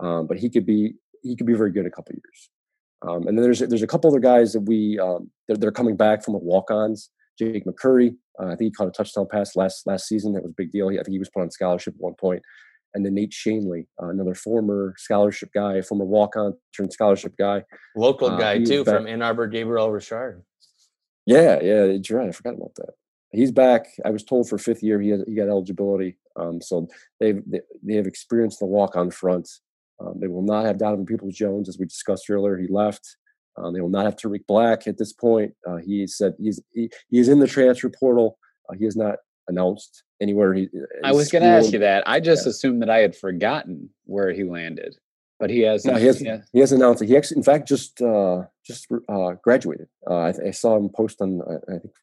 Um, 0.00 0.26
but 0.26 0.38
he 0.38 0.50
could 0.50 0.66
be 0.66 0.94
he 1.22 1.36
could 1.36 1.46
be 1.46 1.54
very 1.54 1.70
good 1.70 1.80
in 1.80 1.86
a 1.86 1.90
couple 1.90 2.14
years. 2.14 2.50
Um, 3.06 3.26
and 3.26 3.36
then 3.36 3.42
there's 3.42 3.60
there's 3.60 3.82
a 3.82 3.86
couple 3.86 4.10
other 4.10 4.20
guys 4.20 4.52
that 4.52 4.60
we 4.60 4.98
um, 4.98 5.30
they're, 5.46 5.56
they're 5.56 5.72
coming 5.72 5.96
back 5.96 6.24
from 6.24 6.32
the 6.32 6.38
walk-ons. 6.38 7.10
Jake 7.38 7.64
McCurry, 7.64 8.14
uh, 8.40 8.46
I 8.46 8.56
think 8.56 8.60
he 8.60 8.70
caught 8.70 8.88
a 8.88 8.90
touchdown 8.90 9.26
pass 9.30 9.56
last 9.56 9.86
last 9.86 10.06
season. 10.06 10.32
That 10.32 10.42
was 10.42 10.50
a 10.50 10.54
big 10.56 10.70
deal. 10.70 10.88
He, 10.88 10.98
I 10.98 11.02
think 11.02 11.12
he 11.12 11.18
was 11.18 11.30
put 11.30 11.42
on 11.42 11.50
scholarship 11.50 11.94
at 11.94 12.00
one 12.00 12.14
point. 12.20 12.42
And 12.94 13.06
then 13.06 13.14
Nate 13.14 13.32
Schoenle, 13.32 13.86
uh, 14.02 14.08
another 14.08 14.34
former 14.34 14.94
scholarship 14.98 15.48
guy, 15.54 15.80
former 15.80 16.04
walk-on 16.04 16.54
turned 16.76 16.92
scholarship 16.92 17.34
guy, 17.38 17.64
local 17.96 18.28
uh, 18.28 18.36
guy 18.36 18.62
too 18.62 18.84
from 18.84 19.06
Ann 19.06 19.22
Arbor, 19.22 19.46
Gabriel 19.46 19.90
Richard. 19.90 20.42
Yeah, 21.26 21.60
yeah, 21.62 21.84
you're 21.84 22.18
right. 22.18 22.28
I 22.28 22.32
forgot 22.32 22.54
about 22.54 22.74
that. 22.76 22.90
He's 23.30 23.52
back. 23.52 23.86
I 24.04 24.10
was 24.10 24.24
told 24.24 24.48
for 24.48 24.58
fifth 24.58 24.82
year 24.82 25.00
he 25.00 25.10
has, 25.10 25.24
he 25.26 25.34
got 25.34 25.48
eligibility. 25.48 26.18
Um, 26.36 26.60
so 26.60 26.88
they've 27.20 27.42
they, 27.46 27.60
they 27.82 27.94
have 27.94 28.06
experienced 28.06 28.58
the 28.58 28.66
walk 28.66 28.96
on 28.96 29.10
front. 29.10 29.48
Um, 30.00 30.18
they 30.20 30.26
will 30.26 30.42
not 30.42 30.64
have 30.64 30.78
Donovan 30.78 31.06
Peoples 31.06 31.34
Jones 31.34 31.68
as 31.68 31.78
we 31.78 31.86
discussed 31.86 32.28
earlier. 32.28 32.58
He 32.58 32.68
left. 32.68 33.16
Uh, 33.56 33.70
they 33.70 33.80
will 33.80 33.88
not 33.88 34.04
have 34.04 34.16
Tarik 34.16 34.46
Black 34.46 34.86
at 34.86 34.98
this 34.98 35.12
point. 35.12 35.54
Uh, 35.66 35.76
he 35.76 36.06
said 36.06 36.34
he's 36.38 36.60
he, 36.72 36.90
he 37.08 37.18
is 37.18 37.28
in 37.28 37.38
the 37.38 37.46
transfer 37.46 37.88
portal. 37.88 38.38
Uh, 38.68 38.74
he 38.78 38.84
has 38.84 38.96
not 38.96 39.16
announced 39.48 40.04
anywhere. 40.20 40.54
He, 40.54 40.68
I 41.04 41.12
was 41.12 41.30
going 41.30 41.42
to 41.42 41.48
ask 41.48 41.72
you 41.72 41.78
that. 41.80 42.02
I 42.06 42.20
just 42.20 42.46
yeah. 42.46 42.50
assumed 42.50 42.82
that 42.82 42.90
I 42.90 42.98
had 42.98 43.16
forgotten 43.16 43.90
where 44.04 44.32
he 44.32 44.44
landed, 44.44 44.96
but 45.42 45.50
he 45.50 45.62
has. 45.62 45.84
No, 45.84 45.96
he 45.96 46.06
has. 46.06 46.20
Has, 46.20 46.48
he 46.52 46.60
has 46.60 46.70
announced 46.70 47.02
it. 47.02 47.08
He 47.08 47.16
actually, 47.16 47.38
in 47.38 47.42
fact, 47.42 47.66
just 47.66 48.00
uh, 48.00 48.44
just 48.64 48.86
uh, 49.08 49.32
graduated. 49.42 49.88
Uh, 50.08 50.18
I, 50.18 50.32
I, 50.46 50.50
saw 50.52 50.76
him 50.76 50.88
post 50.88 51.20
on 51.20 51.42
I 51.68 51.78
think 51.80 51.94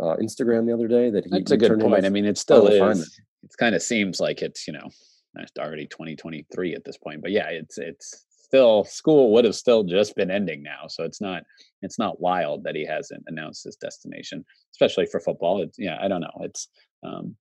uh, 0.00 0.16
Instagram 0.16 0.66
the 0.66 0.74
other 0.74 0.88
day 0.88 1.08
that 1.08 1.24
he. 1.24 1.30
That's 1.30 1.52
a 1.52 1.56
good 1.56 1.78
point. 1.78 2.04
I 2.04 2.08
mean, 2.08 2.24
it 2.24 2.36
still 2.36 2.66
is. 2.66 3.20
It 3.44 3.50
kind 3.60 3.76
of 3.76 3.82
seems 3.82 4.18
like 4.18 4.42
it's 4.42 4.66
you 4.66 4.72
know 4.72 4.88
it's 5.36 5.52
already 5.56 5.86
2023 5.86 6.74
at 6.74 6.84
this 6.84 6.98
point, 6.98 7.22
but 7.22 7.30
yeah, 7.30 7.46
it's 7.46 7.78
it's 7.78 8.26
still 8.28 8.82
school 8.82 9.32
would 9.34 9.44
have 9.44 9.54
still 9.54 9.84
just 9.84 10.16
been 10.16 10.32
ending 10.32 10.60
now, 10.60 10.88
so 10.88 11.04
it's 11.04 11.20
not 11.20 11.44
it's 11.82 11.96
not 11.96 12.20
wild 12.20 12.64
that 12.64 12.74
he 12.74 12.84
hasn't 12.84 13.22
announced 13.28 13.62
his 13.62 13.76
destination, 13.76 14.44
especially 14.74 15.06
for 15.06 15.20
football. 15.20 15.62
It's 15.62 15.78
yeah, 15.78 15.96
I 16.00 16.08
don't 16.08 16.22
know. 16.22 16.40
It's 16.40 16.66
um, 17.06 17.36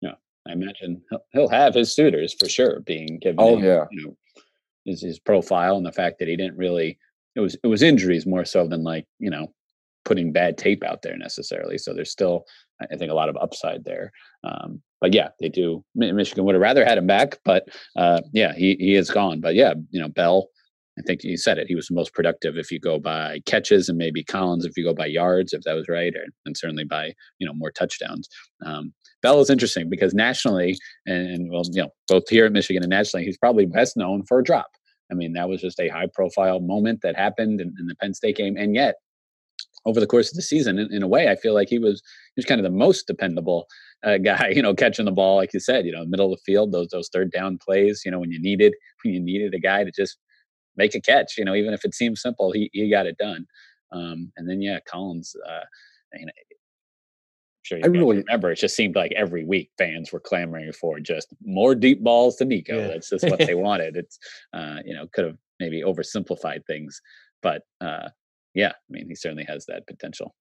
you 0.00 0.08
know, 0.08 0.14
I 0.48 0.52
imagine 0.52 1.02
he'll, 1.10 1.24
he'll 1.34 1.48
have 1.50 1.74
his 1.74 1.94
suitors 1.94 2.32
for 2.32 2.48
sure 2.48 2.80
being 2.80 3.18
given. 3.18 3.36
Oh 3.38 3.58
yeah, 3.58 3.84
you 3.90 4.06
know, 4.06 4.16
his 4.88 5.02
his 5.02 5.18
profile 5.18 5.76
and 5.76 5.86
the 5.86 5.92
fact 5.92 6.18
that 6.18 6.28
he 6.28 6.36
didn't 6.36 6.56
really 6.56 6.98
it 7.36 7.40
was 7.40 7.56
it 7.62 7.68
was 7.68 7.82
injuries 7.82 8.26
more 8.26 8.44
so 8.44 8.66
than 8.66 8.82
like 8.82 9.06
you 9.18 9.30
know 9.30 9.48
putting 10.08 10.32
bad 10.32 10.56
tape 10.56 10.82
out 10.82 11.02
there 11.02 11.16
necessarily. 11.18 11.76
So 11.76 11.92
there's 11.92 12.10
still, 12.10 12.46
I 12.80 12.96
think, 12.96 13.12
a 13.12 13.14
lot 13.14 13.28
of 13.28 13.36
upside 13.36 13.84
there. 13.84 14.10
Um, 14.42 14.82
but 15.00 15.12
yeah, 15.12 15.28
they 15.38 15.50
do. 15.50 15.84
Michigan 15.94 16.44
would 16.44 16.54
have 16.54 16.62
rather 16.62 16.84
had 16.84 16.98
him 16.98 17.06
back, 17.06 17.38
but 17.44 17.68
uh, 17.94 18.22
yeah, 18.32 18.54
he 18.54 18.76
he 18.80 18.94
is 18.96 19.10
gone. 19.10 19.40
But 19.40 19.54
yeah, 19.54 19.74
you 19.90 20.00
know, 20.00 20.08
Bell. 20.08 20.48
I 20.98 21.02
think 21.02 21.22
you 21.22 21.36
said 21.36 21.58
it. 21.58 21.68
He 21.68 21.76
was 21.76 21.86
the 21.86 21.94
most 21.94 22.12
productive 22.12 22.56
if 22.56 22.72
you 22.72 22.80
go 22.80 22.98
by 22.98 23.40
catches, 23.46 23.88
and 23.88 23.96
maybe 23.96 24.24
Collins 24.24 24.64
if 24.64 24.76
you 24.76 24.82
go 24.82 24.94
by 24.94 25.06
yards, 25.06 25.52
if 25.52 25.62
that 25.62 25.74
was 25.74 25.88
right, 25.88 26.12
or, 26.16 26.24
and 26.44 26.56
certainly 26.56 26.82
by 26.82 27.12
you 27.38 27.46
know 27.46 27.54
more 27.54 27.70
touchdowns. 27.70 28.28
Um, 28.66 28.92
Bell 29.22 29.40
is 29.40 29.50
interesting 29.50 29.88
because 29.88 30.14
nationally, 30.14 30.76
and, 31.06 31.30
and 31.30 31.52
well, 31.52 31.62
you 31.70 31.82
know, 31.82 31.90
both 32.08 32.28
here 32.28 32.46
at 32.46 32.52
Michigan 32.52 32.82
and 32.82 32.90
nationally, 32.90 33.24
he's 33.24 33.38
probably 33.38 33.66
best 33.66 33.96
known 33.96 34.24
for 34.24 34.40
a 34.40 34.44
drop. 34.44 34.70
I 35.10 35.14
mean, 35.14 35.32
that 35.34 35.48
was 35.48 35.60
just 35.60 35.80
a 35.80 35.88
high 35.88 36.08
profile 36.12 36.60
moment 36.60 37.00
that 37.02 37.16
happened 37.16 37.60
in, 37.60 37.74
in, 37.78 37.86
the 37.86 37.94
Penn 37.96 38.14
State 38.14 38.36
game. 38.36 38.56
And 38.56 38.74
yet, 38.74 38.96
over 39.86 40.00
the 40.00 40.06
course 40.06 40.30
of 40.30 40.36
the 40.36 40.42
season, 40.42 40.78
in, 40.78 40.92
in, 40.92 41.02
a 41.02 41.08
way, 41.08 41.28
I 41.28 41.36
feel 41.36 41.54
like 41.54 41.68
he 41.68 41.78
was 41.78 42.02
he 42.34 42.40
was 42.40 42.44
kind 42.44 42.60
of 42.60 42.64
the 42.64 42.76
most 42.76 43.06
dependable 43.06 43.66
uh, 44.04 44.18
guy. 44.24 44.48
You 44.48 44.62
know, 44.62 44.74
catching 44.74 45.04
the 45.04 45.12
ball, 45.12 45.36
like 45.36 45.54
you 45.54 45.60
said, 45.60 45.86
you 45.86 45.92
know, 45.92 46.04
middle 46.04 46.32
of 46.32 46.38
the 46.38 46.52
field, 46.52 46.72
those 46.72 46.88
those 46.88 47.08
third 47.12 47.30
down 47.30 47.58
plays. 47.58 48.02
You 48.04 48.10
know, 48.10 48.18
when 48.18 48.30
you 48.30 48.40
needed 48.40 48.74
when 49.04 49.14
you 49.14 49.20
needed 49.20 49.54
a 49.54 49.60
guy 49.60 49.84
to 49.84 49.90
just 49.90 50.18
make 50.76 50.94
a 50.94 51.00
catch. 51.00 51.38
You 51.38 51.44
know, 51.44 51.54
even 51.54 51.72
if 51.72 51.84
it 51.84 51.94
seems 51.94 52.20
simple, 52.20 52.52
he 52.52 52.70
he 52.72 52.90
got 52.90 53.06
it 53.06 53.16
done. 53.18 53.46
Um, 53.92 54.32
and 54.36 54.48
then 54.48 54.60
yeah, 54.60 54.78
Collins. 54.86 55.34
Uh, 55.48 55.64
you 56.14 56.26
know, 56.26 56.32
sure 57.68 57.78
you 57.78 57.84
I 57.84 57.88
really 57.88 58.18
remember. 58.18 58.50
It 58.50 58.56
just 58.56 58.76
seemed 58.76 58.96
like 58.96 59.12
every 59.16 59.44
week 59.44 59.70
fans 59.78 60.12
were 60.12 60.20
clamoring 60.20 60.72
for 60.72 60.98
just 61.00 61.34
more 61.44 61.74
deep 61.74 62.02
balls 62.02 62.36
to 62.36 62.44
Nico. 62.44 62.76
Yeah. 62.76 62.88
That's 62.88 63.10
just 63.10 63.28
what 63.28 63.38
they 63.38 63.54
wanted. 63.66 63.96
It's 63.96 64.18
uh, 64.52 64.78
you 64.84 64.94
know 64.94 65.06
could 65.12 65.26
have 65.26 65.36
maybe 65.60 65.82
oversimplified 65.82 66.64
things, 66.66 67.00
but 67.42 67.62
uh, 67.80 68.08
yeah, 68.54 68.70
I 68.70 68.90
mean, 68.90 69.08
he 69.08 69.14
certainly 69.14 69.44
has 69.44 69.66
that 69.66 69.86
potential. 69.86 70.34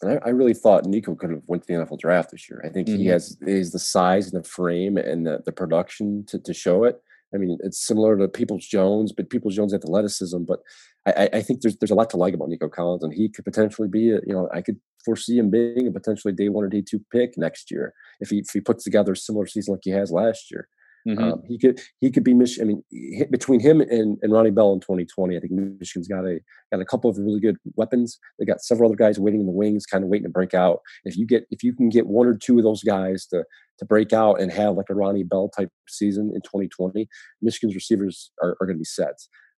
And 0.00 0.12
I, 0.12 0.26
I, 0.26 0.28
really 0.30 0.54
thought 0.54 0.84
Nico 0.84 1.14
could 1.14 1.30
have 1.30 1.42
went 1.46 1.62
to 1.62 1.72
the 1.72 1.78
NFL 1.78 2.00
draft 2.00 2.32
this 2.32 2.50
year. 2.50 2.60
I 2.64 2.68
think 2.68 2.88
mm-hmm. 2.88 2.98
he 2.98 3.06
has 3.06 3.36
is 3.42 3.70
the 3.70 3.78
size 3.78 4.32
and 4.32 4.42
the 4.42 4.48
frame 4.48 4.96
and 4.96 5.24
the, 5.26 5.42
the 5.44 5.52
production 5.52 6.24
to, 6.26 6.40
to 6.40 6.52
show 6.52 6.84
it. 6.84 7.00
I 7.34 7.38
mean, 7.38 7.56
it's 7.62 7.86
similar 7.86 8.18
to 8.18 8.28
Peoples 8.28 8.66
Jones, 8.66 9.12
but 9.12 9.30
Peoples 9.30 9.54
Jones 9.54 9.72
athleticism. 9.72 10.42
But 10.42 10.60
I, 11.06 11.28
I, 11.32 11.42
think 11.42 11.62
there's 11.62 11.76
there's 11.76 11.90
a 11.90 11.94
lot 11.94 12.10
to 12.10 12.16
like 12.16 12.34
about 12.34 12.48
Nico 12.48 12.68
Collins, 12.68 13.02
and 13.02 13.12
he 13.12 13.28
could 13.28 13.44
potentially 13.44 13.88
be 13.88 14.10
a, 14.10 14.20
you 14.26 14.32
know 14.32 14.48
I 14.52 14.60
could 14.60 14.78
foresee 15.04 15.38
him 15.38 15.50
being 15.50 15.86
a 15.86 15.92
potentially 15.92 16.32
day 16.32 16.48
one 16.48 16.64
or 16.64 16.68
day 16.68 16.82
two 16.86 17.00
pick 17.12 17.34
next 17.36 17.70
year 17.70 17.94
if 18.20 18.30
he 18.30 18.38
if 18.38 18.50
he 18.52 18.60
puts 18.60 18.84
together 18.84 19.12
a 19.12 19.16
similar 19.16 19.46
season 19.46 19.72
like 19.72 19.82
he 19.84 19.90
has 19.90 20.10
last 20.10 20.50
year. 20.50 20.68
Mm-hmm. 21.06 21.22
Um, 21.22 21.42
he 21.48 21.58
could 21.58 21.80
he 22.00 22.10
could 22.10 22.22
be 22.22 22.34
Michigan. 22.34 22.82
I 22.92 22.94
mean, 22.94 23.30
between 23.30 23.58
him 23.58 23.80
and, 23.80 24.18
and 24.22 24.32
Ronnie 24.32 24.52
Bell 24.52 24.72
in 24.72 24.80
2020, 24.80 25.36
I 25.36 25.40
think 25.40 25.52
Michigan's 25.52 26.06
got 26.06 26.24
a 26.24 26.38
got 26.70 26.80
a 26.80 26.84
couple 26.84 27.10
of 27.10 27.18
really 27.18 27.40
good 27.40 27.56
weapons. 27.74 28.18
They 28.38 28.44
got 28.44 28.60
several 28.60 28.88
other 28.88 28.96
guys 28.96 29.18
waiting 29.18 29.40
in 29.40 29.46
the 29.46 29.52
wings, 29.52 29.84
kind 29.84 30.04
of 30.04 30.10
waiting 30.10 30.26
to 30.26 30.30
break 30.30 30.54
out. 30.54 30.78
If 31.04 31.16
you 31.16 31.26
get 31.26 31.44
if 31.50 31.64
you 31.64 31.74
can 31.74 31.88
get 31.88 32.06
one 32.06 32.28
or 32.28 32.36
two 32.36 32.58
of 32.58 32.64
those 32.64 32.84
guys 32.84 33.26
to 33.26 33.44
to 33.78 33.84
break 33.84 34.12
out 34.12 34.40
and 34.40 34.52
have 34.52 34.76
like 34.76 34.90
a 34.90 34.94
Ronnie 34.94 35.24
Bell 35.24 35.48
type 35.48 35.70
season 35.88 36.30
in 36.34 36.40
2020, 36.42 37.08
Michigan's 37.40 37.74
receivers 37.74 38.30
are, 38.40 38.56
are 38.60 38.66
going 38.66 38.76
to 38.76 38.80
be 38.80 38.84
set. 38.84 39.14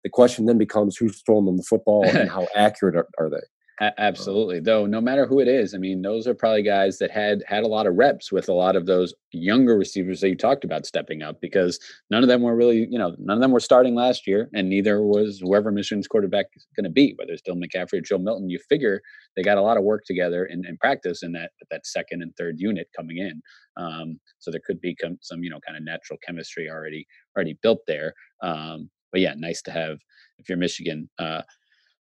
The 0.04 0.10
question 0.10 0.46
then 0.46 0.58
becomes 0.58 0.96
who's 0.96 1.22
throwing 1.26 1.46
them 1.46 1.56
the 1.56 1.64
football 1.68 2.04
and 2.04 2.30
how 2.30 2.46
accurate 2.54 2.94
are, 2.94 3.08
are 3.18 3.30
they? 3.30 3.42
A- 3.80 4.00
absolutely. 4.00 4.60
Though 4.60 4.86
no 4.86 5.00
matter 5.00 5.26
who 5.26 5.40
it 5.40 5.48
is, 5.48 5.74
I 5.74 5.78
mean, 5.78 6.02
those 6.02 6.26
are 6.26 6.34
probably 6.34 6.62
guys 6.62 6.98
that 6.98 7.10
had 7.10 7.42
had 7.46 7.64
a 7.64 7.68
lot 7.68 7.86
of 7.86 7.94
reps 7.94 8.30
with 8.30 8.48
a 8.48 8.52
lot 8.52 8.76
of 8.76 8.86
those 8.86 9.14
younger 9.32 9.76
receivers 9.76 10.20
that 10.20 10.28
you 10.28 10.36
talked 10.36 10.64
about 10.64 10.84
stepping 10.84 11.22
up 11.22 11.40
because 11.40 11.80
none 12.10 12.22
of 12.22 12.28
them 12.28 12.42
were 12.42 12.54
really, 12.54 12.86
you 12.90 12.98
know, 12.98 13.16
none 13.18 13.38
of 13.38 13.40
them 13.40 13.50
were 13.50 13.60
starting 13.60 13.94
last 13.94 14.26
year, 14.26 14.50
and 14.52 14.68
neither 14.68 15.02
was 15.02 15.40
whoever 15.40 15.72
Michigan's 15.72 16.06
quarterback 16.06 16.46
is 16.54 16.66
going 16.76 16.84
to 16.84 16.90
be, 16.90 17.14
whether 17.16 17.32
it's 17.32 17.42
Dylan 17.42 17.62
McCaffrey 17.64 17.94
or 17.94 18.00
Joe 18.02 18.18
Milton. 18.18 18.50
You 18.50 18.58
figure 18.68 19.00
they 19.36 19.42
got 19.42 19.58
a 19.58 19.62
lot 19.62 19.78
of 19.78 19.84
work 19.84 20.04
together 20.04 20.44
in, 20.44 20.66
in 20.66 20.76
practice 20.76 21.22
in 21.22 21.32
that 21.32 21.52
that 21.70 21.86
second 21.86 22.22
and 22.22 22.36
third 22.36 22.56
unit 22.58 22.88
coming 22.94 23.18
in. 23.18 23.40
Um, 23.78 24.20
so 24.38 24.50
there 24.50 24.60
could 24.66 24.80
be 24.80 24.96
some, 25.22 25.42
you 25.42 25.50
know, 25.50 25.60
kind 25.66 25.78
of 25.78 25.84
natural 25.84 26.18
chemistry 26.24 26.68
already 26.68 27.06
already 27.36 27.58
built 27.62 27.80
there. 27.86 28.12
Um, 28.42 28.90
but 29.10 29.20
yeah, 29.22 29.34
nice 29.36 29.62
to 29.62 29.70
have 29.70 29.98
if 30.38 30.48
you're 30.48 30.58
Michigan. 30.58 31.08
Uh, 31.18 31.42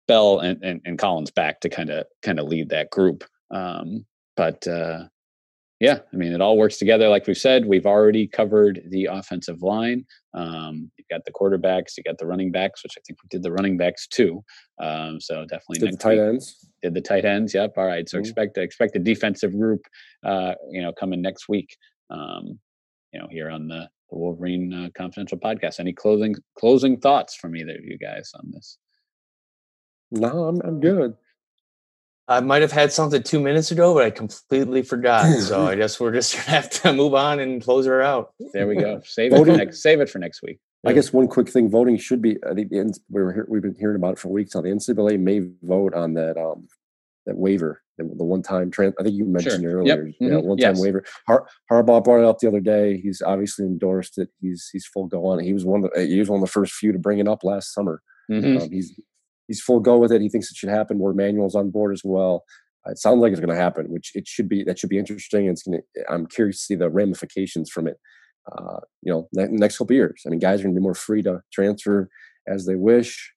Bell 0.07 0.39
and, 0.39 0.61
and, 0.63 0.81
and 0.85 0.97
Collins 0.97 1.31
back 1.31 1.59
to 1.61 1.69
kind 1.69 1.89
of 1.89 2.05
kind 2.23 2.39
of 2.39 2.47
lead 2.47 2.69
that 2.69 2.89
group. 2.91 3.23
Um, 3.51 4.05
but 4.35 4.67
uh, 4.67 5.05
yeah, 5.79 5.99
I 6.11 6.15
mean, 6.15 6.33
it 6.33 6.41
all 6.41 6.57
works 6.57 6.77
together. 6.77 7.07
Like 7.07 7.27
we've 7.27 7.37
said, 7.37 7.65
we've 7.65 7.85
already 7.85 8.27
covered 8.27 8.81
the 8.89 9.05
offensive 9.05 9.61
line. 9.61 10.05
Um, 10.33 10.91
you've 10.97 11.07
got 11.09 11.25
the 11.25 11.31
quarterbacks, 11.31 11.97
you 11.97 12.03
got 12.03 12.17
the 12.17 12.25
running 12.25 12.51
backs, 12.51 12.83
which 12.83 12.93
I 12.97 13.01
think 13.05 13.19
we 13.21 13.27
did 13.29 13.43
the 13.43 13.51
running 13.51 13.77
backs 13.77 14.07
too. 14.07 14.43
Um, 14.81 15.19
so 15.21 15.45
definitely 15.45 15.79
did 15.79 15.93
the 15.93 15.97
tight 15.97 16.17
week. 16.17 16.27
ends. 16.27 16.67
Did 16.81 16.93
the 16.93 17.01
tight 17.01 17.25
ends? 17.25 17.53
Yep. 17.53 17.73
All 17.77 17.85
right. 17.85 18.07
So 18.09 18.17
mm-hmm. 18.17 18.23
expect 18.23 18.57
expect 18.57 18.95
a 18.95 18.99
defensive 18.99 19.51
group, 19.51 19.81
uh, 20.23 20.53
you 20.71 20.81
know, 20.81 20.93
coming 20.93 21.21
next 21.21 21.47
week. 21.47 21.77
Um, 22.09 22.59
you 23.13 23.19
know, 23.19 23.27
here 23.29 23.49
on 23.49 23.67
the, 23.67 23.87
the 24.09 24.17
Wolverine 24.17 24.73
uh, 24.73 24.89
Confidential 24.95 25.37
podcast. 25.37 25.79
Any 25.79 25.93
closing 25.93 26.35
closing 26.57 26.99
thoughts 26.99 27.35
from 27.35 27.55
either 27.55 27.75
of 27.75 27.83
you 27.83 27.97
guys 27.97 28.31
on 28.35 28.51
this? 28.51 28.77
No, 30.11 30.45
I'm 30.45 30.61
I'm 30.61 30.79
good. 30.79 31.15
I 32.29 32.41
might 32.41 32.61
have 32.61 32.73
had 32.73 32.91
something 32.91 33.23
two 33.23 33.39
minutes 33.39 33.71
ago, 33.71 33.93
but 33.93 34.03
I 34.03 34.09
completely 34.09 34.81
forgot. 34.81 35.25
so 35.39 35.65
I 35.65 35.75
guess 35.75 35.99
we're 35.99 36.13
just 36.13 36.33
gonna 36.35 36.49
have 36.49 36.69
to 36.69 36.93
move 36.93 37.13
on 37.13 37.39
and 37.39 37.61
close 37.61 37.85
her 37.85 38.01
out. 38.01 38.33
There 38.53 38.67
we 38.67 38.75
go. 38.75 39.01
Save 39.03 39.33
it 39.33 39.45
for 39.45 39.45
next. 39.57 39.81
Save 39.81 40.01
it 40.01 40.09
for 40.09 40.19
next 40.19 40.41
week. 40.41 40.59
I 40.85 40.93
guess 40.93 41.11
one 41.11 41.27
quick 41.27 41.49
thing: 41.49 41.69
voting 41.69 41.97
should 41.97 42.21
be. 42.21 42.37
I 42.49 42.53
think 42.53 42.71
we 42.71 43.21
were 43.21 43.45
we've 43.49 43.61
been 43.61 43.75
hearing 43.77 43.97
about 43.97 44.13
it 44.13 44.19
for 44.19 44.29
weeks 44.29 44.55
now. 44.55 44.61
The 44.61 44.69
NCAA 44.69 45.19
may 45.19 45.41
vote 45.63 45.93
on 45.93 46.13
that 46.13 46.37
um 46.37 46.67
that 47.25 47.37
waiver, 47.37 47.81
the, 47.97 48.05
the 48.05 48.23
one 48.23 48.41
time. 48.41 48.71
Trans- 48.71 48.93
I 48.99 49.03
think 49.03 49.15
you 49.15 49.25
mentioned 49.25 49.63
sure. 49.63 49.79
earlier. 49.79 50.07
Yep. 50.07 50.15
Yeah, 50.19 50.29
mm-hmm. 50.29 50.47
one 50.47 50.57
time 50.57 50.75
yes. 50.75 50.81
waiver. 50.81 51.03
Har- 51.27 51.47
Harbaugh 51.69 52.03
brought 52.03 52.19
it 52.19 52.25
up 52.25 52.39
the 52.39 52.47
other 52.47 52.61
day. 52.61 52.97
He's 52.97 53.21
obviously 53.21 53.65
endorsed 53.65 54.17
it. 54.17 54.29
He's 54.39 54.69
he's 54.71 54.85
full 54.85 55.07
go 55.07 55.25
on. 55.25 55.39
He 55.39 55.53
was 55.53 55.65
one 55.65 55.83
of 55.83 55.91
the, 55.91 56.05
he 56.05 56.19
was 56.19 56.29
one 56.29 56.37
of 56.41 56.47
the 56.47 56.51
first 56.51 56.73
few 56.73 56.93
to 56.93 56.99
bring 56.99 57.19
it 57.19 57.27
up 57.27 57.43
last 57.43 57.73
summer. 57.73 58.01
Mm-hmm. 58.31 58.63
Um, 58.63 58.71
he's 58.71 58.97
he's 59.47 59.61
full 59.61 59.79
go 59.79 59.97
with 59.97 60.11
it. 60.11 60.21
He 60.21 60.29
thinks 60.29 60.51
it 60.51 60.57
should 60.57 60.69
happen. 60.69 60.99
Warde 60.99 61.15
Manuel's 61.15 61.55
on 61.55 61.71
board 61.71 61.93
as 61.93 62.01
well. 62.03 62.43
Uh, 62.85 62.91
it 62.91 62.97
sounds 62.97 63.21
like 63.21 63.31
it's 63.31 63.41
going 63.41 63.53
to 63.53 63.61
happen, 63.61 63.87
which 63.89 64.11
it 64.15 64.27
should 64.27 64.49
be. 64.49 64.63
That 64.63 64.79
should 64.79 64.89
be 64.89 64.99
interesting. 64.99 65.47
It's 65.47 65.63
going 65.63 65.81
to. 65.81 66.11
I'm 66.11 66.25
curious 66.27 66.57
to 66.57 66.63
see 66.63 66.75
the 66.75 66.89
ramifications 66.89 67.69
from 67.69 67.87
it. 67.87 67.97
Uh, 68.51 68.79
you 69.01 69.11
know, 69.11 69.27
ne- 69.33 69.47
next 69.49 69.77
couple 69.77 69.95
years. 69.95 70.23
I 70.25 70.29
mean, 70.29 70.39
guys 70.39 70.59
are 70.59 70.63
going 70.63 70.75
to 70.75 70.79
be 70.79 70.83
more 70.83 70.95
free 70.95 71.21
to 71.23 71.41
transfer 71.51 72.09
as 72.47 72.65
they 72.65 72.75
wish, 72.75 73.33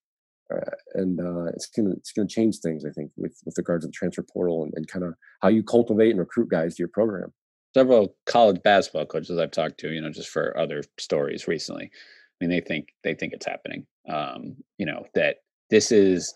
uh, 0.54 0.70
and 0.94 1.18
uh, 1.20 1.46
it's 1.46 1.66
going 1.66 1.90
to 1.90 1.96
it's 1.96 2.12
going 2.12 2.28
to 2.28 2.34
change 2.34 2.58
things. 2.58 2.84
I 2.84 2.90
think 2.90 3.10
with 3.16 3.36
with 3.44 3.56
regards 3.58 3.84
to 3.84 3.88
the 3.88 3.92
transfer 3.92 4.22
portal 4.22 4.64
and, 4.64 4.72
and 4.76 4.86
kind 4.86 5.04
of 5.04 5.14
how 5.40 5.48
you 5.48 5.62
cultivate 5.62 6.10
and 6.10 6.20
recruit 6.20 6.48
guys 6.48 6.76
to 6.76 6.82
your 6.82 6.88
program. 6.88 7.32
Several 7.74 8.16
college 8.26 8.60
basketball 8.64 9.06
coaches 9.06 9.38
I've 9.38 9.52
talked 9.52 9.78
to, 9.78 9.92
you 9.92 10.00
know, 10.00 10.10
just 10.10 10.28
for 10.28 10.58
other 10.58 10.82
stories 10.98 11.46
recently. 11.46 11.84
I 11.84 12.44
mean, 12.44 12.50
they 12.50 12.60
think 12.60 12.88
they 13.04 13.14
think 13.14 13.32
it's 13.32 13.46
happening. 13.46 13.86
Um, 14.08 14.56
you 14.78 14.86
know 14.86 15.06
that 15.14 15.36
this 15.70 15.92
is 15.92 16.34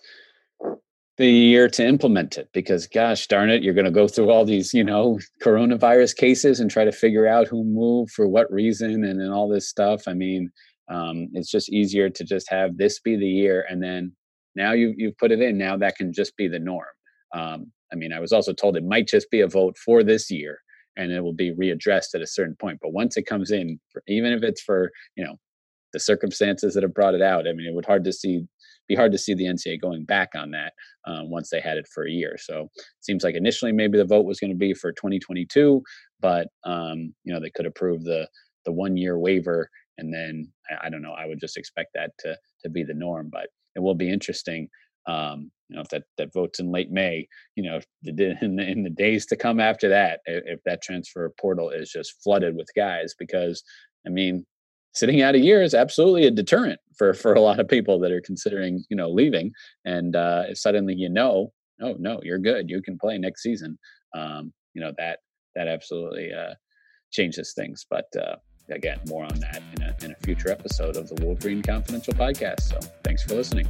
the 1.17 1.31
year 1.31 1.69
to 1.69 1.87
implement 1.87 2.37
it 2.37 2.49
because 2.53 2.89
gosh 2.89 3.27
darn 3.29 3.49
it 3.49 3.63
you're 3.63 3.75
going 3.75 3.85
to 3.85 3.91
go 3.91 4.09
through 4.09 4.31
all 4.31 4.45
these 4.45 4.75
you 4.75 4.83
know 4.83 5.19
coronavirus 5.43 6.17
cases 6.17 6.59
and 6.59 6.71
try 6.71 6.85
to 6.85 6.93
figure 6.93 7.27
out 7.27 7.47
who 7.47 7.63
moved 7.63 8.11
for 8.11 8.27
what 8.27 8.51
reason 8.53 9.05
and, 9.05 9.21
and 9.21 9.33
all 9.33 9.49
this 9.49 9.69
stuff. 9.69 10.03
I 10.09 10.15
mean 10.15 10.51
um, 10.91 11.29
it's 11.33 11.51
just 11.51 11.73
easier 11.73 12.11
to 12.11 12.25
just 12.25 12.51
have 12.51 12.77
this 12.77 13.01
be 13.01 13.17
the 13.17 13.27
year 13.27 13.65
and 13.69 13.83
then 13.83 14.13
now 14.57 14.73
you, 14.73 14.95
you've 14.97 15.17
put 15.19 15.33
it 15.33 15.41
in 15.41 15.57
now 15.57 15.77
that 15.77 15.97
can 15.97 16.13
just 16.13 16.37
be 16.37 16.47
the 16.47 16.59
norm. 16.59 16.87
Um, 17.35 17.73
i 17.93 17.97
mean 17.97 18.13
i 18.13 18.21
was 18.21 18.33
also 18.33 18.53
told 18.53 18.77
it 18.77 18.85
might 18.85 19.09
just 19.09 19.31
be 19.31 19.41
a 19.41 19.49
vote 19.49 19.77
for 19.79 20.03
this 20.03 20.31
year 20.31 20.59
and 20.97 21.11
it 21.13 21.21
will 21.21 21.33
be 21.33 21.53
readdressed 21.53 22.15
at 22.15 22.23
a 22.23 22.27
certain 22.27 22.57
point 22.57 22.79
but 22.83 22.93
once 22.93 23.17
it 23.17 23.23
comes 23.23 23.51
in 23.51 23.81
even 24.07 24.33
if 24.33 24.43
it's 24.43 24.63
for 24.63 24.91
you 25.17 25.25
know 25.25 25.37
the 25.93 26.01
circumstances 26.01 26.75
that 26.75 26.83
have 26.83 26.95
brought 26.95 27.15
it 27.15 27.23
out 27.23 27.47
i 27.49 27.53
mean 27.53 27.67
it 27.67 27.75
would 27.75 27.87
hard 27.87 28.05
to 28.05 28.13
see 28.13 28.45
be 28.89 28.95
hard 28.95 29.13
to 29.13 29.19
see 29.19 29.35
the 29.35 29.45
NCAA 29.45 29.81
going 29.81 30.05
back 30.05 30.31
on 30.35 30.51
that 30.53 30.73
um, 31.07 31.31
once 31.31 31.51
they 31.51 31.61
had 31.61 31.77
it 31.77 31.89
for 31.93 32.07
a 32.07 32.11
year. 32.11 32.37
So 32.39 32.71
it 32.77 32.85
seems 33.01 33.25
like 33.25 33.35
initially 33.35 33.73
maybe 33.73 33.99
the 33.99 34.05
vote 34.05 34.27
was 34.27 34.41
going 34.41 34.51
to 34.53 34.57
be 34.57 34.75
for 34.75 34.93
2022, 34.93 35.83
but 36.21 36.49
um, 36.65 37.15
you 37.25 37.33
know 37.33 37.41
they 37.41 37.51
could 37.51 37.67
approve 37.67 38.05
the 38.05 38.29
the 38.65 38.73
one 38.73 38.97
year 38.97 39.19
waiver, 39.19 39.69
and 39.99 40.13
then 40.13 40.51
I, 40.71 40.87
I 40.87 40.91
don't 40.91 41.03
know. 41.03 41.13
I 41.13 41.27
would 41.27 41.41
just 41.41 41.57
expect 41.57 41.91
that 41.95 42.11
to 42.21 42.37
to 42.63 42.71
be 42.71 42.83
the 42.83 42.95
norm, 42.95 43.29
but 43.33 43.49
it 43.77 43.81
will 43.81 43.95
be 43.95 44.11
interesting 44.11 44.69
um, 45.07 45.51
you 45.69 45.77
know, 45.77 45.83
if 45.83 45.89
that, 45.89 46.05
that 46.19 46.33
votes 46.33 46.61
in 46.61 46.71
late 46.71 46.91
May, 46.91 47.29
you 47.57 47.63
know, 47.63 47.81
in 48.05 48.57
the, 48.57 48.71
in 48.71 48.83
the 48.83 48.91
days 48.91 49.27
to 49.27 49.37
come 49.37 49.61
after 49.61 49.89
that, 49.89 50.21
if 50.27 50.61
that 50.65 50.83
transfer 50.83 51.33
portal 51.41 51.71
is 51.71 51.91
just 51.91 52.23
flooded 52.23 52.57
with 52.57 52.69
guys, 52.77 53.15
because 53.19 53.63
I 54.07 54.11
mean, 54.11 54.45
sitting 54.95 55.23
out 55.23 55.35
a 55.35 55.41
year 55.41 55.63
is 55.63 55.75
absolutely 55.75 56.27
a 56.27 56.31
deterrent 56.31 56.81
for 56.97 57.15
for 57.15 57.35
a 57.35 57.41
lot 57.41 57.61
of 57.61 57.69
people 57.69 57.99
that 58.01 58.13
are 58.13 58.21
considering, 58.21 58.85
you 58.89 58.97
know, 58.97 59.11
leaving. 59.11 59.53
And 59.85 60.17
uh, 60.17 60.45
if 60.49 60.59
suddenly 60.59 60.95
you 60.95 61.09
know, 61.09 61.53
oh 61.81 61.97
no, 61.99 62.21
you're 62.23 62.39
good, 62.39 62.71
you 62.71 62.81
can 62.83 62.99
play 62.99 63.19
next 63.19 63.43
season. 63.43 63.79
Um, 64.15 64.53
you 64.75 64.81
know 64.81 64.93
that 64.99 65.21
that 65.55 65.69
absolutely 65.69 66.33
uh, 66.33 66.55
changes 67.13 67.53
things. 67.55 67.87
But 67.89 68.07
uh, 68.17 68.37
again, 68.71 69.01
more 69.09 69.25
on 69.25 69.39
that 69.41 69.63
in 69.77 69.83
a, 69.83 69.97
in 70.05 70.13
a 70.13 70.17
future 70.25 70.51
episode 70.51 70.97
of 70.97 71.09
the 71.09 71.25
Wolverine 71.25 71.63
Confidential 71.63 72.15
podcast. 72.15 72.63
So 72.63 72.79
thanks 73.03 73.23
for 73.23 73.35
listening. 73.35 73.69